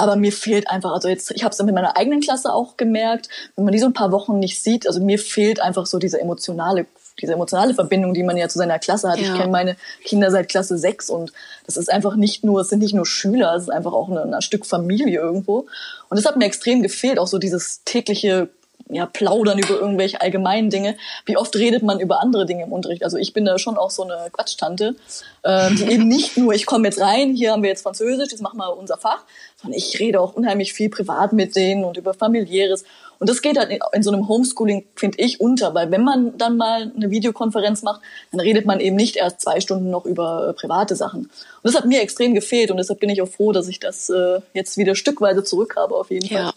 Aber 0.00 0.16
mir 0.16 0.32
fehlt 0.32 0.70
einfach, 0.70 0.92
also 0.92 1.08
jetzt, 1.08 1.30
ich 1.30 1.44
habe 1.44 1.52
es 1.52 1.62
mit 1.62 1.74
meiner 1.74 1.94
eigenen 1.94 2.20
Klasse 2.22 2.54
auch 2.54 2.78
gemerkt, 2.78 3.28
wenn 3.54 3.64
man 3.66 3.72
die 3.72 3.78
so 3.78 3.84
ein 3.84 3.92
paar 3.92 4.12
Wochen 4.12 4.38
nicht 4.38 4.62
sieht, 4.62 4.86
also 4.86 4.98
mir 4.98 5.18
fehlt 5.18 5.60
einfach 5.60 5.84
so 5.84 5.98
diese 5.98 6.18
emotionale, 6.18 6.86
diese 7.20 7.34
emotionale 7.34 7.74
Verbindung, 7.74 8.14
die 8.14 8.22
man 8.22 8.38
ja 8.38 8.48
zu 8.48 8.56
seiner 8.56 8.78
Klasse 8.78 9.10
hat. 9.10 9.18
Ja. 9.18 9.24
Ich 9.24 9.38
kenne 9.38 9.52
meine 9.52 9.76
Kinder 10.02 10.30
seit 10.30 10.48
Klasse 10.48 10.78
6 10.78 11.10
und 11.10 11.34
das 11.66 11.76
ist 11.76 11.92
einfach 11.92 12.16
nicht 12.16 12.44
nur, 12.44 12.62
es 12.62 12.70
sind 12.70 12.78
nicht 12.78 12.94
nur 12.94 13.04
Schüler, 13.04 13.54
es 13.54 13.64
ist 13.64 13.68
einfach 13.68 13.92
auch 13.92 14.08
ein, 14.08 14.32
ein 14.32 14.40
Stück 14.40 14.64
Familie 14.64 15.20
irgendwo. 15.20 15.66
Und 16.08 16.16
das 16.16 16.24
hat 16.24 16.38
mir 16.38 16.46
extrem 16.46 16.80
gefehlt, 16.80 17.18
auch 17.18 17.26
so 17.26 17.36
dieses 17.36 17.84
tägliche 17.84 18.48
ja, 18.90 19.06
plaudern 19.06 19.58
über 19.58 19.78
irgendwelche 19.78 20.20
allgemeinen 20.20 20.70
Dinge. 20.70 20.96
Wie 21.26 21.36
oft 21.36 21.54
redet 21.56 21.82
man 21.82 22.00
über 22.00 22.20
andere 22.20 22.46
Dinge 22.46 22.64
im 22.64 22.72
Unterricht? 22.72 23.04
Also 23.04 23.16
ich 23.16 23.32
bin 23.32 23.44
da 23.44 23.58
schon 23.58 23.78
auch 23.78 23.90
so 23.90 24.02
eine 24.02 24.30
Quatschtante, 24.30 24.96
äh, 25.42 25.70
die 25.74 25.84
eben 25.84 26.08
nicht 26.08 26.36
nur, 26.36 26.52
ich 26.52 26.66
komme 26.66 26.88
jetzt 26.88 27.00
rein, 27.00 27.34
hier 27.34 27.52
haben 27.52 27.62
wir 27.62 27.70
jetzt 27.70 27.82
Französisch, 27.82 28.30
jetzt 28.30 28.42
machen 28.42 28.58
wir 28.58 28.76
unser 28.76 28.98
Fach, 28.98 29.24
sondern 29.60 29.78
ich 29.78 29.98
rede 30.00 30.20
auch 30.20 30.34
unheimlich 30.34 30.72
viel 30.72 30.90
privat 30.90 31.32
mit 31.32 31.56
denen 31.56 31.84
und 31.84 31.96
über 31.96 32.14
familiäres. 32.14 32.84
Und 33.18 33.28
das 33.28 33.42
geht 33.42 33.58
halt 33.58 33.70
in, 33.70 33.80
in 33.92 34.02
so 34.02 34.10
einem 34.10 34.28
Homeschooling, 34.28 34.86
finde 34.96 35.18
ich, 35.18 35.40
unter, 35.40 35.74
weil 35.74 35.90
wenn 35.90 36.02
man 36.02 36.38
dann 36.38 36.56
mal 36.56 36.90
eine 36.94 37.10
Videokonferenz 37.10 37.82
macht, 37.82 38.00
dann 38.32 38.40
redet 38.40 38.64
man 38.64 38.80
eben 38.80 38.96
nicht 38.96 39.16
erst 39.16 39.42
zwei 39.42 39.60
Stunden 39.60 39.90
noch 39.90 40.06
über 40.06 40.48
äh, 40.48 40.52
private 40.54 40.96
Sachen. 40.96 41.20
Und 41.20 41.30
das 41.62 41.74
hat 41.74 41.84
mir 41.84 42.00
extrem 42.00 42.34
gefehlt 42.34 42.70
und 42.70 42.78
deshalb 42.78 42.98
bin 42.98 43.10
ich 43.10 43.20
auch 43.20 43.28
froh, 43.28 43.52
dass 43.52 43.68
ich 43.68 43.78
das 43.78 44.08
äh, 44.08 44.40
jetzt 44.54 44.78
wieder 44.78 44.94
stückweise 44.94 45.44
zurück 45.44 45.74
habe 45.76 45.94
auf 45.94 46.10
jeden 46.10 46.26
ja. 46.26 46.44
Fall. 46.44 46.52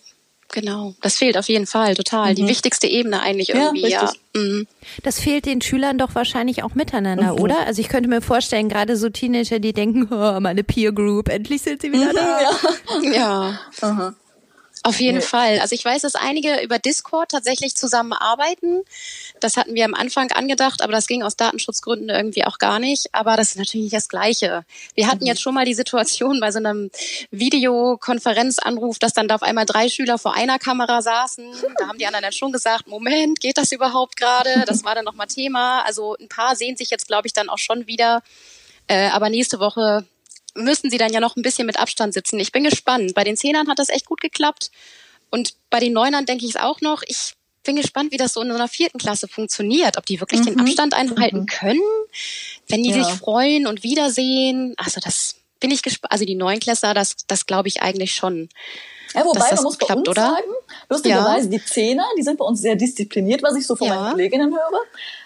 Genau, 0.53 0.93
das 1.01 1.17
fehlt 1.17 1.35
auf 1.35 1.49
jeden 1.49 1.65
Fall 1.65 1.95
total. 1.95 2.31
Mhm. 2.31 2.35
Die 2.35 2.47
wichtigste 2.47 2.85
Ebene 2.85 3.23
eigentlich 3.23 3.49
irgendwie, 3.49 3.89
ja. 3.89 4.03
ja. 4.03 4.39
Mhm. 4.39 4.67
Das 5.01 5.19
fehlt 5.19 5.47
den 5.47 5.61
Schülern 5.61 5.97
doch 5.97 6.13
wahrscheinlich 6.13 6.61
auch 6.61 6.75
miteinander, 6.75 7.33
mhm. 7.33 7.39
oder? 7.39 7.65
Also 7.65 7.81
ich 7.81 7.89
könnte 7.89 8.07
mir 8.07 8.21
vorstellen, 8.21 8.69
gerade 8.69 8.95
so 8.95 9.09
Teenager, 9.09 9.57
die 9.57 9.73
denken, 9.73 10.07
oh, 10.11 10.39
meine 10.39 10.63
Peer 10.63 10.91
Group, 10.91 11.29
endlich 11.29 11.63
sind 11.63 11.81
sie 11.81 11.91
wieder 11.91 12.11
mhm, 12.11 12.15
da. 12.15 12.39
Ja. 12.41 13.11
ja. 13.11 13.59
Aha. 13.81 14.13
Auf 14.85 14.99
jeden 14.99 15.19
nee. 15.19 15.23
Fall. 15.23 15.59
Also 15.59 15.75
ich 15.75 15.85
weiß, 15.85 16.01
dass 16.01 16.15
einige 16.15 16.61
über 16.61 16.77
Discord 16.77 17.31
tatsächlich 17.31 17.75
zusammenarbeiten. 17.75 18.81
Das 19.39 19.55
hatten 19.55 19.75
wir 19.75 19.85
am 19.85 19.93
Anfang 19.93 20.29
angedacht, 20.33 20.81
aber 20.81 20.91
das 20.91 21.07
ging 21.07 21.23
aus 21.23 21.37
Datenschutzgründen 21.37 22.09
irgendwie 22.09 22.43
auch 22.43 22.57
gar 22.57 22.79
nicht. 22.79 23.07
Aber 23.13 23.37
das 23.37 23.51
ist 23.51 23.57
natürlich 23.57 23.85
nicht 23.85 23.95
das 23.95 24.09
Gleiche. 24.09 24.65
Wir 24.93 25.07
hatten 25.07 25.23
mhm. 25.23 25.27
jetzt 25.27 25.41
schon 25.41 25.53
mal 25.53 25.63
die 25.63 25.73
Situation 25.73 26.41
bei 26.41 26.51
so 26.51 26.57
einem 26.57 26.91
Videokonferenzanruf, 27.31 28.99
dass 28.99 29.13
dann 29.13 29.29
da 29.29 29.35
auf 29.35 29.43
einmal 29.43 29.65
drei 29.65 29.87
Schüler 29.87 30.17
vor 30.17 30.35
einer 30.35 30.59
Kamera 30.59 31.01
saßen. 31.01 31.45
Da 31.77 31.87
haben 31.87 31.97
die 31.97 32.05
anderen 32.05 32.23
dann 32.23 32.33
schon 32.33 32.51
gesagt, 32.51 32.87
Moment, 32.87 33.39
geht 33.39 33.57
das 33.57 33.71
überhaupt 33.71 34.17
gerade? 34.17 34.65
Das 34.67 34.83
war 34.83 34.95
dann 34.95 35.05
nochmal 35.05 35.27
Thema. 35.27 35.81
Also 35.85 36.17
ein 36.19 36.27
paar 36.27 36.57
sehen 36.57 36.75
sich 36.75 36.89
jetzt, 36.89 37.07
glaube 37.07 37.27
ich, 37.27 37.31
dann 37.31 37.47
auch 37.47 37.57
schon 37.57 37.87
wieder. 37.87 38.21
Äh, 38.87 39.07
aber 39.07 39.29
nächste 39.29 39.61
Woche 39.61 40.05
müssen 40.55 40.89
sie 40.89 40.97
dann 40.97 41.11
ja 41.11 41.19
noch 41.19 41.35
ein 41.35 41.41
bisschen 41.41 41.65
mit 41.65 41.79
Abstand 41.79 42.13
sitzen. 42.13 42.39
Ich 42.39 42.51
bin 42.51 42.63
gespannt. 42.63 43.13
Bei 43.13 43.23
den 43.23 43.37
Zehnern 43.37 43.67
hat 43.67 43.79
das 43.79 43.89
echt 43.89 44.05
gut 44.05 44.21
geklappt. 44.21 44.71
Und 45.29 45.55
bei 45.69 45.79
den 45.79 45.93
Neunern 45.93 46.25
denke 46.25 46.45
ich 46.45 46.51
es 46.55 46.61
auch 46.61 46.81
noch. 46.81 47.01
Ich 47.07 47.33
bin 47.63 47.75
gespannt, 47.75 48.11
wie 48.11 48.17
das 48.17 48.33
so 48.33 48.41
in 48.41 48.49
so 48.49 48.55
einer 48.55 48.67
vierten 48.67 48.99
Klasse 48.99 49.27
funktioniert. 49.27 49.97
Ob 49.97 50.05
die 50.05 50.19
wirklich 50.19 50.41
mhm. 50.41 50.45
den 50.45 50.59
Abstand 50.59 50.93
einhalten 50.93 51.41
mhm. 51.41 51.45
können, 51.47 51.81
wenn 52.67 52.83
die 52.83 52.91
ja. 52.91 53.03
sich 53.03 53.13
freuen 53.15 53.67
und 53.67 53.83
wiedersehen. 53.83 54.73
Also 54.77 54.99
das 55.01 55.35
bin 55.59 55.71
ich 55.71 55.81
gespannt. 55.81 56.11
Also 56.11 56.25
die 56.25 56.35
Neunklässler, 56.35 56.93
das, 56.93 57.15
das 57.27 57.45
glaube 57.45 57.69
ich 57.69 57.81
eigentlich 57.81 58.13
schon. 58.13 58.49
Ja, 59.13 59.25
wobei 59.25 59.53
man 59.53 59.63
muss 59.63 59.77
klappt, 59.77 59.91
bei 59.91 59.99
uns 59.99 60.09
oder? 60.09 60.21
sagen, 60.21 60.51
lustigerweise, 60.89 61.49
ja. 61.49 61.57
die 61.57 61.65
Zehner, 61.65 62.05
die 62.17 62.23
sind 62.23 62.37
bei 62.37 62.45
uns 62.45 62.61
sehr 62.61 62.75
diszipliniert, 62.75 63.43
was 63.43 63.55
ich 63.55 63.65
so 63.65 63.75
von 63.75 63.87
ja. 63.87 63.95
meinen 63.95 64.11
Kolleginnen 64.11 64.51
höre. 64.51 64.81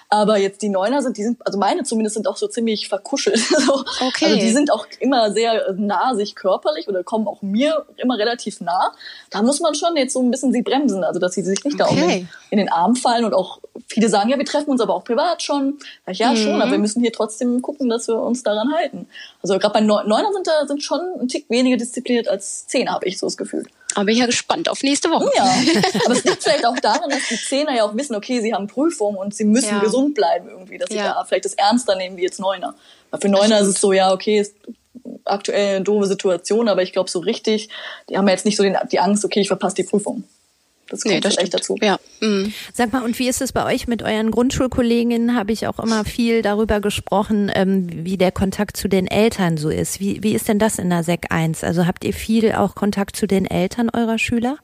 Aber 0.09 0.37
jetzt 0.37 0.61
die 0.61 0.69
Neuner 0.69 1.01
sind, 1.01 1.17
die 1.17 1.23
sind, 1.23 1.45
also 1.45 1.59
meine 1.59 1.83
zumindest 1.83 2.13
sind 2.15 2.27
auch 2.27 2.37
so 2.37 2.47
ziemlich 2.47 2.87
verkuschelt. 2.87 3.39
so. 3.65 3.83
okay. 3.99 4.25
Also 4.25 4.37
die 4.37 4.51
sind 4.51 4.71
auch 4.71 4.87
immer 4.99 5.31
sehr 5.33 5.73
nah 5.73 6.15
sich 6.15 6.35
körperlich 6.35 6.87
oder 6.87 7.03
kommen 7.03 7.27
auch 7.27 7.41
mir 7.41 7.85
immer 7.97 8.17
relativ 8.17 8.61
nah. 8.61 8.93
Da 9.31 9.41
muss 9.41 9.59
man 9.59 9.75
schon 9.75 9.97
jetzt 9.97 10.13
so 10.13 10.21
ein 10.21 10.31
bisschen 10.31 10.53
sie 10.53 10.61
bremsen, 10.61 11.03
also 11.03 11.19
dass 11.19 11.33
sie 11.33 11.41
sich 11.41 11.63
nicht 11.65 11.81
okay. 11.81 11.95
da 11.97 12.03
auch 12.03 12.09
in, 12.09 12.29
in, 12.51 12.57
den 12.57 12.69
Arm 12.69 12.95
fallen 12.95 13.25
und 13.25 13.33
auch 13.33 13.59
viele 13.87 14.07
sagen, 14.07 14.29
ja, 14.29 14.37
wir 14.37 14.45
treffen 14.45 14.69
uns 14.69 14.79
aber 14.79 14.95
auch 14.95 15.03
privat 15.03 15.43
schon. 15.43 15.77
Ja, 16.09 16.31
mhm. 16.31 16.37
schon, 16.37 16.61
aber 16.61 16.71
wir 16.71 16.79
müssen 16.79 17.01
hier 17.01 17.11
trotzdem 17.11 17.61
gucken, 17.61 17.89
dass 17.89 18.07
wir 18.07 18.21
uns 18.21 18.43
daran 18.43 18.73
halten. 18.73 19.07
Also 19.41 19.59
gerade 19.59 19.73
bei 19.73 19.81
Neuner 19.81 20.31
sind 20.31 20.47
da 20.47 20.65
sind 20.67 20.83
schon 20.83 21.01
ein 21.19 21.27
Tick 21.27 21.49
weniger 21.49 21.75
diszipliniert 21.75 22.29
als 22.29 22.65
Zehner, 22.67 22.93
habe 22.93 23.05
ich 23.07 23.19
so 23.19 23.27
das 23.27 23.35
Gefühl. 23.35 23.65
Aber 23.95 24.05
bin 24.05 24.13
ich 24.13 24.19
ja 24.19 24.25
gespannt 24.25 24.69
auf 24.69 24.83
nächste 24.83 25.09
Woche. 25.09 25.29
Ja, 25.35 25.43
aber 26.05 26.13
es 26.13 26.23
liegt 26.23 26.43
vielleicht 26.43 26.65
auch 26.65 26.77
daran, 26.77 27.09
dass 27.09 27.27
die 27.29 27.37
Zehner 27.37 27.75
ja 27.75 27.83
auch 27.83 27.95
wissen, 27.95 28.15
okay, 28.15 28.41
sie 28.41 28.53
haben 28.53 28.67
Prüfungen 28.67 29.17
und 29.17 29.33
sie 29.33 29.45
müssen 29.45 29.75
ja. 29.75 29.79
gesund 29.79 30.13
bleiben 30.13 30.49
irgendwie, 30.49 30.77
dass 30.77 30.89
sie 30.89 30.97
ja. 30.97 31.13
da 31.13 31.25
vielleicht 31.25 31.45
das 31.45 31.53
ernster 31.53 31.95
nehmen 31.95 32.17
wie 32.17 32.23
jetzt 32.23 32.39
Neuner. 32.39 32.75
Weil 33.09 33.21
für 33.21 33.29
Neuner 33.29 33.59
ist 33.59 33.67
es 33.67 33.81
so, 33.81 33.93
ja, 33.93 34.11
okay, 34.11 34.39
ist 34.39 34.55
aktuell 35.25 35.77
eine 35.77 35.85
doofe 35.85 36.05
Situation, 36.05 36.69
aber 36.69 36.81
ich 36.83 36.93
glaube 36.93 37.09
so 37.09 37.19
richtig, 37.19 37.69
die 38.09 38.17
haben 38.17 38.27
ja 38.27 38.33
jetzt 38.33 38.45
nicht 38.45 38.57
so 38.57 38.63
den, 38.63 38.77
die 38.91 38.99
Angst, 38.99 39.25
okay, 39.25 39.39
ich 39.39 39.47
verpasse 39.47 39.75
die 39.75 39.83
Prüfung. 39.83 40.23
Das 40.89 41.01
kommt 41.01 41.15
nee, 41.15 41.19
das 41.19 41.37
echt 41.37 41.53
dazu. 41.53 41.77
Ja. 41.81 41.99
Mhm. 42.21 42.53
Sag 42.73 42.93
mal, 42.93 43.03
und 43.03 43.17
wie 43.19 43.27
ist 43.27 43.41
es 43.41 43.51
bei 43.51 43.65
euch 43.65 43.87
mit 43.87 44.03
euren 44.03 44.31
Grundschulkolleginnen? 44.31 45.35
Habe 45.35 45.51
ich 45.51 45.67
auch 45.67 45.79
immer 45.79 46.05
viel 46.05 46.41
darüber 46.41 46.79
gesprochen, 46.79 47.51
ähm, 47.53 47.87
wie 48.05 48.17
der 48.17 48.31
Kontakt 48.31 48.77
zu 48.77 48.87
den 48.87 49.07
Eltern 49.07 49.57
so 49.57 49.69
ist. 49.69 49.99
Wie, 49.99 50.23
wie 50.23 50.33
ist 50.33 50.47
denn 50.47 50.59
das 50.59 50.79
in 50.79 50.89
der 50.89 51.03
SEC 51.03 51.27
1? 51.29 51.63
Also 51.63 51.85
habt 51.85 52.03
ihr 52.03 52.13
viel 52.13 52.53
auch 52.53 52.75
Kontakt 52.75 53.15
zu 53.15 53.27
den 53.27 53.45
Eltern 53.45 53.89
eurer 53.89 54.17
Schüler? 54.17 54.57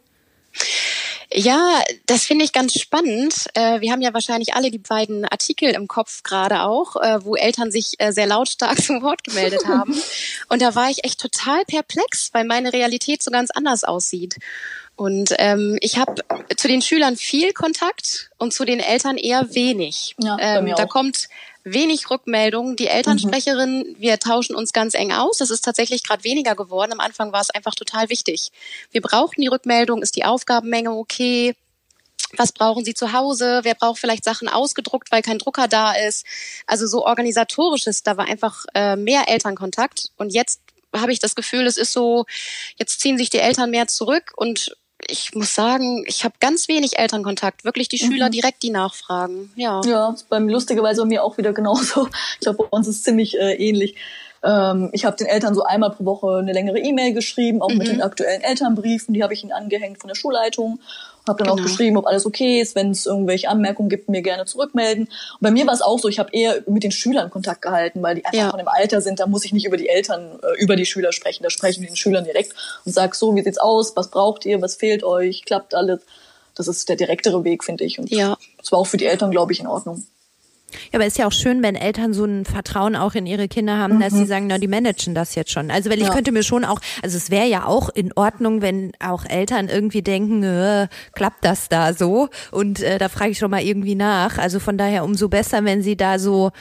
Ja, 1.35 1.81
das 2.05 2.25
finde 2.25 2.45
ich 2.45 2.53
ganz 2.53 2.79
spannend. 2.79 3.47
Äh, 3.55 3.81
wir 3.81 3.91
haben 3.91 4.01
ja 4.01 4.13
wahrscheinlich 4.13 4.53
alle 4.53 4.69
die 4.69 4.77
beiden 4.77 5.25
Artikel 5.25 5.71
im 5.71 5.87
Kopf 5.87 6.21
gerade 6.21 6.61
auch, 6.61 6.95
äh, 6.97 7.25
wo 7.25 7.35
Eltern 7.35 7.71
sich 7.71 7.93
äh, 7.97 8.11
sehr 8.11 8.27
lautstark 8.27 8.79
zum 8.83 9.01
Wort 9.01 9.23
gemeldet 9.23 9.65
haben. 9.65 9.95
Und 10.49 10.61
da 10.61 10.75
war 10.75 10.91
ich 10.91 11.03
echt 11.03 11.19
total 11.19 11.65
perplex, 11.65 12.29
weil 12.33 12.45
meine 12.45 12.71
Realität 12.71 13.23
so 13.23 13.31
ganz 13.31 13.49
anders 13.49 13.83
aussieht. 13.83 14.35
Und 14.95 15.33
ähm, 15.39 15.77
ich 15.81 15.97
habe 15.97 16.15
zu 16.55 16.67
den 16.67 16.81
Schülern 16.81 17.17
viel 17.17 17.51
Kontakt 17.53 18.29
und 18.37 18.53
zu 18.53 18.63
den 18.63 18.79
Eltern 18.79 19.17
eher 19.17 19.53
wenig. 19.55 20.15
Ja, 20.19 20.37
ähm, 20.39 20.73
da 20.75 20.85
kommt 20.85 21.29
wenig 21.63 22.09
Rückmeldungen. 22.09 22.75
Die 22.75 22.87
Elternsprecherin, 22.87 23.79
mhm. 23.79 23.95
wir 23.97 24.19
tauschen 24.19 24.55
uns 24.55 24.73
ganz 24.73 24.93
eng 24.93 25.11
aus. 25.11 25.37
Das 25.37 25.49
ist 25.49 25.63
tatsächlich 25.63 26.03
gerade 26.03 26.23
weniger 26.23 26.55
geworden. 26.55 26.91
Am 26.91 26.99
Anfang 26.99 27.31
war 27.31 27.41
es 27.41 27.49
einfach 27.49 27.73
total 27.73 28.09
wichtig. 28.09 28.51
Wir 28.91 29.01
brauchten 29.01 29.41
die 29.41 29.47
Rückmeldung, 29.47 30.01
ist 30.01 30.15
die 30.15 30.25
Aufgabenmenge 30.25 30.91
okay? 30.91 31.55
Was 32.35 32.51
brauchen 32.51 32.83
Sie 32.83 32.95
zu 32.95 33.13
Hause? 33.13 33.59
Wer 33.63 33.75
braucht 33.75 33.99
vielleicht 33.99 34.23
Sachen 34.23 34.47
ausgedruckt, 34.47 35.11
weil 35.11 35.21
kein 35.21 35.37
Drucker 35.37 35.67
da 35.67 35.93
ist? 35.93 36.25
Also 36.65 36.87
so 36.87 37.05
organisatorisches, 37.05 38.01
da 38.03 38.17
war 38.17 38.25
einfach 38.25 38.65
äh, 38.73 38.95
mehr 38.95 39.29
Elternkontakt. 39.29 40.11
Und 40.17 40.33
jetzt 40.33 40.59
habe 40.95 41.11
ich 41.11 41.19
das 41.19 41.35
Gefühl, 41.35 41.67
es 41.67 41.77
ist 41.77 41.93
so, 41.93 42.25
jetzt 42.77 42.99
ziehen 42.99 43.17
sich 43.17 43.29
die 43.29 43.39
Eltern 43.39 43.69
mehr 43.69 43.87
zurück 43.87 44.33
und 44.35 44.75
ich 45.07 45.33
muss 45.35 45.55
sagen, 45.55 46.03
ich 46.07 46.23
habe 46.23 46.35
ganz 46.39 46.67
wenig 46.67 46.97
Elternkontakt. 46.97 47.63
Wirklich 47.63 47.89
die 47.89 47.97
Schüler 47.97 48.27
mhm. 48.27 48.31
direkt 48.31 48.63
die 48.63 48.69
nachfragen. 48.69 49.51
Ja. 49.55 49.81
Ja, 49.85 50.11
ist 50.11 50.29
beim 50.29 50.49
lustigerweise 50.49 51.01
bei 51.01 51.07
mir 51.07 51.23
auch 51.23 51.37
wieder 51.37 51.53
genauso. 51.53 52.07
Ich 52.33 52.39
glaube, 52.41 52.63
bei 52.63 52.77
uns 52.77 52.87
ist 52.87 52.97
es 52.97 53.03
ziemlich 53.03 53.37
äh, 53.37 53.53
ähnlich. 53.53 53.95
Ähm, 54.43 54.89
ich 54.91 55.05
habe 55.05 55.15
den 55.15 55.27
Eltern 55.27 55.55
so 55.55 55.63
einmal 55.63 55.91
pro 55.91 56.05
Woche 56.05 56.37
eine 56.37 56.51
längere 56.51 56.79
E-Mail 56.79 57.13
geschrieben, 57.13 57.61
auch 57.61 57.69
mhm. 57.69 57.77
mit 57.77 57.87
den 57.87 58.01
aktuellen 58.01 58.41
Elternbriefen. 58.41 59.13
Die 59.13 59.23
habe 59.23 59.33
ich 59.33 59.43
ihnen 59.43 59.53
angehängt 59.53 59.99
von 59.99 60.09
der 60.09 60.15
Schulleitung. 60.15 60.79
Habe 61.27 61.43
dann 61.43 61.47
genau. 61.47 61.61
auch 61.61 61.65
geschrieben, 61.65 61.97
ob 61.97 62.05
alles 62.05 62.25
okay 62.25 62.59
ist, 62.59 62.75
wenn 62.75 62.91
es 62.91 63.05
irgendwelche 63.05 63.47
Anmerkungen 63.47 63.89
gibt, 63.89 64.09
mir 64.09 64.21
gerne 64.21 64.45
zurückmelden. 64.45 65.05
Und 65.05 65.39
bei 65.39 65.51
mir 65.51 65.65
war 65.65 65.73
es 65.73 65.81
auch 65.81 65.97
so, 65.97 66.09
ich 66.09 66.19
habe 66.19 66.29
eher 66.33 66.63
mit 66.67 66.83
den 66.83 66.91
Schülern 66.91 67.29
Kontakt 67.29 67.61
gehalten, 67.61 68.01
weil 68.01 68.15
die 68.15 68.25
einfach 68.25 68.37
ja. 68.37 68.49
von 68.49 68.59
dem 68.59 68.67
Alter 68.67 68.99
sind, 69.01 69.19
da 69.19 69.27
muss 69.27 69.45
ich 69.45 69.53
nicht 69.53 69.65
über 69.65 69.77
die 69.77 69.87
Eltern, 69.87 70.39
äh, 70.41 70.61
über 70.61 70.75
die 70.75 70.85
Schüler 70.85 71.13
sprechen, 71.13 71.43
da 71.43 71.49
spreche 71.49 71.73
ich 71.73 71.79
mit 71.79 71.89
den 71.89 71.95
Schülern 71.95 72.25
direkt 72.25 72.53
und 72.85 72.91
sage 72.91 73.15
so, 73.15 73.35
wie 73.35 73.41
sieht's 73.41 73.57
aus, 73.57 73.95
was 73.95 74.09
braucht 74.09 74.45
ihr, 74.45 74.61
was 74.61 74.75
fehlt 74.75 75.03
euch, 75.03 75.45
klappt 75.45 75.73
alles. 75.75 76.01
Das 76.55 76.67
ist 76.67 76.87
der 76.89 76.97
direktere 76.97 77.43
Weg, 77.43 77.63
finde 77.63 77.83
ich. 77.83 77.99
Und 77.99 78.11
ja. 78.11 78.37
das 78.57 78.71
war 78.71 78.79
auch 78.79 78.87
für 78.87 78.97
die 78.97 79.05
Eltern, 79.05 79.31
glaube 79.31 79.53
ich, 79.53 79.59
in 79.59 79.67
Ordnung. 79.67 80.05
Ja, 80.91 80.99
aber 80.99 81.05
ist 81.05 81.17
ja 81.17 81.27
auch 81.27 81.31
schön, 81.31 81.63
wenn 81.63 81.75
Eltern 81.75 82.13
so 82.13 82.25
ein 82.25 82.45
Vertrauen 82.45 82.95
auch 82.95 83.15
in 83.15 83.25
ihre 83.25 83.47
Kinder 83.47 83.77
haben, 83.77 83.95
mhm. 83.95 83.99
dass 83.99 84.13
sie 84.13 84.21
mhm. 84.21 84.27
sagen, 84.27 84.47
na, 84.47 84.57
die 84.57 84.67
managen 84.67 85.15
das 85.15 85.35
jetzt 85.35 85.51
schon. 85.51 85.71
Also, 85.71 85.89
weil 85.89 85.99
ich 85.99 86.07
ja. 86.07 86.13
könnte 86.13 86.31
mir 86.31 86.43
schon 86.43 86.65
auch, 86.65 86.79
also 87.01 87.17
es 87.17 87.29
wäre 87.29 87.47
ja 87.47 87.65
auch 87.65 87.89
in 87.89 88.11
Ordnung, 88.13 88.61
wenn 88.61 88.91
auch 88.99 89.25
Eltern 89.25 89.69
irgendwie 89.69 90.01
denken, 90.01 90.43
äh, 90.43 90.87
klappt 91.13 91.45
das 91.45 91.69
da 91.69 91.93
so? 91.93 92.29
Und 92.51 92.81
äh, 92.81 92.97
da 92.97 93.09
frage 93.09 93.31
ich 93.31 93.37
schon 93.37 93.51
mal 93.51 93.63
irgendwie 93.63 93.95
nach. 93.95 94.37
Also 94.37 94.59
von 94.59 94.77
daher 94.77 95.03
umso 95.03 95.29
besser, 95.29 95.65
wenn 95.65 95.81
sie 95.81 95.95
da 95.95 96.19
so 96.19 96.51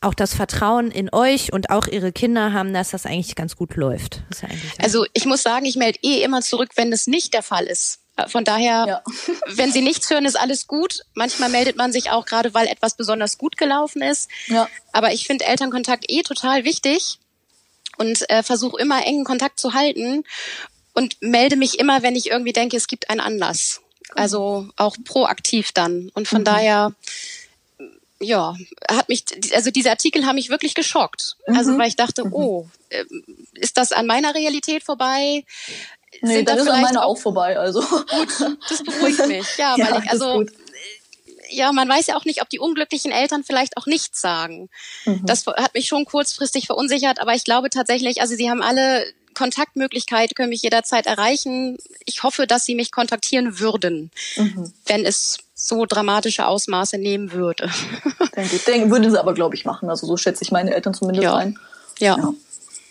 auch 0.00 0.14
das 0.14 0.34
Vertrauen 0.34 0.90
in 0.90 1.12
euch 1.12 1.52
und 1.52 1.70
auch 1.70 1.86
ihre 1.86 2.10
Kinder 2.10 2.52
haben, 2.52 2.72
dass 2.72 2.90
das 2.90 3.04
eigentlich 3.04 3.34
ganz 3.34 3.56
gut 3.56 3.76
läuft. 3.76 4.22
Ja 4.40 4.48
also 4.82 5.04
ich 5.12 5.26
muss 5.26 5.42
sagen, 5.42 5.66
ich 5.66 5.76
melde 5.76 5.98
eh 6.02 6.22
immer 6.22 6.40
zurück, 6.40 6.70
wenn 6.76 6.90
das 6.90 7.06
nicht 7.06 7.34
der 7.34 7.42
Fall 7.42 7.66
ist. 7.66 7.98
Von 8.28 8.44
daher, 8.44 8.84
ja. 8.86 9.02
wenn 9.46 9.72
Sie 9.72 9.82
nichts 9.82 10.10
hören, 10.10 10.24
ist 10.24 10.38
alles 10.38 10.66
gut. 10.66 11.00
Manchmal 11.14 11.48
meldet 11.48 11.76
man 11.76 11.92
sich 11.92 12.10
auch 12.10 12.26
gerade, 12.26 12.54
weil 12.54 12.66
etwas 12.66 12.94
besonders 12.94 13.38
gut 13.38 13.56
gelaufen 13.56 14.02
ist. 14.02 14.28
Ja. 14.46 14.68
Aber 14.92 15.12
ich 15.12 15.26
finde 15.26 15.46
Elternkontakt 15.46 16.04
eh 16.08 16.22
total 16.22 16.64
wichtig 16.64 17.18
und 17.96 18.28
äh, 18.30 18.42
versuche 18.42 18.80
immer 18.80 19.04
engen 19.06 19.24
Kontakt 19.24 19.58
zu 19.58 19.74
halten 19.74 20.24
und 20.94 21.16
melde 21.20 21.56
mich 21.56 21.78
immer, 21.78 22.02
wenn 22.02 22.16
ich 22.16 22.30
irgendwie 22.30 22.52
denke, 22.52 22.76
es 22.76 22.88
gibt 22.88 23.10
einen 23.10 23.20
Anlass. 23.20 23.80
Also 24.14 24.68
auch 24.76 24.96
proaktiv 25.04 25.72
dann. 25.72 26.10
Und 26.14 26.26
von 26.26 26.40
mhm. 26.40 26.44
daher, 26.44 26.92
ja, 28.20 28.56
hat 28.90 29.08
mich, 29.08 29.24
also 29.54 29.70
diese 29.70 29.90
Artikel 29.90 30.26
haben 30.26 30.34
mich 30.34 30.50
wirklich 30.50 30.74
geschockt. 30.74 31.36
Also, 31.46 31.52
mhm. 31.52 31.58
Also 31.58 31.78
weil 31.78 31.88
ich 31.88 31.96
dachte, 31.96 32.24
mhm. 32.24 32.32
oh, 32.32 32.68
äh, 32.88 33.04
ist 33.54 33.76
das 33.76 33.92
an 33.92 34.06
meiner 34.06 34.34
Realität 34.34 34.82
vorbei? 34.82 35.44
Nee, 36.22 36.36
sind 36.36 36.48
dann 36.48 36.56
da 36.56 36.62
ist 36.62 36.68
an 36.68 36.82
meine 36.82 37.04
auch, 37.04 37.18
vorbei, 37.18 37.58
also. 37.58 37.80
Gut, 37.80 38.56
das 38.68 38.82
beruhigt 38.82 39.26
mich. 39.26 39.46
Ja, 39.58 39.76
ja 39.76 39.90
weil 39.90 40.02
ich, 40.02 40.10
also, 40.10 40.44
ja, 41.50 41.72
man 41.72 41.88
weiß 41.88 42.06
ja 42.08 42.16
auch 42.16 42.24
nicht, 42.24 42.42
ob 42.42 42.48
die 42.48 42.58
unglücklichen 42.58 43.12
Eltern 43.12 43.44
vielleicht 43.44 43.76
auch 43.76 43.86
nichts 43.86 44.20
sagen. 44.20 44.68
Mhm. 45.04 45.22
Das 45.24 45.46
hat 45.46 45.74
mich 45.74 45.88
schon 45.88 46.04
kurzfristig 46.04 46.66
verunsichert, 46.66 47.20
aber 47.20 47.34
ich 47.34 47.44
glaube 47.44 47.70
tatsächlich, 47.70 48.20
also 48.20 48.34
sie 48.34 48.50
haben 48.50 48.62
alle 48.62 49.04
Kontaktmöglichkeit, 49.34 50.34
können 50.34 50.50
mich 50.50 50.62
jederzeit 50.62 51.06
erreichen. 51.06 51.78
Ich 52.04 52.22
hoffe, 52.22 52.46
dass 52.46 52.64
sie 52.64 52.74
mich 52.74 52.92
kontaktieren 52.92 53.58
würden, 53.58 54.10
mhm. 54.36 54.72
wenn 54.86 55.04
es 55.04 55.38
so 55.54 55.86
dramatische 55.86 56.46
Ausmaße 56.46 56.98
nehmen 56.98 57.32
würde. 57.32 57.70
Denke, 58.36 58.58
denke, 58.58 58.90
würden 58.90 59.10
sie 59.10 59.20
aber, 59.20 59.34
glaube 59.34 59.54
ich, 59.54 59.64
machen. 59.64 59.90
Also 59.90 60.06
so 60.06 60.16
schätze 60.16 60.42
ich 60.42 60.50
meine 60.50 60.74
Eltern 60.74 60.94
zumindest 60.94 61.24
ja. 61.24 61.36
ein. 61.36 61.58
ja. 61.98 62.16
ja. 62.16 62.34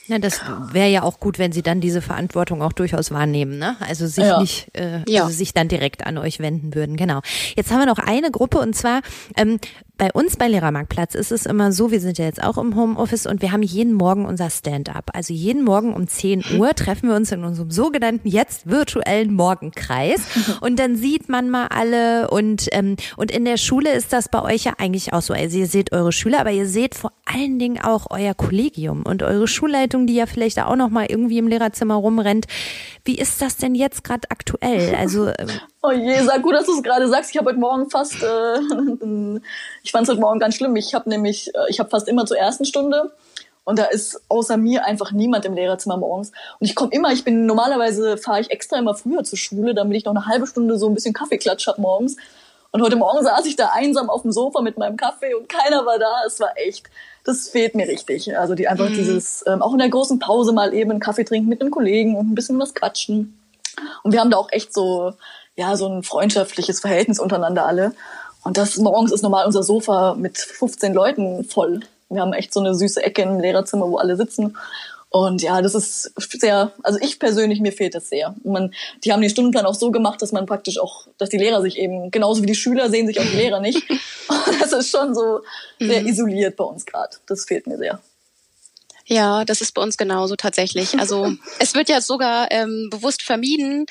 Ja, 0.10 0.17
das 0.17 0.41
wäre 0.72 0.89
ja 0.89 1.04
auch 1.04 1.19
gut, 1.19 1.38
wenn 1.38 1.52
Sie 1.52 1.62
dann 1.62 1.82
diese 1.82 2.02
Verantwortung 2.02 2.63
auch 2.63 2.74
durchaus 2.74 3.12
wahrnehmen, 3.12 3.60
ne? 3.60 3.78
Also 3.80 4.08
sich 4.08 4.24
ja. 4.24 4.41
nicht, 4.41 4.76
äh, 4.76 5.04
ja. 5.08 5.24
also 5.24 5.36
sich 5.36 5.54
dann 5.54 5.67
direkt 5.67 6.04
an 6.08 6.17
euch 6.17 6.39
wenden 6.39 6.74
würden. 6.74 6.98
Genau. 6.98 7.22
Jetzt 7.56 7.72
haben 7.72 7.78
wir 7.78 7.86
noch 7.86 8.00
eine 8.00 8.32
Gruppe 8.32 8.58
und 8.58 8.76
zwar 8.76 9.02
ähm, 9.38 9.60
bei 9.99 10.09
uns 10.13 10.38
bei 10.38 10.47
Lehrermarktplatz 10.47 11.13
ist 11.13 11.31
es 11.31 11.45
immer 11.45 11.73
so, 11.73 11.91
wir 11.91 11.99
sind 11.99 12.17
ja 12.17 12.25
jetzt 12.25 12.41
auch 12.41 12.57
im 12.57 12.75
Homeoffice 12.75 13.27
und 13.27 13.41
wir 13.41 13.51
haben 13.51 13.62
jeden 13.62 13.93
Morgen 13.93 14.25
unser 14.25 14.49
Stand-up. 14.49 15.12
Also 15.13 15.33
jeden 15.33 15.63
Morgen 15.63 15.93
um 15.93 16.07
10 16.07 16.43
Uhr 16.57 16.73
treffen 16.73 17.09
wir 17.09 17.15
uns 17.17 17.33
in 17.33 17.43
unserem 17.43 17.69
sogenannten 17.69 18.27
jetzt 18.27 18.67
virtuellen 18.69 19.33
Morgenkreis 19.33 20.21
und 20.62 20.79
dann 20.79 20.95
sieht 20.95 21.27
man 21.27 21.49
mal 21.49 21.67
alle 21.67 22.29
und, 22.29 22.69
ähm, 22.71 22.95
und 23.17 23.29
in 23.29 23.43
der 23.43 23.57
Schule 23.57 23.91
ist 23.91 24.13
das 24.13 24.29
bei 24.29 24.41
euch 24.41 24.63
ja 24.63 24.73
eigentlich 24.77 25.12
auch 25.12 25.21
so. 25.21 25.33
Also 25.33 25.57
ihr 25.57 25.67
seht 25.67 25.91
eure 25.91 26.13
Schüler, 26.13 26.39
aber 26.39 26.51
ihr 26.51 26.67
seht 26.67 26.95
vor 26.95 27.12
allen 27.25 27.59
Dingen 27.59 27.81
auch 27.81 28.07
euer 28.09 28.33
Kollegium 28.33 29.03
und 29.03 29.21
eure 29.21 29.49
Schulleitung, 29.49 30.07
die 30.07 30.15
ja 30.15 30.27
vielleicht 30.27 30.62
auch 30.62 30.77
noch 30.77 30.89
mal 30.89 31.07
irgendwie 31.09 31.39
im 31.39 31.47
Lehrerzimmer 31.47 31.95
rumrennt. 31.95 32.47
Wie 33.03 33.17
ist 33.17 33.41
das 33.41 33.57
denn 33.57 33.75
jetzt 33.75 34.05
gerade 34.05 34.31
aktuell? 34.31 34.95
Also 34.95 35.27
ähm, 35.27 35.49
Oh 35.81 35.91
je, 35.91 36.21
sag 36.23 36.41
gut, 36.41 36.53
dass 36.53 36.65
du 36.65 36.73
es 36.73 36.83
gerade 36.83 37.07
sagst. 37.07 37.31
Ich 37.31 37.37
habe 37.37 37.51
heute 37.51 37.59
Morgen 37.59 37.89
fast, 37.89 38.21
äh, 38.21 38.59
ich 39.83 39.91
fand 39.91 40.03
es 40.03 40.09
heute 40.09 40.19
Morgen 40.19 40.39
ganz 40.39 40.55
schlimm. 40.55 40.75
Ich 40.75 40.93
habe 40.93 41.09
nämlich, 41.09 41.55
äh, 41.55 41.69
ich 41.69 41.79
habe 41.79 41.89
fast 41.89 42.09
immer 42.09 42.25
zur 42.25 42.37
ersten 42.37 42.65
Stunde 42.65 43.13
und 43.63 43.79
da 43.79 43.85
ist 43.85 44.21
außer 44.27 44.57
mir 44.57 44.83
einfach 44.83 45.13
niemand 45.13 45.45
im 45.45 45.53
Lehrerzimmer 45.53 45.95
morgens. 45.95 46.33
Und 46.59 46.67
ich 46.67 46.75
komme 46.75 46.91
immer, 46.91 47.13
ich 47.13 47.23
bin 47.23 47.45
normalerweise 47.45 48.17
fahre 48.17 48.41
ich 48.41 48.51
extra 48.51 48.77
immer 48.77 48.93
früher 48.93 49.23
zur 49.23 49.37
Schule, 49.37 49.73
damit 49.73 49.95
ich 49.95 50.03
noch 50.03 50.13
eine 50.13 50.25
halbe 50.25 50.47
Stunde 50.47 50.77
so 50.77 50.89
ein 50.89 50.95
bisschen 50.95 51.13
Kaffeeklatsch 51.13 51.67
hab 51.67 51.77
morgens. 51.77 52.17
Und 52.71 52.81
heute 52.81 52.97
Morgen 52.97 53.23
saß 53.23 53.45
ich 53.45 53.55
da 53.55 53.69
einsam 53.73 54.09
auf 54.09 54.23
dem 54.23 54.33
Sofa 54.33 54.61
mit 54.61 54.77
meinem 54.77 54.97
Kaffee 54.97 55.33
und 55.33 55.47
keiner 55.47 55.85
war 55.85 55.97
da. 55.97 56.23
Es 56.27 56.41
war 56.41 56.57
echt, 56.57 56.87
das 57.23 57.47
fehlt 57.47 57.73
mir 57.75 57.87
richtig. 57.87 58.37
Also 58.37 58.53
die 58.53 58.67
einfach 58.67 58.89
mhm. 58.89 58.95
dieses, 58.95 59.45
ähm, 59.47 59.61
auch 59.61 59.71
in 59.71 59.79
der 59.79 59.89
großen 59.89 60.19
Pause 60.19 60.51
mal 60.51 60.73
eben 60.73 60.91
einen 60.91 60.99
Kaffee 60.99 61.23
trinken 61.23 61.47
mit 61.47 61.61
einem 61.61 61.71
Kollegen 61.71 62.17
und 62.17 62.29
ein 62.29 62.35
bisschen 62.35 62.59
was 62.59 62.73
quatschen. 62.73 63.39
Und 64.03 64.11
wir 64.11 64.19
haben 64.19 64.29
da 64.29 64.37
auch 64.37 64.51
echt 64.51 64.73
so 64.73 65.13
ja, 65.60 65.76
so 65.76 65.89
ein 65.89 66.04
freundschaftliches 66.04 66.80
Verhältnis 66.80 67.19
untereinander 67.19 67.65
alle. 67.65 67.93
Und 68.45 68.58
das 68.58 68.78
morgens 68.78 69.12
ist 69.12 69.24
normal 69.24 69.45
unser 69.45 69.62
Sofa 69.62 70.15
mit 70.15 70.38
15 70.38 70.93
Leuten 70.93 71.43
voll. 71.43 71.82
Wir 72.08 72.22
haben 72.22 72.32
echt 72.32 72.54
so 72.54 72.62
eine 72.62 72.74
süße 72.74 73.04
Ecke 73.04 73.24
im 73.24 73.41
Lehrerzimmer, 73.41 73.89
wo 73.91 73.98
alle 73.98 74.15
sitzen. 74.15 74.58
Und 75.10 75.41
ja, 75.41 75.62
das 75.62 75.76
ist 75.76 76.13
sehr, 76.17 76.72
also 76.82 76.98
ich 77.02 77.19
persönlich, 77.19 77.60
mir 77.60 77.74
fehlt 77.74 77.93
das 77.93 78.08
sehr. 78.08 78.36
Man, 78.45 78.74
die 79.04 79.12
haben 79.12 79.19
den 79.19 79.30
Stundenplan 79.30 79.65
auch 79.65 79.76
so 79.76 79.91
gemacht, 79.91 80.22
dass 80.22 80.32
man 80.32 80.45
praktisch 80.45 80.80
auch, 80.80 81.08
dass 81.17 81.28
die 81.28 81.38
Lehrer 81.38 81.62
sich 81.62 81.78
eben, 81.78 82.10
genauso 82.10 82.41
wie 82.41 82.48
die 82.48 82.56
Schüler 82.56 82.89
sehen 82.89 83.08
sich 83.08 83.19
auch 83.19 83.26
die 83.26 83.36
Lehrer 83.36 83.60
nicht. 83.60 83.89
Und 83.89 84.62
das 84.62 84.72
ist 84.72 84.89
schon 84.89 85.13
so 85.13 85.41
sehr 85.78 86.02
mhm. 86.04 86.08
isoliert 86.08 86.56
bei 86.56 86.63
uns 86.63 86.86
gerade. 86.86 87.17
Das 87.26 87.43
fehlt 87.43 87.67
mir 87.67 87.78
sehr. 87.78 88.00
Ja, 89.10 89.43
das 89.43 89.60
ist 89.62 89.74
bei 89.74 89.82
uns 89.82 89.98
genauso 89.98 90.36
tatsächlich. 90.36 91.00
Also 91.00 91.34
es 91.60 91.74
wird 91.74 91.89
ja 91.89 92.00
sogar 92.00 92.52
ähm, 92.52 92.89
bewusst 92.91 93.24
vermieden. 93.24 93.88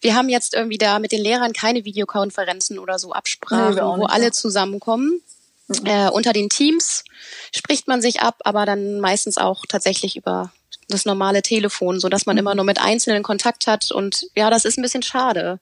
Wir 0.00 0.14
haben 0.14 0.28
jetzt 0.28 0.54
irgendwie 0.54 0.78
da 0.78 1.00
mit 1.00 1.10
den 1.10 1.20
Lehrern 1.20 1.52
keine 1.52 1.84
Videokonferenzen 1.84 2.78
oder 2.78 2.98
so 2.98 3.12
Absprachen, 3.12 3.74
nee, 3.74 4.00
wo 4.00 4.06
alle 4.06 4.30
zusammenkommen. 4.30 5.20
Mhm. 5.66 5.86
Äh, 5.86 6.08
unter 6.10 6.32
den 6.32 6.48
Teams 6.48 7.04
spricht 7.52 7.88
man 7.88 8.00
sich 8.00 8.20
ab, 8.20 8.36
aber 8.44 8.64
dann 8.64 9.00
meistens 9.00 9.38
auch 9.38 9.64
tatsächlich 9.68 10.16
über 10.16 10.52
das 10.86 11.04
normale 11.04 11.42
Telefon, 11.42 11.98
so 11.98 12.08
dass 12.08 12.26
man 12.26 12.36
mhm. 12.36 12.40
immer 12.40 12.54
nur 12.54 12.64
mit 12.64 12.80
Einzelnen 12.80 13.24
Kontakt 13.24 13.66
hat. 13.66 13.90
Und 13.90 14.28
ja, 14.36 14.50
das 14.50 14.64
ist 14.64 14.78
ein 14.78 14.82
bisschen 14.82 15.02
schade. 15.02 15.58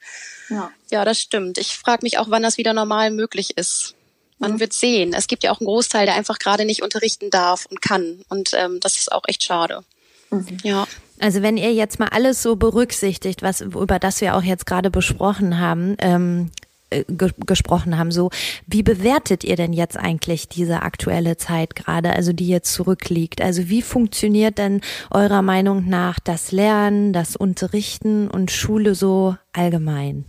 Ja, 0.51 0.71
ja 0.90 1.07
das 1.07 1.18
stimmt. 1.18 1.57
Ich 1.57 1.79
frage 1.79 2.01
mich 2.03 2.18
auch, 2.18 2.27
wann 2.29 2.42
das 2.42 2.59
wieder 2.59 2.75
normal 2.75 3.11
möglich 3.11 3.57
ist. 3.57 3.94
Man 4.38 4.55
mhm. 4.55 4.61
wird 4.61 4.72
sehen. 4.72 5.12
Es 5.14 5.27
gibt 5.27 5.42
ja 5.42 5.53
auch 5.53 5.61
einen 5.61 5.66
Großteil, 5.66 6.07
der 6.07 6.14
einfach 6.14 6.38
gerade 6.38 6.64
nicht 6.64 6.83
unterrichten 6.83 7.31
darf 7.31 7.66
und 7.66 7.83
kann. 7.83 8.22
Und 8.29 8.53
ähm, 8.55 8.79
das 8.81 8.98
ist 8.98 9.12
auch 9.12 9.24
echt 9.27 9.44
schade. 9.44 9.85
Mhm. 10.31 10.59
Ja. 10.62 10.87
Also 11.20 11.42
wenn 11.42 11.57
ihr 11.57 11.72
jetzt 11.72 11.98
mal 11.98 12.09
alles 12.09 12.42
so 12.42 12.57
berücksichtigt, 12.57 13.42
was 13.42 13.61
über 13.61 13.98
das 13.98 14.20
wir 14.20 14.37
auch 14.37 14.42
jetzt 14.42 14.66
gerade 14.66 14.90
besprochen 14.90 15.59
haben, 15.59 15.96
ähm, 15.98 16.51
äh, 16.90 17.05
ge 17.09 17.33
gesprochen 17.44 17.98
haben, 17.98 18.12
so 18.12 18.31
wie 18.66 18.83
bewertet 18.83 19.42
ihr 19.42 19.57
denn 19.57 19.72
jetzt 19.72 19.96
eigentlich 19.96 20.48
diese 20.48 20.83
aktuelle 20.83 21.37
Zeit 21.37 21.75
gerade, 21.75 22.12
also 22.12 22.33
die 22.33 22.48
jetzt 22.48 22.73
zurückliegt? 22.73 23.40
Also 23.40 23.69
wie 23.69 23.83
funktioniert 23.83 24.58
denn 24.58 24.81
eurer 25.10 25.42
Meinung 25.42 25.88
nach 25.88 26.21
das 26.21 26.52
Lernen, 26.52 27.12
das 27.12 27.35
Unterrichten 27.35 28.29
und 28.29 28.50
Schule 28.52 28.94
so 28.94 29.37
allgemein? 29.52 30.25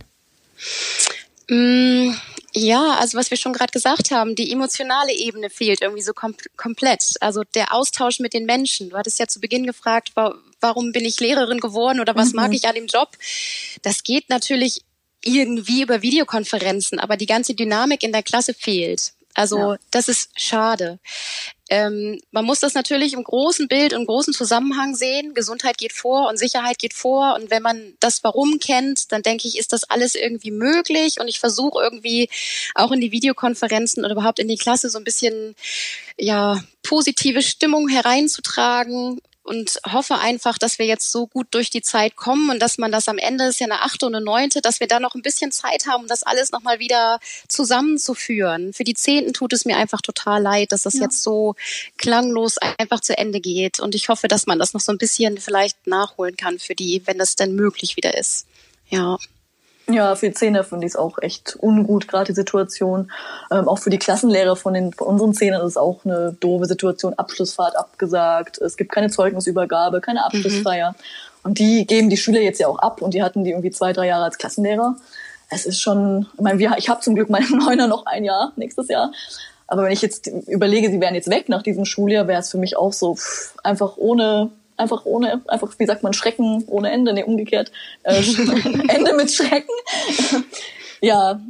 Mm, 1.48 2.12
ja, 2.52 2.94
also 2.94 3.16
was 3.16 3.30
wir 3.30 3.36
schon 3.36 3.52
gerade 3.52 3.72
gesagt 3.72 4.10
haben, 4.10 4.34
die 4.34 4.50
emotionale 4.50 5.12
Ebene 5.12 5.50
fehlt 5.50 5.82
irgendwie 5.82 6.02
so 6.02 6.12
kom 6.12 6.34
komplett. 6.56 7.14
Also 7.20 7.42
der 7.54 7.72
Austausch 7.72 8.18
mit 8.18 8.34
den 8.34 8.44
Menschen. 8.44 8.90
Du 8.90 8.96
hattest 8.96 9.18
ja 9.18 9.26
zu 9.26 9.40
Beginn 9.40 9.66
gefragt, 9.66 10.10
wa 10.14 10.34
warum 10.60 10.92
bin 10.92 11.06
ich 11.06 11.20
Lehrerin 11.20 11.58
geworden 11.58 12.00
oder 12.00 12.14
was 12.16 12.30
mhm. 12.30 12.36
mag 12.36 12.52
ich 12.52 12.68
an 12.68 12.74
dem 12.74 12.86
Job? 12.86 13.16
Das 13.82 14.02
geht 14.02 14.28
natürlich 14.28 14.82
irgendwie 15.24 15.82
über 15.82 16.02
Videokonferenzen, 16.02 16.98
aber 16.98 17.16
die 17.16 17.26
ganze 17.26 17.54
Dynamik 17.54 18.02
in 18.02 18.12
der 18.12 18.22
Klasse 18.22 18.52
fehlt. 18.52 19.12
Also 19.34 19.72
ja. 19.72 19.76
das 19.90 20.08
ist 20.08 20.30
schade. 20.38 20.98
Ähm, 21.70 22.20
man 22.32 22.44
muss 22.44 22.58
das 22.58 22.74
natürlich 22.74 23.12
im 23.12 23.22
großen 23.22 23.68
Bild, 23.68 23.92
im 23.92 24.04
großen 24.04 24.34
Zusammenhang 24.34 24.96
sehen. 24.96 25.34
Gesundheit 25.34 25.78
geht 25.78 25.92
vor 25.92 26.28
und 26.28 26.36
Sicherheit 26.36 26.78
geht 26.80 26.92
vor. 26.92 27.36
Und 27.36 27.50
wenn 27.50 27.62
man 27.62 27.94
das 28.00 28.24
Warum 28.24 28.58
kennt, 28.58 29.12
dann 29.12 29.22
denke 29.22 29.46
ich, 29.46 29.56
ist 29.56 29.72
das 29.72 29.84
alles 29.84 30.16
irgendwie 30.16 30.50
möglich. 30.50 31.20
Und 31.20 31.28
ich 31.28 31.38
versuche 31.38 31.80
irgendwie 31.80 32.28
auch 32.74 32.90
in 32.90 33.00
die 33.00 33.12
Videokonferenzen 33.12 34.04
oder 34.04 34.14
überhaupt 34.14 34.40
in 34.40 34.48
die 34.48 34.58
Klasse 34.58 34.90
so 34.90 34.98
ein 34.98 35.04
bisschen 35.04 35.54
ja 36.18 36.60
positive 36.82 37.40
Stimmung 37.40 37.88
hereinzutragen 37.88 39.20
und 39.42 39.80
hoffe 39.90 40.16
einfach, 40.18 40.58
dass 40.58 40.78
wir 40.78 40.86
jetzt 40.86 41.10
so 41.10 41.26
gut 41.26 41.48
durch 41.50 41.70
die 41.70 41.82
Zeit 41.82 42.16
kommen 42.16 42.50
und 42.50 42.60
dass 42.60 42.78
man 42.78 42.92
das 42.92 43.08
am 43.08 43.18
Ende 43.18 43.44
ist 43.44 43.60
ja 43.60 43.66
eine 43.66 43.82
achte 43.82 44.06
und 44.06 44.14
eine 44.14 44.24
neunte, 44.24 44.60
dass 44.60 44.80
wir 44.80 44.86
da 44.86 45.00
noch 45.00 45.14
ein 45.14 45.22
bisschen 45.22 45.50
Zeit 45.50 45.86
haben, 45.86 46.02
um 46.02 46.08
das 46.08 46.22
alles 46.22 46.52
nochmal 46.52 46.78
wieder 46.78 47.20
zusammenzuführen. 47.48 48.72
Für 48.72 48.84
die 48.84 48.94
Zehnten 48.94 49.32
tut 49.32 49.52
es 49.52 49.64
mir 49.64 49.76
einfach 49.76 50.02
total 50.02 50.42
leid, 50.42 50.72
dass 50.72 50.82
das 50.82 50.94
ja. 50.94 51.02
jetzt 51.02 51.22
so 51.22 51.54
klanglos 51.96 52.58
einfach 52.78 53.00
zu 53.00 53.16
Ende 53.16 53.40
geht. 53.40 53.80
Und 53.80 53.94
ich 53.94 54.08
hoffe, 54.08 54.28
dass 54.28 54.46
man 54.46 54.58
das 54.58 54.74
noch 54.74 54.80
so 54.80 54.92
ein 54.92 54.98
bisschen 54.98 55.38
vielleicht 55.38 55.86
nachholen 55.86 56.36
kann 56.36 56.58
für 56.58 56.74
die, 56.74 57.02
wenn 57.06 57.18
das 57.18 57.36
denn 57.36 57.54
möglich 57.54 57.96
wieder 57.96 58.16
ist. 58.16 58.46
Ja. 58.88 59.18
Ja, 59.92 60.14
für 60.14 60.32
Zehner 60.32 60.64
finde 60.64 60.86
ich 60.86 60.92
es 60.92 60.96
auch 60.96 61.18
echt 61.20 61.56
ungut, 61.60 62.08
gerade 62.08 62.26
die 62.26 62.34
Situation. 62.34 63.10
Ähm, 63.50 63.68
auch 63.68 63.78
für 63.78 63.90
die 63.90 63.98
Klassenlehrer 63.98 64.56
von, 64.56 64.74
den, 64.74 64.92
von 64.92 65.08
unseren 65.08 65.34
Zehnern 65.34 65.60
ist 65.62 65.72
es 65.72 65.76
auch 65.76 66.04
eine 66.04 66.36
doofe 66.40 66.66
Situation. 66.66 67.14
Abschlussfahrt 67.14 67.76
abgesagt, 67.76 68.58
es 68.58 68.76
gibt 68.76 68.92
keine 68.92 69.10
Zeugnisübergabe, 69.10 70.00
keine 70.00 70.24
Abschlussfeier. 70.24 70.90
Mhm. 70.92 70.96
Und 71.42 71.58
die 71.58 71.86
geben 71.86 72.10
die 72.10 72.16
Schüler 72.16 72.40
jetzt 72.40 72.60
ja 72.60 72.68
auch 72.68 72.78
ab 72.78 73.00
und 73.02 73.14
die 73.14 73.22
hatten 73.22 73.44
die 73.44 73.50
irgendwie 73.50 73.70
zwei, 73.70 73.92
drei 73.92 74.06
Jahre 74.06 74.24
als 74.24 74.38
Klassenlehrer. 74.38 74.96
Es 75.48 75.66
ist 75.66 75.80
schon, 75.80 76.26
ich 76.34 76.40
meine, 76.40 76.58
wir, 76.58 76.74
ich 76.76 76.88
habe 76.88 77.00
zum 77.00 77.14
Glück 77.14 77.30
meinen 77.30 77.58
Neuner 77.58 77.86
noch 77.86 78.06
ein 78.06 78.24
Jahr 78.24 78.52
nächstes 78.56 78.88
Jahr. 78.88 79.12
Aber 79.66 79.84
wenn 79.84 79.92
ich 79.92 80.02
jetzt 80.02 80.26
überlege, 80.26 80.90
sie 80.90 81.00
wären 81.00 81.14
jetzt 81.14 81.30
weg 81.30 81.48
nach 81.48 81.62
diesem 81.62 81.84
Schuljahr, 81.84 82.26
wäre 82.26 82.40
es 82.40 82.50
für 82.50 82.58
mich 82.58 82.76
auch 82.76 82.92
so 82.92 83.14
pff, 83.14 83.54
einfach 83.62 83.96
ohne 83.96 84.50
einfach 84.80 85.04
ohne, 85.04 85.42
einfach, 85.46 85.72
wie 85.78 85.86
sagt 85.86 86.02
man, 86.02 86.12
Schrecken 86.12 86.64
ohne 86.66 86.90
Ende, 86.90 87.12
nee, 87.12 87.22
umgekehrt, 87.22 87.70
äh, 88.02 88.14
Ende 88.88 89.14
mit 89.14 89.30
Schrecken. 89.30 89.74
ja, 91.00 91.40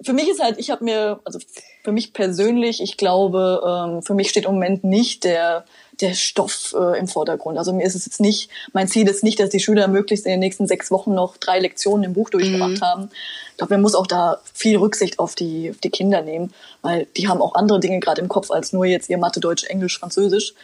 für 0.00 0.12
mich 0.12 0.28
ist 0.28 0.42
halt, 0.42 0.58
ich 0.58 0.70
habe 0.70 0.84
mir, 0.84 1.20
also 1.24 1.38
für 1.84 1.92
mich 1.92 2.12
persönlich, 2.12 2.80
ich 2.80 2.96
glaube, 2.96 3.62
ähm, 3.66 4.02
für 4.02 4.14
mich 4.14 4.30
steht 4.30 4.46
im 4.46 4.52
Moment 4.52 4.84
nicht 4.84 5.24
der 5.24 5.64
der 6.00 6.14
Stoff 6.14 6.74
äh, 6.78 6.98
im 6.98 7.06
Vordergrund. 7.06 7.58
Also 7.58 7.72
mir 7.72 7.84
ist 7.84 7.94
es 7.94 8.06
jetzt 8.06 8.20
nicht, 8.20 8.50
mein 8.72 8.88
Ziel 8.88 9.08
ist 9.08 9.22
nicht, 9.22 9.38
dass 9.38 9.50
die 9.50 9.60
Schüler 9.60 9.88
möglichst 9.88 10.26
in 10.26 10.32
den 10.32 10.40
nächsten 10.40 10.66
sechs 10.66 10.90
Wochen 10.90 11.14
noch 11.14 11.36
drei 11.36 11.58
Lektionen 11.58 12.04
im 12.04 12.12
Buch 12.12 12.30
durchgemacht 12.30 12.80
mhm. 12.80 12.80
haben. 12.80 13.10
Ich 13.52 13.58
glaube, 13.58 13.74
man 13.74 13.82
muss 13.82 13.94
auch 13.94 14.06
da 14.06 14.38
viel 14.52 14.76
Rücksicht 14.78 15.18
auf 15.18 15.34
die, 15.34 15.70
auf 15.70 15.78
die 15.78 15.90
Kinder 15.90 16.22
nehmen, 16.22 16.52
weil 16.82 17.06
die 17.16 17.28
haben 17.28 17.40
auch 17.40 17.54
andere 17.54 17.78
Dinge 17.78 18.00
gerade 18.00 18.20
im 18.20 18.28
Kopf 18.28 18.50
als 18.50 18.72
nur 18.72 18.84
jetzt 18.84 19.10
ihr 19.10 19.18
Mathe, 19.18 19.40
Deutsch, 19.40 19.64
Englisch, 19.64 19.98
Französisch. 19.98 20.54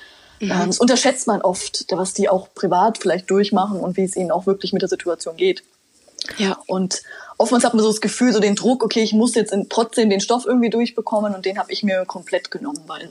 Ähm, 0.41 0.67
das 0.67 0.79
unterschätzt 0.79 1.27
man 1.27 1.43
oft, 1.43 1.85
was 1.91 2.15
die 2.15 2.29
auch 2.29 2.49
privat 2.55 2.99
vielleicht 2.99 3.31
durchmachen 3.31 3.81
und 3.81 3.97
wie 3.97 4.05
es 4.05 4.17
ihnen 4.17 4.31
auch 4.31 4.47
wirklich 4.47 4.73
mit 4.73 4.83
der 4.83 4.89
Situation 4.89 5.37
geht. 5.37 5.63
Ja. 6.37 6.59
Und 6.67 7.03
oftmals 7.39 7.65
hat 7.65 7.75
man 7.75 7.83
so 7.83 7.89
das 7.89 8.01
Gefühl, 8.01 8.33
so 8.33 8.41
den 8.41 8.55
Druck, 8.55 8.85
okay, 8.85 9.03
ich 9.03 9.13
muss 9.13 9.35
jetzt 9.35 9.55
trotzdem 9.69 10.11
den 10.11 10.21
Stoff 10.21 10.47
irgendwie 10.47 10.71
durchbekommen 10.71 11.35
und 11.35 11.45
den 11.47 11.59
habe 11.59 11.73
ich 11.73 11.83
mir 11.83 12.05
komplett 12.05 12.51
genommen, 12.51 12.83
weil 12.87 13.11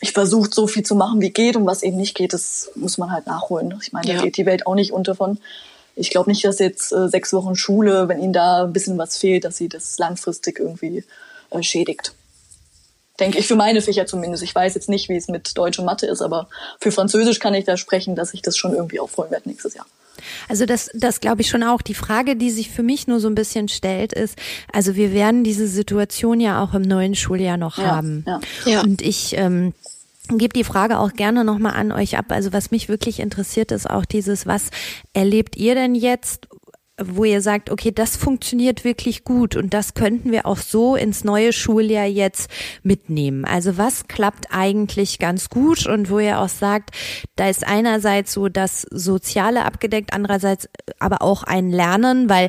ich 0.00 0.12
versuche 0.12 0.50
so 0.52 0.66
viel 0.66 0.82
zu 0.82 0.94
machen, 0.94 1.20
wie 1.20 1.30
geht 1.30 1.56
und 1.56 1.66
was 1.66 1.82
eben 1.82 1.96
nicht 1.96 2.14
geht, 2.14 2.32
das 2.32 2.70
muss 2.74 2.98
man 2.98 3.10
halt 3.10 3.26
nachholen. 3.26 3.74
Ich 3.82 3.92
meine, 3.92 4.08
ja. 4.08 4.16
da 4.16 4.22
geht 4.22 4.36
die 4.36 4.46
Welt 4.46 4.66
auch 4.66 4.74
nicht 4.74 4.92
unter 4.92 5.14
von. 5.14 5.38
Ich 5.96 6.10
glaube 6.10 6.30
nicht, 6.30 6.44
dass 6.44 6.58
jetzt 6.58 6.92
äh, 6.92 7.08
sechs 7.08 7.32
Wochen 7.32 7.54
Schule, 7.54 8.08
wenn 8.08 8.20
ihnen 8.20 8.32
da 8.32 8.64
ein 8.64 8.72
bisschen 8.72 8.98
was 8.98 9.16
fehlt, 9.16 9.44
dass 9.44 9.56
sie 9.56 9.68
das 9.68 9.98
langfristig 9.98 10.58
irgendwie 10.58 11.04
äh, 11.50 11.62
schädigt 11.62 12.14
denke 13.20 13.38
ich, 13.38 13.46
für 13.46 13.56
meine 13.56 13.80
Fächer 13.80 14.06
zumindest. 14.06 14.42
Ich 14.42 14.54
weiß 14.54 14.74
jetzt 14.74 14.88
nicht, 14.88 15.08
wie 15.08 15.16
es 15.16 15.28
mit 15.28 15.56
Deutsch 15.56 15.78
und 15.78 15.84
Mathe 15.84 16.06
ist, 16.06 16.22
aber 16.22 16.48
für 16.80 16.90
Französisch 16.90 17.38
kann 17.38 17.54
ich 17.54 17.64
da 17.64 17.76
sprechen, 17.76 18.16
dass 18.16 18.34
ich 18.34 18.42
das 18.42 18.56
schon 18.56 18.74
irgendwie 18.74 19.00
aufholen 19.00 19.30
werde 19.30 19.48
nächstes 19.48 19.74
Jahr. 19.74 19.86
Also 20.48 20.66
das, 20.66 20.90
das 20.94 21.20
glaube 21.20 21.42
ich 21.42 21.48
schon 21.48 21.62
auch. 21.62 21.82
Die 21.82 21.94
Frage, 21.94 22.36
die 22.36 22.50
sich 22.50 22.70
für 22.70 22.82
mich 22.82 23.06
nur 23.06 23.20
so 23.20 23.28
ein 23.28 23.34
bisschen 23.34 23.68
stellt, 23.68 24.12
ist, 24.12 24.36
also 24.72 24.96
wir 24.96 25.12
werden 25.12 25.44
diese 25.44 25.66
Situation 25.66 26.40
ja 26.40 26.62
auch 26.62 26.74
im 26.74 26.82
neuen 26.82 27.14
Schuljahr 27.14 27.56
noch 27.56 27.78
ja, 27.78 27.84
haben. 27.84 28.24
Ja. 28.26 28.40
ja. 28.64 28.80
Und 28.82 29.02
ich 29.02 29.36
ähm, 29.36 29.74
gebe 30.28 30.52
die 30.52 30.64
Frage 30.64 30.98
auch 30.98 31.12
gerne 31.12 31.44
nochmal 31.44 31.74
an 31.74 31.92
euch 31.92 32.16
ab. 32.16 32.26
Also 32.28 32.52
was 32.52 32.70
mich 32.70 32.88
wirklich 32.88 33.20
interessiert, 33.20 33.72
ist 33.72 33.88
auch 33.88 34.04
dieses, 34.04 34.46
was 34.46 34.70
erlebt 35.12 35.56
ihr 35.56 35.74
denn 35.74 35.94
jetzt? 35.94 36.48
Wo 37.02 37.24
ihr 37.24 37.40
sagt, 37.40 37.70
okay, 37.70 37.90
das 37.90 38.16
funktioniert 38.16 38.84
wirklich 38.84 39.24
gut 39.24 39.56
und 39.56 39.74
das 39.74 39.94
könnten 39.94 40.30
wir 40.30 40.46
auch 40.46 40.58
so 40.58 40.94
ins 40.94 41.24
neue 41.24 41.52
Schuljahr 41.52 42.06
jetzt 42.06 42.48
mitnehmen. 42.82 43.44
Also 43.44 43.76
was 43.76 44.06
klappt 44.06 44.46
eigentlich 44.50 45.18
ganz 45.18 45.50
gut 45.50 45.86
und 45.86 46.08
wo 46.08 46.20
ihr 46.20 46.38
auch 46.38 46.48
sagt, 46.48 46.90
da 47.34 47.48
ist 47.48 47.66
einerseits 47.66 48.32
so 48.32 48.48
das 48.48 48.82
Soziale 48.82 49.64
abgedeckt, 49.64 50.12
andererseits 50.12 50.68
aber 51.00 51.22
auch 51.22 51.42
ein 51.42 51.70
Lernen, 51.70 52.28
weil 52.28 52.48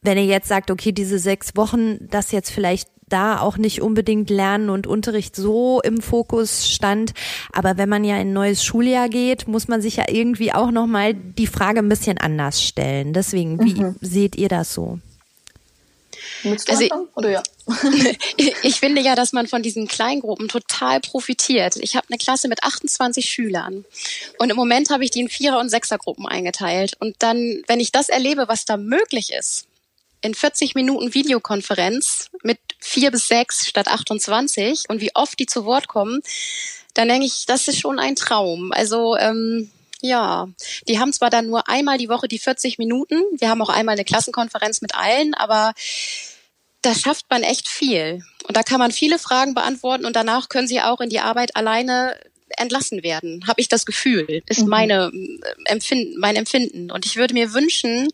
wenn 0.00 0.18
ihr 0.18 0.24
jetzt 0.24 0.48
sagt, 0.48 0.70
okay, 0.70 0.92
diese 0.92 1.18
sechs 1.18 1.54
Wochen, 1.56 2.08
das 2.08 2.32
jetzt 2.32 2.50
vielleicht 2.50 2.88
da 3.12 3.40
auch 3.40 3.56
nicht 3.56 3.82
unbedingt 3.82 4.30
Lernen 4.30 4.70
und 4.70 4.86
Unterricht 4.86 5.36
so 5.36 5.80
im 5.82 6.00
Fokus 6.00 6.68
stand. 6.68 7.12
Aber 7.52 7.76
wenn 7.76 7.88
man 7.88 8.04
ja 8.04 8.16
in 8.16 8.28
ein 8.28 8.32
neues 8.32 8.64
Schuljahr 8.64 9.08
geht, 9.08 9.48
muss 9.48 9.68
man 9.68 9.82
sich 9.82 9.96
ja 9.96 10.04
irgendwie 10.08 10.52
auch 10.52 10.70
nochmal 10.70 11.14
die 11.14 11.46
Frage 11.46 11.80
ein 11.80 11.88
bisschen 11.88 12.18
anders 12.18 12.62
stellen. 12.62 13.12
Deswegen, 13.12 13.62
wie 13.64 13.74
mhm. 13.74 13.96
seht 14.00 14.36
ihr 14.36 14.48
das 14.48 14.72
so? 14.72 14.98
also, 16.44 17.08
oder 17.14 17.30
ja? 17.30 17.42
ich 18.62 18.80
finde 18.80 19.00
ja, 19.00 19.14
dass 19.14 19.32
man 19.32 19.46
von 19.46 19.62
diesen 19.62 19.86
Kleingruppen 19.86 20.48
total 20.48 21.00
profitiert. 21.00 21.76
Ich 21.76 21.96
habe 21.96 22.06
eine 22.08 22.18
Klasse 22.18 22.48
mit 22.48 22.62
28 22.62 23.28
Schülern 23.28 23.84
und 24.38 24.50
im 24.50 24.56
Moment 24.56 24.90
habe 24.90 25.04
ich 25.04 25.10
die 25.10 25.20
in 25.20 25.28
Vierer- 25.28 25.60
und 25.60 25.68
Sechsergruppen 25.68 26.26
eingeteilt. 26.26 26.96
Und 27.00 27.16
dann, 27.20 27.62
wenn 27.66 27.80
ich 27.80 27.92
das 27.92 28.08
erlebe, 28.08 28.48
was 28.48 28.64
da 28.64 28.76
möglich 28.76 29.32
ist, 29.32 29.66
in 30.22 30.34
40 30.34 30.74
Minuten 30.74 31.14
Videokonferenz 31.14 32.30
mit 32.42 32.58
vier 32.78 33.10
bis 33.10 33.28
sechs 33.28 33.66
statt 33.66 33.88
28 33.88 34.84
und 34.88 35.00
wie 35.00 35.14
oft 35.14 35.38
die 35.38 35.46
zu 35.46 35.64
Wort 35.64 35.88
kommen, 35.88 36.22
dann 36.94 37.08
denke 37.08 37.26
ich, 37.26 37.46
das 37.46 37.68
ist 37.68 37.80
schon 37.80 37.98
ein 37.98 38.16
Traum. 38.16 38.72
Also 38.72 39.16
ähm, 39.16 39.70
ja, 40.00 40.48
die 40.88 40.98
haben 40.98 41.12
zwar 41.12 41.30
dann 41.30 41.46
nur 41.46 41.68
einmal 41.68 41.98
die 41.98 42.08
Woche 42.08 42.28
die 42.28 42.38
40 42.38 42.78
Minuten, 42.78 43.20
wir 43.38 43.48
haben 43.48 43.62
auch 43.62 43.68
einmal 43.68 43.94
eine 43.94 44.04
Klassenkonferenz 44.04 44.80
mit 44.80 44.94
allen, 44.94 45.34
aber 45.34 45.72
da 46.82 46.94
schafft 46.94 47.26
man 47.30 47.44
echt 47.44 47.68
viel. 47.68 48.24
Und 48.48 48.56
da 48.56 48.64
kann 48.64 48.80
man 48.80 48.90
viele 48.90 49.18
Fragen 49.18 49.54
beantworten 49.54 50.04
und 50.04 50.16
danach 50.16 50.48
können 50.48 50.66
sie 50.66 50.80
auch 50.80 51.00
in 51.00 51.10
die 51.10 51.20
Arbeit 51.20 51.54
alleine 51.54 52.16
entlassen 52.56 53.02
werden, 53.02 53.46
habe 53.46 53.60
ich 53.60 53.68
das 53.68 53.86
Gefühl, 53.86 54.42
ist 54.46 54.62
mhm. 54.62 54.68
meine 54.68 55.12
äh, 55.14 55.70
Empfinden, 55.70 56.18
mein 56.18 56.36
Empfinden. 56.36 56.90
Und 56.90 57.06
ich 57.06 57.16
würde 57.16 57.34
mir 57.34 57.54
wünschen, 57.54 58.08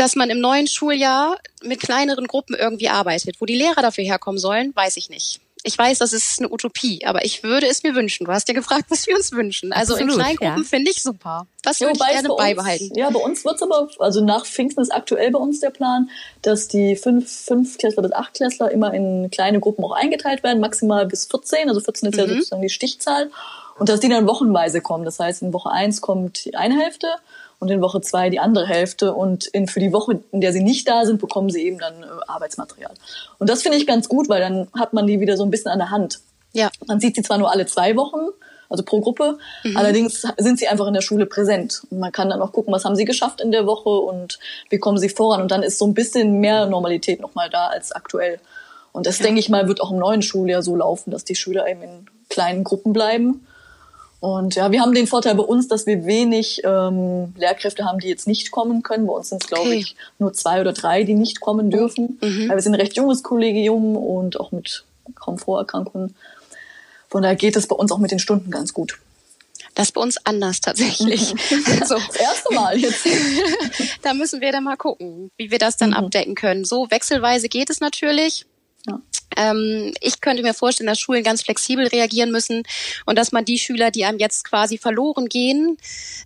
dass 0.00 0.16
man 0.16 0.30
im 0.30 0.40
neuen 0.40 0.66
Schuljahr 0.66 1.36
mit 1.62 1.80
kleineren 1.80 2.26
Gruppen 2.26 2.56
irgendwie 2.56 2.88
arbeitet. 2.88 3.36
Wo 3.38 3.44
die 3.44 3.54
Lehrer 3.54 3.82
dafür 3.82 4.02
herkommen 4.02 4.38
sollen, 4.38 4.74
weiß 4.74 4.96
ich 4.96 5.10
nicht. 5.10 5.40
Ich 5.62 5.76
weiß, 5.76 5.98
das 5.98 6.14
ist 6.14 6.38
eine 6.38 6.50
Utopie, 6.50 7.04
aber 7.04 7.22
ich 7.26 7.42
würde 7.42 7.66
es 7.66 7.82
mir 7.82 7.94
wünschen. 7.94 8.24
Du 8.24 8.32
hast 8.32 8.48
ja 8.48 8.54
gefragt, 8.54 8.86
was 8.88 9.06
wir 9.06 9.14
uns 9.14 9.30
wünschen. 9.32 9.74
Also 9.74 9.92
Absolut, 9.92 10.14
in 10.14 10.20
Kleingruppen 10.20 10.62
ja. 10.62 10.68
finde 10.68 10.90
ich 10.90 11.02
super. 11.02 11.46
Das 11.62 11.80
würde 11.80 11.92
ich 11.92 11.98
gerne 11.98 12.28
bei 12.30 12.34
beibehalten. 12.34 12.88
Uns, 12.88 12.96
ja, 12.96 13.10
bei 13.10 13.20
uns 13.20 13.44
wird's 13.44 13.62
aber, 13.62 13.90
also 13.98 14.24
nach 14.24 14.46
Pfingsten 14.46 14.80
ist 14.80 14.90
aktuell 14.90 15.32
bei 15.32 15.38
uns 15.38 15.60
der 15.60 15.68
Plan, 15.68 16.08
dass 16.40 16.66
die 16.66 16.96
fünf, 16.96 17.30
fünf 17.30 17.76
Klässler 17.76 18.02
bis 18.02 18.12
acht 18.12 18.32
Klässler 18.32 18.70
immer 18.70 18.94
in 18.94 19.30
kleine 19.30 19.60
Gruppen 19.60 19.84
auch 19.84 19.92
eingeteilt 19.92 20.42
werden, 20.42 20.60
maximal 20.60 21.04
bis 21.04 21.26
14. 21.26 21.68
Also 21.68 21.80
14 21.82 22.08
ist 22.08 22.14
mhm. 22.14 22.20
ja 22.22 22.26
sozusagen 22.26 22.62
die 22.62 22.70
Stichzahl. 22.70 23.30
Und 23.78 23.90
dass 23.90 24.00
die 24.00 24.08
dann 24.08 24.26
wochenweise 24.26 24.80
kommen. 24.80 25.04
Das 25.04 25.18
heißt, 25.18 25.42
in 25.42 25.52
Woche 25.52 25.70
eins 25.70 26.00
kommt 26.00 26.46
die 26.46 26.56
eine 26.56 26.78
Hälfte 26.80 27.06
und 27.60 27.70
in 27.70 27.80
Woche 27.80 28.00
zwei 28.00 28.30
die 28.30 28.40
andere 28.40 28.66
Hälfte. 28.66 29.14
Und 29.14 29.46
in, 29.46 29.68
für 29.68 29.80
die 29.80 29.92
Woche, 29.92 30.20
in 30.32 30.40
der 30.40 30.52
sie 30.52 30.62
nicht 30.62 30.88
da 30.88 31.04
sind, 31.04 31.20
bekommen 31.20 31.50
sie 31.50 31.62
eben 31.62 31.78
dann 31.78 32.02
äh, 32.02 32.06
Arbeitsmaterial. 32.26 32.94
Und 33.38 33.48
das 33.48 33.62
finde 33.62 33.78
ich 33.78 33.86
ganz 33.86 34.08
gut, 34.08 34.28
weil 34.28 34.40
dann 34.40 34.68
hat 34.76 34.92
man 34.92 35.06
die 35.06 35.20
wieder 35.20 35.36
so 35.36 35.44
ein 35.44 35.50
bisschen 35.50 35.70
an 35.70 35.78
der 35.78 35.90
Hand. 35.90 36.20
Ja. 36.52 36.70
Man 36.86 36.98
sieht 36.98 37.14
sie 37.14 37.22
zwar 37.22 37.38
nur 37.38 37.52
alle 37.52 37.66
zwei 37.66 37.94
Wochen, 37.96 38.30
also 38.70 38.82
pro 38.82 39.00
Gruppe. 39.00 39.38
Mhm. 39.62 39.76
Allerdings 39.76 40.26
sind 40.38 40.58
sie 40.58 40.68
einfach 40.68 40.86
in 40.86 40.94
der 40.94 41.02
Schule 41.02 41.26
präsent. 41.26 41.82
Und 41.90 42.00
man 42.00 42.12
kann 42.12 42.30
dann 42.30 42.40
auch 42.40 42.52
gucken, 42.52 42.72
was 42.72 42.86
haben 42.86 42.96
sie 42.96 43.04
geschafft 43.04 43.42
in 43.42 43.52
der 43.52 43.66
Woche 43.66 43.90
und 43.90 44.38
wie 44.70 44.78
kommen 44.78 44.98
sie 44.98 45.10
voran. 45.10 45.42
Und 45.42 45.50
dann 45.50 45.62
ist 45.62 45.78
so 45.78 45.86
ein 45.86 45.94
bisschen 45.94 46.40
mehr 46.40 46.64
Normalität 46.64 47.20
nochmal 47.20 47.50
da 47.50 47.66
als 47.66 47.92
aktuell. 47.92 48.40
Und 48.92 49.06
das, 49.06 49.18
ja. 49.18 49.26
denke 49.26 49.38
ich 49.38 49.50
mal, 49.50 49.68
wird 49.68 49.82
auch 49.82 49.92
im 49.92 49.98
neuen 49.98 50.22
Schuljahr 50.22 50.62
so 50.62 50.74
laufen, 50.74 51.10
dass 51.10 51.24
die 51.24 51.36
Schüler 51.36 51.68
eben 51.68 51.82
in 51.82 52.06
kleinen 52.30 52.64
Gruppen 52.64 52.94
bleiben 52.94 53.46
Und 54.20 54.54
ja, 54.54 54.70
wir 54.70 54.82
haben 54.82 54.92
den 54.94 55.06
Vorteil 55.06 55.34
bei 55.34 55.42
uns, 55.42 55.66
dass 55.66 55.86
wir 55.86 56.04
wenig 56.04 56.60
ähm, 56.64 57.32
Lehrkräfte 57.38 57.84
haben, 57.86 57.98
die 58.00 58.08
jetzt 58.08 58.26
nicht 58.26 58.50
kommen 58.50 58.82
können. 58.82 59.06
Bei 59.06 59.14
uns 59.14 59.30
sind 59.30 59.42
es, 59.42 59.48
glaube 59.48 59.68
Okay. 59.68 59.78
ich, 59.78 59.96
nur 60.18 60.32
zwei 60.34 60.60
oder 60.60 60.74
drei, 60.74 61.04
die 61.04 61.14
nicht 61.14 61.40
kommen 61.40 61.70
dürfen. 61.70 62.18
Weil 62.20 62.56
wir 62.56 62.60
sind 62.60 62.74
ein 62.74 62.80
recht 62.80 62.96
junges 62.96 63.22
Kollegium 63.22 63.96
und 63.96 64.38
auch 64.38 64.52
mit 64.52 64.84
kaum 65.14 65.38
Vorerkrankungen. 65.38 66.14
Von 67.08 67.22
daher 67.22 67.34
geht 67.36 67.56
es 67.56 67.66
bei 67.66 67.74
uns 67.74 67.90
auch 67.92 67.98
mit 67.98 68.10
den 68.10 68.18
Stunden 68.18 68.50
ganz 68.50 68.74
gut. 68.74 68.98
Das 69.74 69.88
ist 69.88 69.92
bei 69.92 70.02
uns 70.02 70.18
anders 70.26 70.60
tatsächlich. 70.60 71.32
also, 71.80 71.94
Das 71.94 72.16
erste 72.16 72.54
Mal 72.54 72.76
jetzt. 72.78 73.06
da 74.02 74.12
müssen 74.12 74.42
wir 74.42 74.52
dann 74.52 74.64
mal 74.64 74.76
gucken, 74.76 75.30
wie 75.38 75.50
wir 75.50 75.58
das 75.58 75.78
dann 75.78 75.90
Mhm. 75.90 75.96
abdecken 75.96 76.34
können. 76.34 76.64
So 76.66 76.90
wechselweise 76.90 77.48
geht 77.48 77.70
es 77.70 77.80
natürlich. 77.80 78.44
Ja. 78.86 79.00
Ähm, 79.36 79.92
ich 80.00 80.20
könnte 80.20 80.42
mir 80.42 80.54
vorstellen, 80.54 80.88
dass 80.88 81.00
Schulen 81.00 81.22
ganz 81.22 81.42
flexibel 81.42 81.86
reagieren 81.86 82.30
müssen 82.30 82.62
und 83.06 83.18
dass 83.18 83.32
man 83.32 83.44
die 83.44 83.58
Schüler, 83.58 83.90
die 83.90 84.04
einem 84.04 84.18
jetzt 84.18 84.44
quasi 84.44 84.78
verloren 84.78 85.28
gehen, 85.28 85.76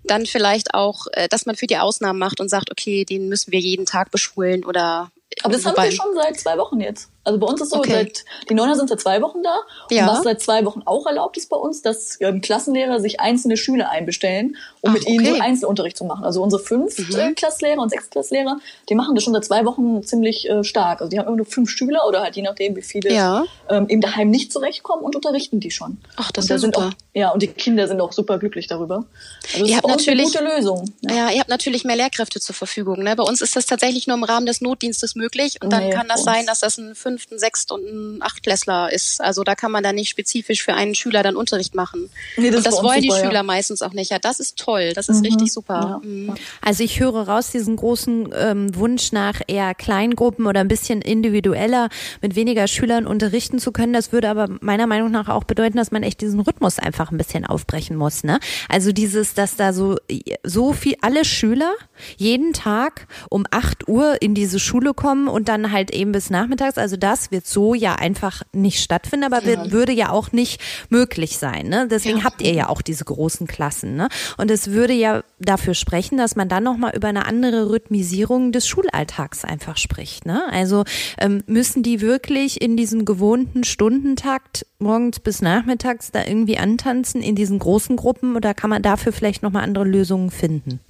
dann 0.05 0.27
vielleicht 0.27 0.75
auch, 0.75 1.07
äh, 1.13 1.29
dass 1.29 1.47
man 1.47 1.57
für 1.57 1.67
die 1.67 1.79
Ausnahmen 1.79 2.19
macht 2.19 2.41
und 2.41 2.49
sagt, 2.49 2.71
okay, 2.71 3.05
den 3.05 3.29
müssen 3.29 3.53
wir 3.53 3.61
jeden 3.61 3.87
Tag 3.87 4.11
beschulen 4.11 4.65
oder 4.65 5.11
Aber 5.43 5.53
das 5.53 5.65
haben 5.67 5.77
wir 5.77 5.93
schon 5.93 6.15
seit 6.15 6.39
zwei 6.39 6.57
Wochen 6.59 6.81
jetzt. 6.81 7.11
Also 7.25 7.39
bei 7.39 7.47
uns 7.47 7.61
ist 7.61 7.71
so, 7.71 7.79
Okay. 7.79 7.91
seit, 7.91 8.25
die 8.51 8.55
Neuner 8.55 8.77
sind 8.77 8.91
seit 8.91 9.01
zwei 9.01 9.23
Wochen 9.23 9.43
da. 9.43 9.61
Ja. 9.91 10.03
Und 10.03 10.13
was 10.13 10.23
seit 10.25 10.43
zwei 10.43 10.65
Wochen 10.67 10.83
auch 10.85 11.07
erlaubt 11.07 11.39
ist 11.39 11.49
bei 11.49 11.57
uns, 11.57 11.81
dass 11.81 12.19
ähm, 12.21 12.43
Klassenlehrer 12.43 13.01
sich 13.01 13.19
einzelne 13.19 13.57
Schüler 13.57 13.89
einbestellen, 13.91 14.57
um 14.83 14.91
Ach, 14.91 14.95
mit 14.95 15.07
ihnen 15.07 15.25
so 15.25 15.31
okay. 15.31 15.41
Mhm. 15.41 15.45
Einzelunterricht 15.45 15.97
zu 15.97 16.05
machen. 16.05 16.25
Also 16.25 16.43
unsere 16.43 16.63
Fünftklasslehrer 16.63 17.81
und 17.81 17.89
Sechstklasslehrer, 17.89 18.59
die 18.91 18.95
machen 18.95 19.15
das 19.15 19.25
schon 19.25 19.33
seit 19.33 19.47
zwei 19.47 19.65
Wochen 19.65 20.03
ziemlich 20.03 20.49
äh, 20.49 20.63
stark. 20.65 21.01
Also 21.01 21.11
die 21.11 21.19
haben 21.19 21.27
immer 21.27 21.37
nur 21.37 21.47
fünf 21.47 21.71
Schüler 21.71 22.07
oder 22.07 22.21
halt 22.21 22.37
je 22.37 22.43
nachdem, 22.43 22.77
wie 22.77 22.83
viele 23.03 23.13
Ja. 23.15 23.45
ähm, 23.69 23.87
eben 23.89 24.01
daheim 24.01 24.31
nicht 24.31 24.53
zurechtkommen 24.53 25.03
und 25.05 25.17
unterrichten 25.17 25.61
die 25.61 25.71
schon. 25.71 25.99
Ach, 26.17 26.31
das 26.31 26.45
und 26.45 26.45
ist 26.45 26.51
da 26.51 26.55
ja 26.55 26.59
sind 26.61 26.75
super. 26.77 26.87
auch, 26.89 26.93
ja, 27.13 27.31
und 27.31 27.43
die 27.43 27.49
Kinder 27.49 27.89
sind 27.89 28.01
auch 28.01 28.13
super 28.13 28.39
glücklich 28.39 28.67
darüber. 28.69 28.97
Also 28.97 29.07
das 29.43 29.59
Ihr 29.59 29.65
ist 29.67 29.75
habt 29.77 29.85
uns 29.85 30.09
eine 30.09 30.17
natürlich- 30.17 30.33
gute 30.33 30.45
Lösung. 30.45 30.91
Ja. 31.03 31.15
Ja, 31.15 31.31
ihr 31.31 31.41
habt 31.41 31.51
natürlich 31.51 31.85
mehr 31.85 31.97
Lehrkräfte 31.97 32.41
zur 32.41 32.55
Verfügung. 32.55 33.03
Ne? 33.03 33.17
Bei 33.17 33.23
uns 33.25 33.41
ist 33.41 33.57
das 33.57 33.67
tatsächlich 33.67 34.07
nur 34.07 34.17
im 34.17 34.25
Rahmen 34.25 34.47
des 34.47 34.61
Notdienstes 34.61 35.15
möglich. 35.17 35.59
Und 35.63 35.71
dann 35.73 35.85
Nee, 35.85 35.91
kann 35.91 36.07
das 36.09 36.23
sein, 36.25 36.47
dass 36.47 36.61
das 36.61 36.79
ein 36.79 36.95
fünften, 36.95 37.39
sechsten 37.39 37.73
und 37.75 37.85
ein 37.85 38.23
Achtklässler 38.23 38.93
ist. 38.93 39.21
Also 39.21 39.43
da 39.45 39.55
kann 39.55 39.71
man 39.73 39.83
dann 39.83 39.95
nicht 39.97 40.09
spezifisch 40.11 40.63
für 40.63 40.75
einen 40.75 40.95
Schüler 40.95 41.23
dann 41.23 41.37
Unterricht 41.37 41.75
machen. 41.75 42.11
Nee, 42.37 42.49
das 42.51 42.59
und 42.61 42.67
ist 42.67 42.67
das 42.79 42.83
wollen 42.85 43.01
die 43.03 43.09
super, 43.11 43.21
ja. 43.23 43.27
Schüler 43.27 43.43
meistens 43.43 43.83
auch 43.83 43.93
nicht. 43.93 44.11
Ja, 44.11 44.19
das 44.19 44.41
ist 44.41 44.57
toll. 44.59 44.93
Das 44.95 45.09
ist 45.09 45.25
richtig 45.25 45.53
super. 45.53 46.01
Ja. 46.03 46.09
Mhm. 46.09 46.35
Also 46.63 46.85
ich 46.85 47.01
höre 47.01 47.27
raus 47.29 47.51
diesen 47.51 47.77
großen 47.77 48.33
ähm, 48.37 48.75
Wunsch 48.77 49.13
nach 49.13 49.41
eher 49.47 49.75
Kleingruppen 49.75 50.47
oder 50.47 50.61
ein 50.61 50.69
bisschen 50.69 51.01
individueller 51.03 51.89
mit 52.21 52.35
weniger 52.37 52.67
Schülern 52.67 52.84
unterrichten 52.93 53.59
zu 53.59 53.73
können. 53.73 53.93
Das 53.93 54.13
würde 54.13 54.29
aber 54.29 54.49
meiner 54.61 54.87
Meinung 54.87 55.11
nach 55.11 55.29
auch 55.29 55.45
bedeuten, 55.45 55.77
dass 55.77 55.91
man 55.91 56.03
echt 56.03 56.21
diesen 56.21 56.41
Rhythmus 56.41 56.79
einfach 56.79 57.11
ein 57.11 57.19
bisschen 57.19 57.45
aufbrechen 57.45 57.97
muss. 57.97 58.25
Ne? 58.25 58.39
Also 58.69 58.93
dieses, 58.93 59.35
dass 59.35 59.57
da 59.57 59.73
so 59.73 59.97
so 60.45 60.73
viel 60.73 60.95
alle 61.01 61.25
Schüler 61.25 61.73
jeden 62.17 62.53
Tag 62.53 63.07
um 63.31 63.45
8 63.51 63.89
Uhr 63.89 64.21
in 64.21 64.35
diese 64.35 64.59
Schule 64.59 64.95
kommen 64.95 65.29
und 65.29 65.49
dann 65.49 65.73
halt 65.73 65.93
eben 65.93 66.13
bis 66.13 66.31
nachmittags. 66.31 66.79
Also 66.79 66.97
das 66.97 67.31
wird 67.31 67.47
so 67.47 67.75
ja 67.75 67.95
einfach 67.95 68.43
nicht 68.53 68.81
stattfinden, 68.83 69.25
aber 69.25 69.45
wird, 69.45 69.73
würde 69.73 69.93
ja 69.93 70.11
auch 70.11 70.33
nicht 70.33 70.61
möglich 70.91 71.39
sein. 71.39 71.69
Ne? 71.69 71.89
Deswegen 71.91 72.19
Ja. 72.19 72.25
habt 72.25 72.43
ihr 72.43 72.53
ja 72.53 72.69
auch 72.69 72.83
diese 72.83 73.05
großen 73.05 73.47
Klassen. 73.47 73.97
Ne? 73.97 74.09
Und 74.37 74.51
es 74.51 74.71
würde 74.71 74.93
ja 74.93 75.23
dafür 75.39 75.75
sprechen, 75.75 76.19
dass 76.19 76.37
man 76.37 76.49
dann 76.49 76.65
nochmal 76.65 76.95
über 76.97 77.09
eine 77.09 77.27
andere 77.27 77.71
Rhythmisierung 77.71 78.53
des 78.53 78.67
Schulalltags 78.67 79.45
einfach 79.45 79.77
spricht. 79.77 80.27
Ne? 80.27 80.43
Also 80.51 80.85
ähm, 81.19 81.43
müssen 81.47 81.83
die 81.83 82.01
wirklich 82.01 82.61
in 82.61 82.74
diesem 82.77 83.05
gewohnten 83.05 83.65
Stundentakt 83.65 84.67
morgens 84.79 85.21
bis 85.21 85.43
nachmittags 85.43 86.11
da 86.11 86.25
irgendwie 86.25 86.59
antanzen 86.59 87.23
in 87.23 87.35
diesen 87.35 87.59
großen 87.59 87.97
Gruppen 87.97 88.37
oder 88.37 88.55
kann 88.55 88.71
man 88.71 88.83
dafür 88.83 89.13
vielleicht 89.13 89.43
nochmal 89.43 89.65
andere 89.65 89.85
Lösungen 89.85 90.31
finden? 90.31 90.81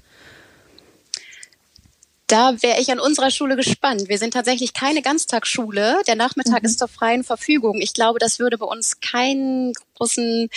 Da 2.27 2.63
wäre 2.63 2.81
ich 2.81 2.91
an 2.91 3.01
unserer 3.01 3.31
Schule 3.31 3.55
gespannt. 3.55 4.09
Wir 4.09 4.17
sind 4.17 4.33
tatsächlich 4.33 4.73
keine 4.73 5.03
Ganztagsschule. 5.03 6.01
Der 6.07 6.17
Nachmittag 6.17 6.63
Mhm. 6.63 6.67
ist 6.67 6.79
zur 6.79 6.89
freien 6.89 7.23
Verfügung. 7.23 7.81
Ich 7.83 7.93
glaube, 7.93 8.19
das 8.19 8.39
würde 8.39 8.57
bei 8.57 8.65
uns 8.65 9.01
keinen 9.01 9.75
großen 9.99 10.49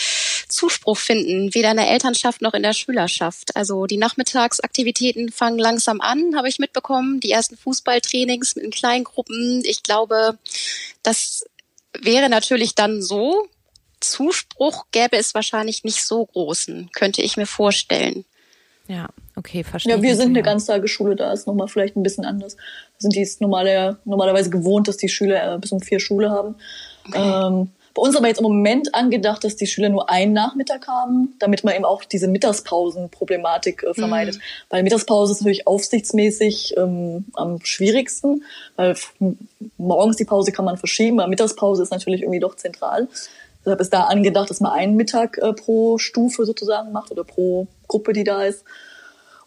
Zuspruch 0.47 0.97
finden, 0.97 1.53
weder 1.53 1.71
in 1.71 1.77
der 1.77 1.89
Elternschaft 1.89 2.41
noch 2.41 2.53
in 2.53 2.63
der 2.63 2.73
Schülerschaft. 2.73 3.55
Also 3.55 3.85
die 3.85 3.97
Nachmittagsaktivitäten 3.97 5.31
fangen 5.31 5.59
langsam 5.59 6.01
an, 6.01 6.35
habe 6.35 6.49
ich 6.49 6.59
mitbekommen. 6.59 7.19
Die 7.19 7.31
ersten 7.31 7.57
Fußballtrainings 7.57 8.55
mit 8.55 8.65
in 8.65 8.71
Kleingruppen. 8.71 9.61
Ich 9.65 9.83
glaube, 9.83 10.37
das 11.03 11.45
wäre 11.99 12.29
natürlich 12.29 12.75
dann 12.75 13.01
so. 13.01 13.47
Zuspruch 13.99 14.85
gäbe 14.91 15.17
es 15.17 15.33
wahrscheinlich 15.33 15.83
nicht 15.83 16.03
so 16.03 16.25
großen, 16.25 16.89
könnte 16.93 17.23
ich 17.23 17.35
mir 17.35 17.47
vorstellen. 17.47 18.25
Ja, 18.87 19.09
okay, 19.35 19.63
verstehe. 19.63 19.95
Ja, 19.95 20.01
wir 20.01 20.15
sind 20.15 20.29
eine. 20.29 20.43
Ganztagesschule, 20.43 21.15
da 21.15 21.33
ist 21.33 21.47
nochmal 21.47 21.67
vielleicht 21.67 21.95
ein 21.95 22.03
bisschen 22.03 22.25
anders. 22.25 22.55
Da 22.55 22.99
sind 22.99 23.15
die 23.15 23.21
es 23.21 23.39
normale, 23.41 23.97
normalerweise 24.05 24.49
gewohnt, 24.49 24.87
dass 24.87 24.97
die 24.97 25.09
Schüler 25.09 25.55
äh, 25.55 25.57
bis 25.57 25.71
um 25.71 25.81
vier 25.81 25.99
Schule 25.99 26.29
haben. 26.29 26.55
Ähm, 27.13 27.71
bei 27.97 28.03
uns 28.03 28.15
aber 28.15 28.27
jetzt 28.27 28.37
im 28.37 28.43
Moment 28.43 28.93
angedacht, 28.93 29.43
dass 29.43 29.55
die 29.55 29.65
Schüler 29.65 29.89
nur 29.89 30.07
einen 30.07 30.31
Nachmittag 30.31 30.87
haben, 30.87 31.33
damit 31.39 31.63
man 31.63 31.73
eben 31.73 31.83
auch 31.83 32.03
diese 32.03 32.27
Mittagspausenproblematik 32.27 33.83
äh, 33.83 33.93
vermeidet. 33.95 34.37
Weil 34.69 34.83
Mittagspause 34.83 35.31
ist 35.31 35.41
natürlich 35.41 35.65
aufsichtsmäßig 35.65 36.75
ähm, 36.77 37.25
am 37.33 37.59
schwierigsten, 37.63 38.43
weil 38.75 38.95
morgens 39.77 40.17
die 40.17 40.25
Pause 40.25 40.51
kann 40.51 40.63
man 40.63 40.77
verschieben, 40.77 41.19
aber 41.19 41.27
Mittagspause 41.27 41.81
ist 41.81 41.89
natürlich 41.89 42.21
irgendwie 42.21 42.39
doch 42.39 42.55
zentral. 42.55 43.07
Deshalb 43.65 43.81
ist 43.81 43.91
da 43.91 44.03
angedacht, 44.03 44.51
dass 44.51 44.59
man 44.59 44.73
einen 44.73 44.95
Mittag 44.95 45.39
äh, 45.39 45.53
pro 45.53 45.97
Stufe 45.97 46.45
sozusagen 46.45 46.91
macht 46.91 47.09
oder 47.09 47.23
pro 47.23 47.65
Gruppe, 47.87 48.13
die 48.13 48.23
da 48.23 48.43
ist. 48.43 48.63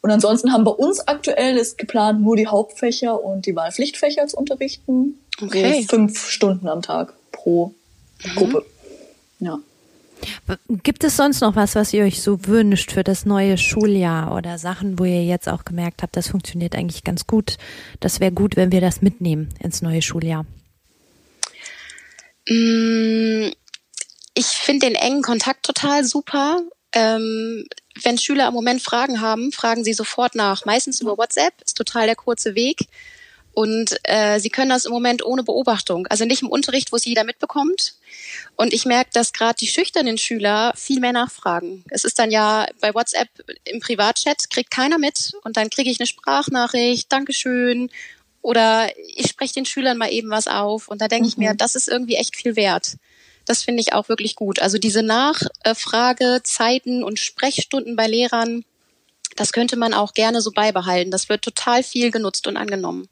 Und 0.00 0.10
ansonsten 0.10 0.52
haben 0.52 0.64
bei 0.64 0.72
uns 0.72 1.06
aktuell 1.06 1.56
ist 1.56 1.78
geplant, 1.78 2.20
nur 2.20 2.34
die 2.34 2.48
Hauptfächer 2.48 3.22
und 3.22 3.46
die 3.46 3.54
Wahlpflichtfächer 3.54 4.26
zu 4.26 4.36
unterrichten. 4.36 5.20
Okay. 5.40 5.82
So 5.82 5.88
fünf 5.96 6.28
Stunden 6.28 6.66
am 6.66 6.82
Tag 6.82 7.14
pro 7.30 7.74
Gruppe. 8.34 8.64
Ja. 9.38 9.58
Gibt 10.82 11.04
es 11.04 11.16
sonst 11.16 11.40
noch 11.40 11.56
was, 11.56 11.74
was 11.74 11.92
ihr 11.94 12.04
euch 12.04 12.20
so 12.20 12.46
wünscht 12.46 12.92
für 12.92 13.04
das 13.04 13.24
neue 13.24 13.56
Schuljahr 13.56 14.34
oder 14.34 14.58
Sachen, 14.58 14.98
wo 14.98 15.04
ihr 15.04 15.24
jetzt 15.24 15.48
auch 15.48 15.64
gemerkt 15.64 16.02
habt, 16.02 16.16
das 16.16 16.28
funktioniert 16.28 16.74
eigentlich 16.74 17.04
ganz 17.04 17.26
gut? 17.26 17.56
Das 18.00 18.20
wäre 18.20 18.32
gut, 18.32 18.56
wenn 18.56 18.70
wir 18.72 18.80
das 18.82 19.00
mitnehmen 19.00 19.48
ins 19.60 19.80
neue 19.80 20.02
Schuljahr. 20.02 20.44
Mm, 22.48 23.50
Ich 24.34 24.46
finde 24.46 24.86
den 24.86 24.94
engen 24.94 25.22
Kontakt 25.22 25.64
total 25.64 26.04
super. 26.04 26.60
Ähm, 26.92 27.64
wenn 28.02 28.18
Schüler 28.18 28.48
im 28.48 28.54
Moment 28.54 28.82
Fragen 28.82 29.20
haben, 29.20 29.52
fragen 29.52 29.84
sie 29.84 29.92
sofort 29.92 30.34
nach. 30.34 30.64
Meistens 30.64 31.00
über 31.00 31.16
WhatsApp, 31.18 31.54
ist 31.64 31.76
total 31.76 32.06
der 32.06 32.16
kurze 32.16 32.54
Weg. 32.54 32.86
Und 33.52 33.98
äh, 34.04 34.38
sie 34.38 34.50
können 34.50 34.70
das 34.70 34.84
im 34.84 34.92
Moment 34.92 35.24
ohne 35.24 35.42
Beobachtung, 35.42 36.06
also 36.06 36.24
nicht 36.24 36.42
im 36.42 36.48
Unterricht, 36.48 36.92
wo 36.92 36.96
es 36.96 37.04
jeder 37.04 37.24
mitbekommt. 37.24 37.94
Und 38.56 38.72
ich 38.72 38.84
merke, 38.84 39.10
dass 39.12 39.32
gerade 39.32 39.56
die 39.58 39.66
schüchternen 39.66 40.18
Schüler 40.18 40.72
viel 40.76 41.00
mehr 41.00 41.12
nachfragen. 41.12 41.84
Es 41.90 42.04
ist 42.04 42.18
dann 42.18 42.30
ja 42.30 42.66
bei 42.80 42.94
WhatsApp 42.94 43.28
im 43.64 43.80
Privatchat, 43.80 44.50
kriegt 44.50 44.70
keiner 44.70 44.98
mit. 44.98 45.32
Und 45.42 45.56
dann 45.56 45.68
kriege 45.68 45.90
ich 45.90 45.98
eine 45.98 46.06
Sprachnachricht, 46.06 47.10
Dankeschön. 47.10 47.90
Oder 48.42 48.88
ich 49.16 49.28
spreche 49.28 49.54
den 49.54 49.66
Schülern 49.66 49.98
mal 49.98 50.12
eben 50.12 50.30
was 50.30 50.46
auf. 50.46 50.88
Und 50.88 51.00
da 51.00 51.08
denke 51.08 51.28
ich 51.28 51.36
mir, 51.36 51.54
das 51.54 51.74
ist 51.74 51.88
irgendwie 51.88 52.14
echt 52.14 52.36
viel 52.36 52.56
wert. 52.56 52.96
Das 53.46 53.62
finde 53.62 53.80
ich 53.80 53.94
auch 53.94 54.08
wirklich 54.08 54.36
gut. 54.36 54.60
Also 54.60 54.78
diese 54.78 55.02
Nachfragezeiten 55.02 57.02
und 57.02 57.18
Sprechstunden 57.18 57.96
bei 57.96 58.06
Lehrern, 58.06 58.64
das 59.36 59.52
könnte 59.52 59.76
man 59.76 59.94
auch 59.94 60.14
gerne 60.14 60.40
so 60.40 60.52
beibehalten. 60.52 61.10
Das 61.10 61.28
wird 61.28 61.42
total 61.42 61.82
viel 61.82 62.10
genutzt 62.10 62.46
und 62.46 62.56
angenommen. 62.56 63.08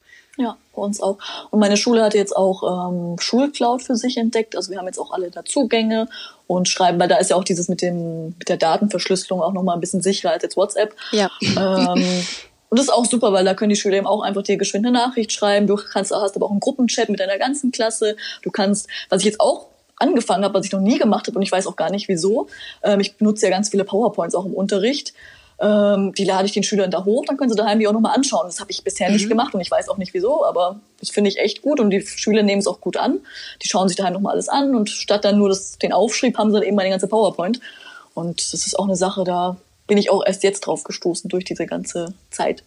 Bei 0.78 0.84
uns 0.84 1.00
auch. 1.00 1.18
Und 1.50 1.58
meine 1.58 1.76
Schule 1.76 2.02
hat 2.02 2.14
jetzt 2.14 2.36
auch 2.36 2.90
ähm, 2.90 3.16
Schulcloud 3.18 3.82
für 3.82 3.96
sich 3.96 4.16
entdeckt. 4.16 4.54
Also 4.54 4.70
wir 4.70 4.78
haben 4.78 4.86
jetzt 4.86 4.98
auch 4.98 5.10
alle 5.10 5.30
da 5.30 5.44
Zugänge 5.44 6.08
und 6.46 6.68
schreiben, 6.68 7.00
weil 7.00 7.08
da 7.08 7.16
ist 7.16 7.30
ja 7.30 7.36
auch 7.36 7.44
dieses 7.44 7.68
mit 7.68 7.82
dem 7.82 8.34
mit 8.38 8.48
der 8.48 8.56
Datenverschlüsselung 8.56 9.42
auch 9.42 9.52
nochmal 9.52 9.76
ein 9.76 9.80
bisschen 9.80 10.02
sicherer 10.02 10.32
als 10.32 10.44
jetzt 10.44 10.56
WhatsApp. 10.56 10.94
Ja. 11.10 11.30
Ähm, 11.42 11.94
und 12.70 12.78
das 12.78 12.82
ist 12.86 12.92
auch 12.92 13.04
super, 13.06 13.32
weil 13.32 13.44
da 13.44 13.54
können 13.54 13.70
die 13.70 13.76
Schüler 13.76 13.96
eben 13.96 14.06
auch 14.06 14.22
einfach 14.22 14.42
dir 14.42 14.56
geschwind 14.56 14.86
eine 14.86 14.96
Nachricht 14.96 15.32
schreiben. 15.32 15.66
Du 15.66 15.74
kannst, 15.76 16.12
hast 16.12 16.36
aber 16.36 16.46
auch 16.46 16.52
einen 16.52 16.60
Gruppenchat 16.60 17.08
mit 17.08 17.18
deiner 17.18 17.38
ganzen 17.38 17.72
Klasse. 17.72 18.16
Du 18.42 18.52
kannst, 18.52 18.86
was 19.08 19.22
ich 19.22 19.26
jetzt 19.26 19.40
auch 19.40 19.66
angefangen 19.96 20.44
habe, 20.44 20.54
was 20.54 20.64
ich 20.64 20.72
noch 20.72 20.80
nie 20.80 20.98
gemacht 20.98 21.26
habe 21.26 21.36
und 21.36 21.42
ich 21.42 21.50
weiß 21.50 21.66
auch 21.66 21.76
gar 21.76 21.90
nicht 21.90 22.06
wieso. 22.08 22.46
Ähm, 22.84 23.00
ich 23.00 23.16
benutze 23.16 23.46
ja 23.46 23.50
ganz 23.50 23.70
viele 23.70 23.84
PowerPoints 23.84 24.36
auch 24.36 24.46
im 24.46 24.54
Unterricht. 24.54 25.12
Ähm, 25.60 26.12
die 26.14 26.24
lade 26.24 26.46
ich 26.46 26.52
den 26.52 26.62
Schülern 26.62 26.90
da 26.90 27.04
hoch, 27.04 27.24
dann 27.26 27.36
können 27.36 27.50
sie 27.50 27.56
daheim 27.56 27.80
die 27.80 27.88
auch 27.88 27.92
nochmal 27.92 28.14
anschauen. 28.14 28.46
Das 28.46 28.60
habe 28.60 28.70
ich 28.70 28.84
bisher 28.84 29.10
nicht 29.10 29.28
gemacht 29.28 29.54
und 29.54 29.60
ich 29.60 29.70
weiß 29.70 29.88
auch 29.88 29.96
nicht 29.96 30.14
wieso, 30.14 30.44
aber 30.44 30.80
das 31.00 31.10
finde 31.10 31.30
ich 31.30 31.38
echt 31.38 31.62
gut 31.62 31.80
und 31.80 31.90
die 31.90 32.00
Schüler 32.00 32.42
nehmen 32.42 32.60
es 32.60 32.68
auch 32.68 32.80
gut 32.80 32.96
an. 32.96 33.18
Die 33.62 33.68
schauen 33.68 33.88
sich 33.88 33.96
daheim 33.96 34.12
nochmal 34.12 34.34
alles 34.34 34.48
an 34.48 34.76
und 34.76 34.88
statt 34.88 35.24
dann 35.24 35.38
nur 35.38 35.48
das, 35.48 35.78
den 35.78 35.92
Aufschrieb 35.92 36.38
haben 36.38 36.50
sie 36.50 36.58
dann 36.58 36.62
eben 36.62 36.76
mal 36.76 36.82
den 36.82 36.92
ganze 36.92 37.08
PowerPoint. 37.08 37.60
Und 38.14 38.52
das 38.52 38.66
ist 38.66 38.78
auch 38.78 38.84
eine 38.84 38.96
Sache, 38.96 39.24
da 39.24 39.56
bin 39.88 39.98
ich 39.98 40.10
auch 40.10 40.24
erst 40.24 40.44
jetzt 40.44 40.60
drauf 40.60 40.84
gestoßen 40.84 41.28
durch 41.28 41.44
diese 41.44 41.66
ganze 41.66 42.14
Zeit. 42.30 42.62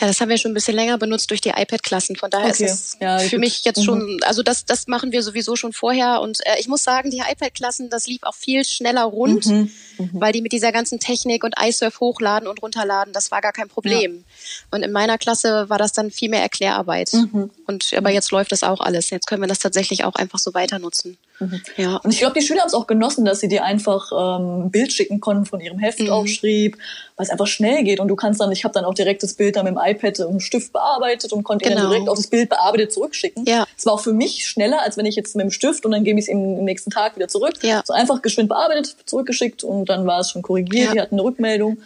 Ja, 0.00 0.06
das 0.06 0.20
haben 0.20 0.28
wir 0.28 0.38
schon 0.38 0.52
ein 0.52 0.54
bisschen 0.54 0.74
länger 0.74 0.98
benutzt 0.98 1.30
durch 1.30 1.40
die 1.40 1.50
iPad-Klassen. 1.50 2.16
Von 2.16 2.30
daher 2.30 2.50
okay. 2.50 2.64
ist 2.64 2.72
es 2.72 2.96
ja, 3.00 3.18
für 3.18 3.30
gut. 3.30 3.40
mich 3.40 3.64
jetzt 3.64 3.78
mhm. 3.78 3.82
schon, 3.82 4.20
also 4.22 4.42
das, 4.42 4.64
das 4.64 4.86
machen 4.86 5.12
wir 5.12 5.22
sowieso 5.22 5.56
schon 5.56 5.72
vorher. 5.72 6.20
Und 6.20 6.38
äh, 6.46 6.58
ich 6.58 6.68
muss 6.68 6.84
sagen, 6.84 7.10
die 7.10 7.18
iPad-Klassen, 7.18 7.90
das 7.90 8.06
lief 8.06 8.22
auch 8.22 8.34
viel 8.34 8.64
schneller 8.64 9.04
rund, 9.04 9.46
mhm. 9.46 9.70
Mhm. 9.98 10.10
weil 10.12 10.32
die 10.32 10.42
mit 10.42 10.52
dieser 10.52 10.72
ganzen 10.72 11.00
Technik 11.00 11.42
und 11.42 11.54
iSurf 11.60 12.00
hochladen 12.00 12.48
und 12.48 12.62
runterladen, 12.62 13.12
das 13.12 13.30
war 13.30 13.40
gar 13.40 13.52
kein 13.52 13.68
Problem. 13.68 14.16
Ja. 14.16 14.76
Und 14.76 14.82
in 14.82 14.92
meiner 14.92 15.18
Klasse 15.18 15.68
war 15.68 15.78
das 15.78 15.92
dann 15.92 16.10
viel 16.10 16.28
mehr 16.28 16.42
Erklärarbeit. 16.42 17.12
Mhm. 17.12 17.50
Und 17.66 17.92
aber 17.94 18.10
jetzt 18.10 18.30
läuft 18.30 18.52
das 18.52 18.62
auch 18.62 18.80
alles. 18.80 19.10
Jetzt 19.10 19.26
können 19.26 19.42
wir 19.42 19.48
das 19.48 19.58
tatsächlich 19.58 20.04
auch 20.04 20.14
einfach 20.14 20.38
so 20.38 20.54
weiter 20.54 20.78
nutzen. 20.78 21.18
Mhm. 21.38 21.60
Ja. 21.76 21.96
Und 21.96 22.12
ich 22.12 22.18
glaube, 22.18 22.38
die 22.38 22.44
Schüler 22.44 22.60
haben 22.60 22.68
es 22.68 22.74
auch 22.74 22.86
genossen, 22.86 23.24
dass 23.24 23.40
sie 23.40 23.48
dir 23.48 23.64
einfach 23.64 24.10
ähm, 24.12 24.66
ein 24.66 24.70
Bild 24.70 24.92
schicken 24.92 25.20
konnten 25.20 25.44
von 25.44 25.60
ihrem 25.60 25.78
Heft 25.78 26.00
mhm. 26.00 26.10
aufschrieb, 26.10 26.76
weil 27.16 27.24
es 27.24 27.30
einfach 27.30 27.46
schnell 27.46 27.84
geht 27.84 28.00
und 28.00 28.08
du 28.08 28.16
kannst 28.16 28.40
dann, 28.40 28.50
ich 28.52 28.64
habe 28.64 28.72
dann 28.72 28.84
auch 28.84 28.94
direkt 28.94 29.22
das 29.22 29.34
Bild 29.34 29.56
dann 29.56 29.64
mit 29.64 29.74
dem 29.74 29.80
iPad 29.82 30.20
und 30.20 30.40
Stift 30.40 30.72
bearbeitet 30.72 31.32
und 31.32 31.44
konnte 31.44 31.68
genau. 31.68 31.82
ihnen 31.82 31.90
direkt 31.90 32.08
auch 32.08 32.16
das 32.16 32.26
Bild 32.28 32.48
bearbeitet 32.48 32.92
zurückschicken. 32.92 33.44
Ja. 33.44 33.66
Es 33.76 33.86
war 33.86 33.94
auch 33.94 34.00
für 34.00 34.12
mich 34.12 34.46
schneller, 34.46 34.82
als 34.82 34.96
wenn 34.96 35.06
ich 35.06 35.16
jetzt 35.16 35.36
mit 35.36 35.44
dem 35.44 35.50
Stift 35.50 35.84
und 35.84 35.92
dann 35.92 36.04
gebe 36.04 36.18
ich 36.18 36.28
es 36.28 36.32
am 36.32 36.64
nächsten 36.64 36.90
Tag 36.90 37.16
wieder 37.16 37.28
zurück. 37.28 37.54
Ja. 37.62 37.82
So 37.84 37.92
einfach 37.92 38.22
geschwind 38.22 38.48
bearbeitet, 38.48 38.96
zurückgeschickt 39.06 39.64
und 39.64 39.86
dann 39.86 40.06
war 40.06 40.20
es 40.20 40.30
schon 40.30 40.42
korrigiert, 40.42 40.88
ja. 40.88 40.92
die 40.92 41.00
hatten 41.00 41.14
eine 41.16 41.24
Rückmeldung. 41.24 41.78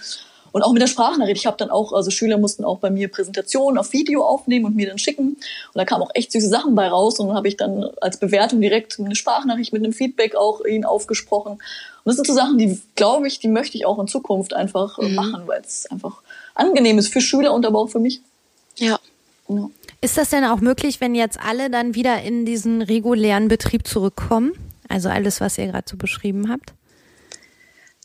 Und 0.53 0.63
auch 0.63 0.73
mit 0.73 0.83
der 0.83 0.87
Sprachnachricht. 0.87 1.41
Ich 1.41 1.47
habe 1.47 1.57
dann 1.57 1.71
auch, 1.71 1.93
also 1.93 2.11
Schüler 2.11 2.39
mussten 2.39 2.65
auch 2.65 2.79
bei 2.79 2.91
mir 2.91 3.09
Präsentationen 3.09 3.79
auf 3.79 3.93
Video 3.93 4.25
aufnehmen 4.25 4.65
und 4.67 4.77
mir 4.77 4.89
dann 4.89 4.99
schicken. 4.99 5.29
Und 5.29 5.39
da 5.75 5.85
kamen 5.85 6.03
auch 6.03 6.11
echt 6.15 6.33
süße 6.33 6.49
Sachen 6.49 6.75
bei 6.75 6.89
raus. 6.89 7.19
Und 7.19 7.29
dann 7.29 7.37
habe 7.37 7.49
ich 7.49 7.57
dann 7.57 7.85
als 8.01 8.19
Bewertung 8.19 8.61
direkt 8.61 8.99
eine 8.99 9.15
Sprachnachricht 9.15 9.73
mit 9.73 9.85
einem 9.85 9.93
Feedback 9.93 10.35
auch 10.35 10.65
ihnen 10.65 10.85
aufgesprochen. 10.85 11.53
Und 11.53 11.61
das 12.05 12.17
sind 12.17 12.27
so 12.27 12.35
Sachen, 12.35 12.59
die, 12.59 12.81
glaube 12.97 13.29
ich, 13.29 13.39
die 13.39 13.49
möchte 13.49 13.77
ich 13.77 13.87
auch 13.87 13.99
in 13.99 14.09
Zukunft 14.09 14.55
einfach 14.55 14.99
äh, 14.99 15.09
mhm. 15.09 15.15
machen, 15.15 15.43
weil 15.47 15.61
es 15.61 15.87
einfach 15.91 16.23
angenehm 16.55 16.99
ist 16.99 17.13
für 17.13 17.21
Schüler 17.21 17.53
und 17.53 17.67
aber 17.67 17.79
auch 17.79 17.89
für 17.89 18.01
mich. 18.01 18.21
Ja. 18.77 18.99
ja. 19.49 19.71
Ist 20.01 20.17
das 20.17 20.31
denn 20.31 20.45
auch 20.45 20.61
möglich, 20.61 21.01
wenn 21.01 21.15
jetzt 21.15 21.39
alle 21.39 21.69
dann 21.69 21.95
wieder 21.95 22.23
in 22.23 22.47
diesen 22.47 22.83
regulären 22.83 23.49
Betrieb 23.49 23.87
zurückkommen? 23.87 24.53
Also 24.89 25.09
alles, 25.09 25.41
was 25.41 25.59
ihr 25.59 25.67
gerade 25.67 25.89
so 25.89 25.97
beschrieben 25.97 26.51
habt? 26.51 26.73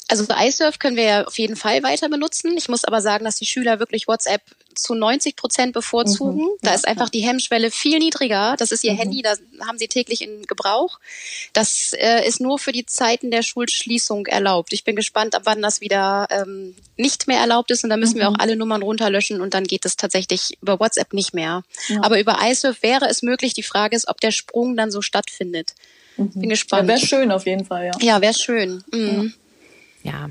Also 0.08 0.26
iSurf 0.30 0.78
können 0.78 0.98
wir 0.98 1.04
ja 1.04 1.24
auf 1.26 1.38
jeden 1.40 1.56
Fall 1.56 1.82
weiter 1.82 2.10
benutzen. 2.10 2.56
Ich 2.58 2.70
muss 2.70 2.86
aber 2.86 3.02
sagen, 3.02 3.26
dass 3.26 3.38
die 3.38 3.46
Schüler 3.46 3.80
wirklich 3.80 4.08
WhatsApp 4.08 4.42
zu 4.76 4.94
90 4.94 5.36
Prozent 5.36 5.74
bevorzugen. 5.74 6.44
Mhm. 6.44 6.50
Da 6.62 6.74
ist 6.74 6.88
einfach 6.88 7.10
die 7.10 7.22
Hemmschwelle 7.22 7.72
viel 7.72 7.98
niedriger. 7.98 8.56
Das 8.58 8.72
ist 8.72 8.84
ihr 8.84 8.94
mhm. 8.94 8.98
Handy, 8.98 9.22
da 9.22 9.36
haben 9.66 9.78
sie 9.78 9.88
täglich 9.88 10.22
in 10.22 10.44
Gebrauch. 10.44 11.00
Das 11.54 11.94
äh, 11.94 12.28
ist 12.28 12.40
nur 12.40 12.60
für 12.60 12.72
die 12.72 12.86
Zeiten 12.86 13.32
der 13.32 13.42
Schulschließung 13.42 14.28
erlaubt. 14.28 14.74
Ich 14.74 14.84
bin 14.84 14.96
gespannt, 14.96 15.34
ab 15.34 15.44
wann 15.46 15.62
das 15.62 15.82
wieder 15.82 16.28
ähm, 16.30 16.76
nicht 16.98 17.28
mehr 17.28 17.40
erlaubt 17.40 17.72
ist. 17.72 17.84
Und 17.84 17.90
da 17.90 17.98
müssen 17.98 18.16
mhm. 18.16 18.20
wir 18.20 18.30
auch 18.30 18.40
alle 18.40 18.56
Nummern 18.56 18.84
runterlöschen 18.84 19.42
und 19.42 19.54
dann 19.54 19.64
geht 19.64 19.86
es 19.86 19.98
tatsächlich 19.98 20.58
über 20.62 20.80
WhatsApp 20.80 21.14
nicht 21.14 21.34
mehr. 21.34 21.64
Ja. 21.88 22.04
Aber 22.04 22.20
über 22.20 22.38
iSurf 22.44 22.84
wäre 22.84 23.08
es 23.10 23.24
möglich. 23.24 23.54
Die 23.54 23.64
Frage 23.64 23.96
ist, 23.96 24.08
ob 24.08 24.22
der 24.22 24.32
Sprung 24.32 24.78
dann 24.78 24.92
so 24.92 25.02
stattfindet. 25.02 25.74
Mhm. 26.18 26.32
Bin 26.36 26.50
gespannt. 26.50 26.84
Ja, 26.84 26.96
wäre 26.96 27.06
schön 27.06 27.32
auf 27.32 27.46
jeden 27.46 27.66
Fall, 27.66 27.88
ja. 27.88 27.92
Ja, 28.02 28.22
wäre 28.22 28.34
schön. 28.34 28.84
Mhm. 28.92 29.34
Ja. 30.06 30.16
Ja, 30.16 30.30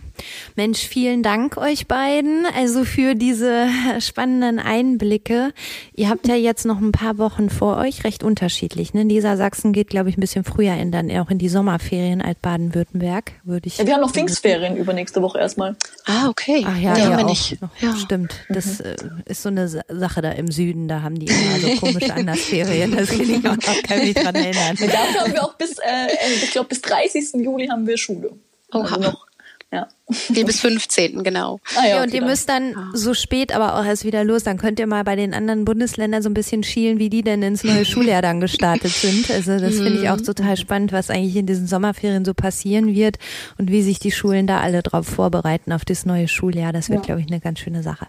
Mensch, 0.57 0.87
vielen 0.87 1.23
Dank 1.23 1.57
euch 1.57 1.87
beiden, 1.87 2.47
also 2.57 2.85
für 2.85 3.15
diese 3.15 3.67
spannenden 4.01 4.59
Einblicke. 4.59 5.53
Ihr 5.95 6.09
habt 6.09 6.29
ja 6.29 6.37
jetzt 6.37 6.65
noch 6.65 6.81
ein 6.81 6.93
paar 6.93 7.19
Wochen 7.19 7.51
vor 7.51 7.77
euch, 7.79 8.05
recht 8.05 8.23
unterschiedlich. 8.23 8.95
Ne? 8.95 9.05
Dieser 9.07 9.37
Sachsen 9.37 9.73
geht, 9.73 9.89
glaube 9.89 10.09
ich, 10.09 10.17
ein 10.17 10.21
bisschen 10.21 10.45
früher 10.45 10.75
in 10.75 10.93
dann 10.93 11.11
auch 11.11 11.29
in 11.29 11.39
die 11.39 11.49
Sommerferien 11.49 12.23
als 12.23 12.39
Baden-Württemberg, 12.41 13.33
würde 13.43 13.67
ich. 13.67 13.77
Ja, 13.79 13.87
wir 13.87 13.95
haben 13.95 14.01
noch 14.01 14.13
Pfingstferien 14.13 14.77
übernächste 14.77 15.21
Woche 15.23 15.39
erstmal. 15.39 15.77
Ah, 16.07 16.29
okay. 16.29 16.65
Ach 16.67 16.79
ja, 16.79 16.97
ja, 16.97 17.05
haben 17.07 17.19
wir 17.19 17.25
nicht. 17.25 17.59
Ja. 17.81 17.97
Stimmt. 17.97 18.35
Das 18.49 18.79
mhm. 18.79 18.85
Äh, 18.85 19.31
ist 19.31 19.43
so 19.43 19.49
eine 19.49 19.69
Sache 19.69 20.23
da 20.23 20.31
im 20.31 20.51
Süden, 20.51 20.89
da 20.89 21.03
haben 21.03 21.19
die 21.19 21.27
immer 21.27 21.59
so 21.61 21.69
komische 21.81 22.15
Andersferien. 22.15 22.97
Das 22.97 23.09
kann 23.11 23.21
ich 23.21 23.47
auch 23.47 23.83
kann 23.83 23.99
mich 23.99 24.15
dran 24.15 24.35
erinnern. 24.35 24.77
Dafür 24.77 25.21
haben 25.21 25.33
wir 25.33 25.45
auch 25.45 25.55
bis, 25.55 25.79
äh, 25.79 26.07
ich 26.43 26.53
glaube, 26.53 26.69
bis 26.69 26.81
30. 26.81 27.45
Juli 27.45 27.67
haben 27.67 27.87
wir 27.87 27.99
Schule. 27.99 28.31
Oha. 28.73 28.83
Also 28.83 29.01
noch 29.01 29.34
ja. 29.75 29.89
Nee, 30.29 30.45
bis 30.45 30.61
15. 30.61 31.25
genau. 31.25 31.59
Ah, 31.77 31.87
ja, 31.87 31.95
okay, 31.95 32.03
und 32.05 32.15
ihr 32.15 32.21
dann. 32.21 32.29
müsst 32.29 32.49
dann 32.49 32.77
ah. 32.77 32.91
so 32.95 33.15
spät 33.15 33.53
aber 33.55 33.79
auch 33.79 33.85
erst 33.85 34.05
wieder 34.05 34.23
los. 34.23 34.45
Dann 34.45 34.57
könnt 34.57 34.79
ihr 34.79 34.87
mal 34.87 35.03
bei 35.03 35.17
den 35.17 35.35
anderen 35.35 35.65
Bundesländern 35.65 36.23
so 36.23 36.29
ein 36.29 36.35
bisschen 36.35 36.63
schielen, 36.63 36.99
wie 36.99 37.11
die 37.11 37.23
denn 37.23 37.43
ins 37.43 37.65
neue 37.65 37.85
Schuljahr 37.85 38.23
dann 38.23 38.41
gestartet 38.41 38.93
sind. 38.93 39.31
Also 39.31 39.59
das 39.59 39.75
finde 39.75 40.01
ich 40.01 40.09
auch 40.11 40.19
mhm. 40.19 40.25
total 40.25 40.57
spannend, 40.57 40.93
was 40.93 41.11
eigentlich 41.11 41.35
in 41.35 41.47
diesen 41.47 41.67
Sommerferien 41.67 42.25
so 42.25 42.35
passieren 42.35 42.95
wird 42.95 43.17
und 43.59 43.71
wie 43.71 43.83
sich 43.83 43.99
die 43.99 44.13
Schulen 44.13 44.47
da 44.47 44.61
alle 44.61 44.83
drauf 44.83 45.07
vorbereiten 45.07 45.73
auf 45.73 45.85
das 45.85 46.07
neue 46.07 46.29
Schuljahr. 46.29 46.73
Das 46.73 46.89
wird, 46.89 47.01
ja. 47.01 47.07
glaube 47.07 47.21
ich, 47.23 47.27
eine 47.27 47.41
ganz 47.41 47.59
schöne 47.59 47.83
Sache. 47.83 48.07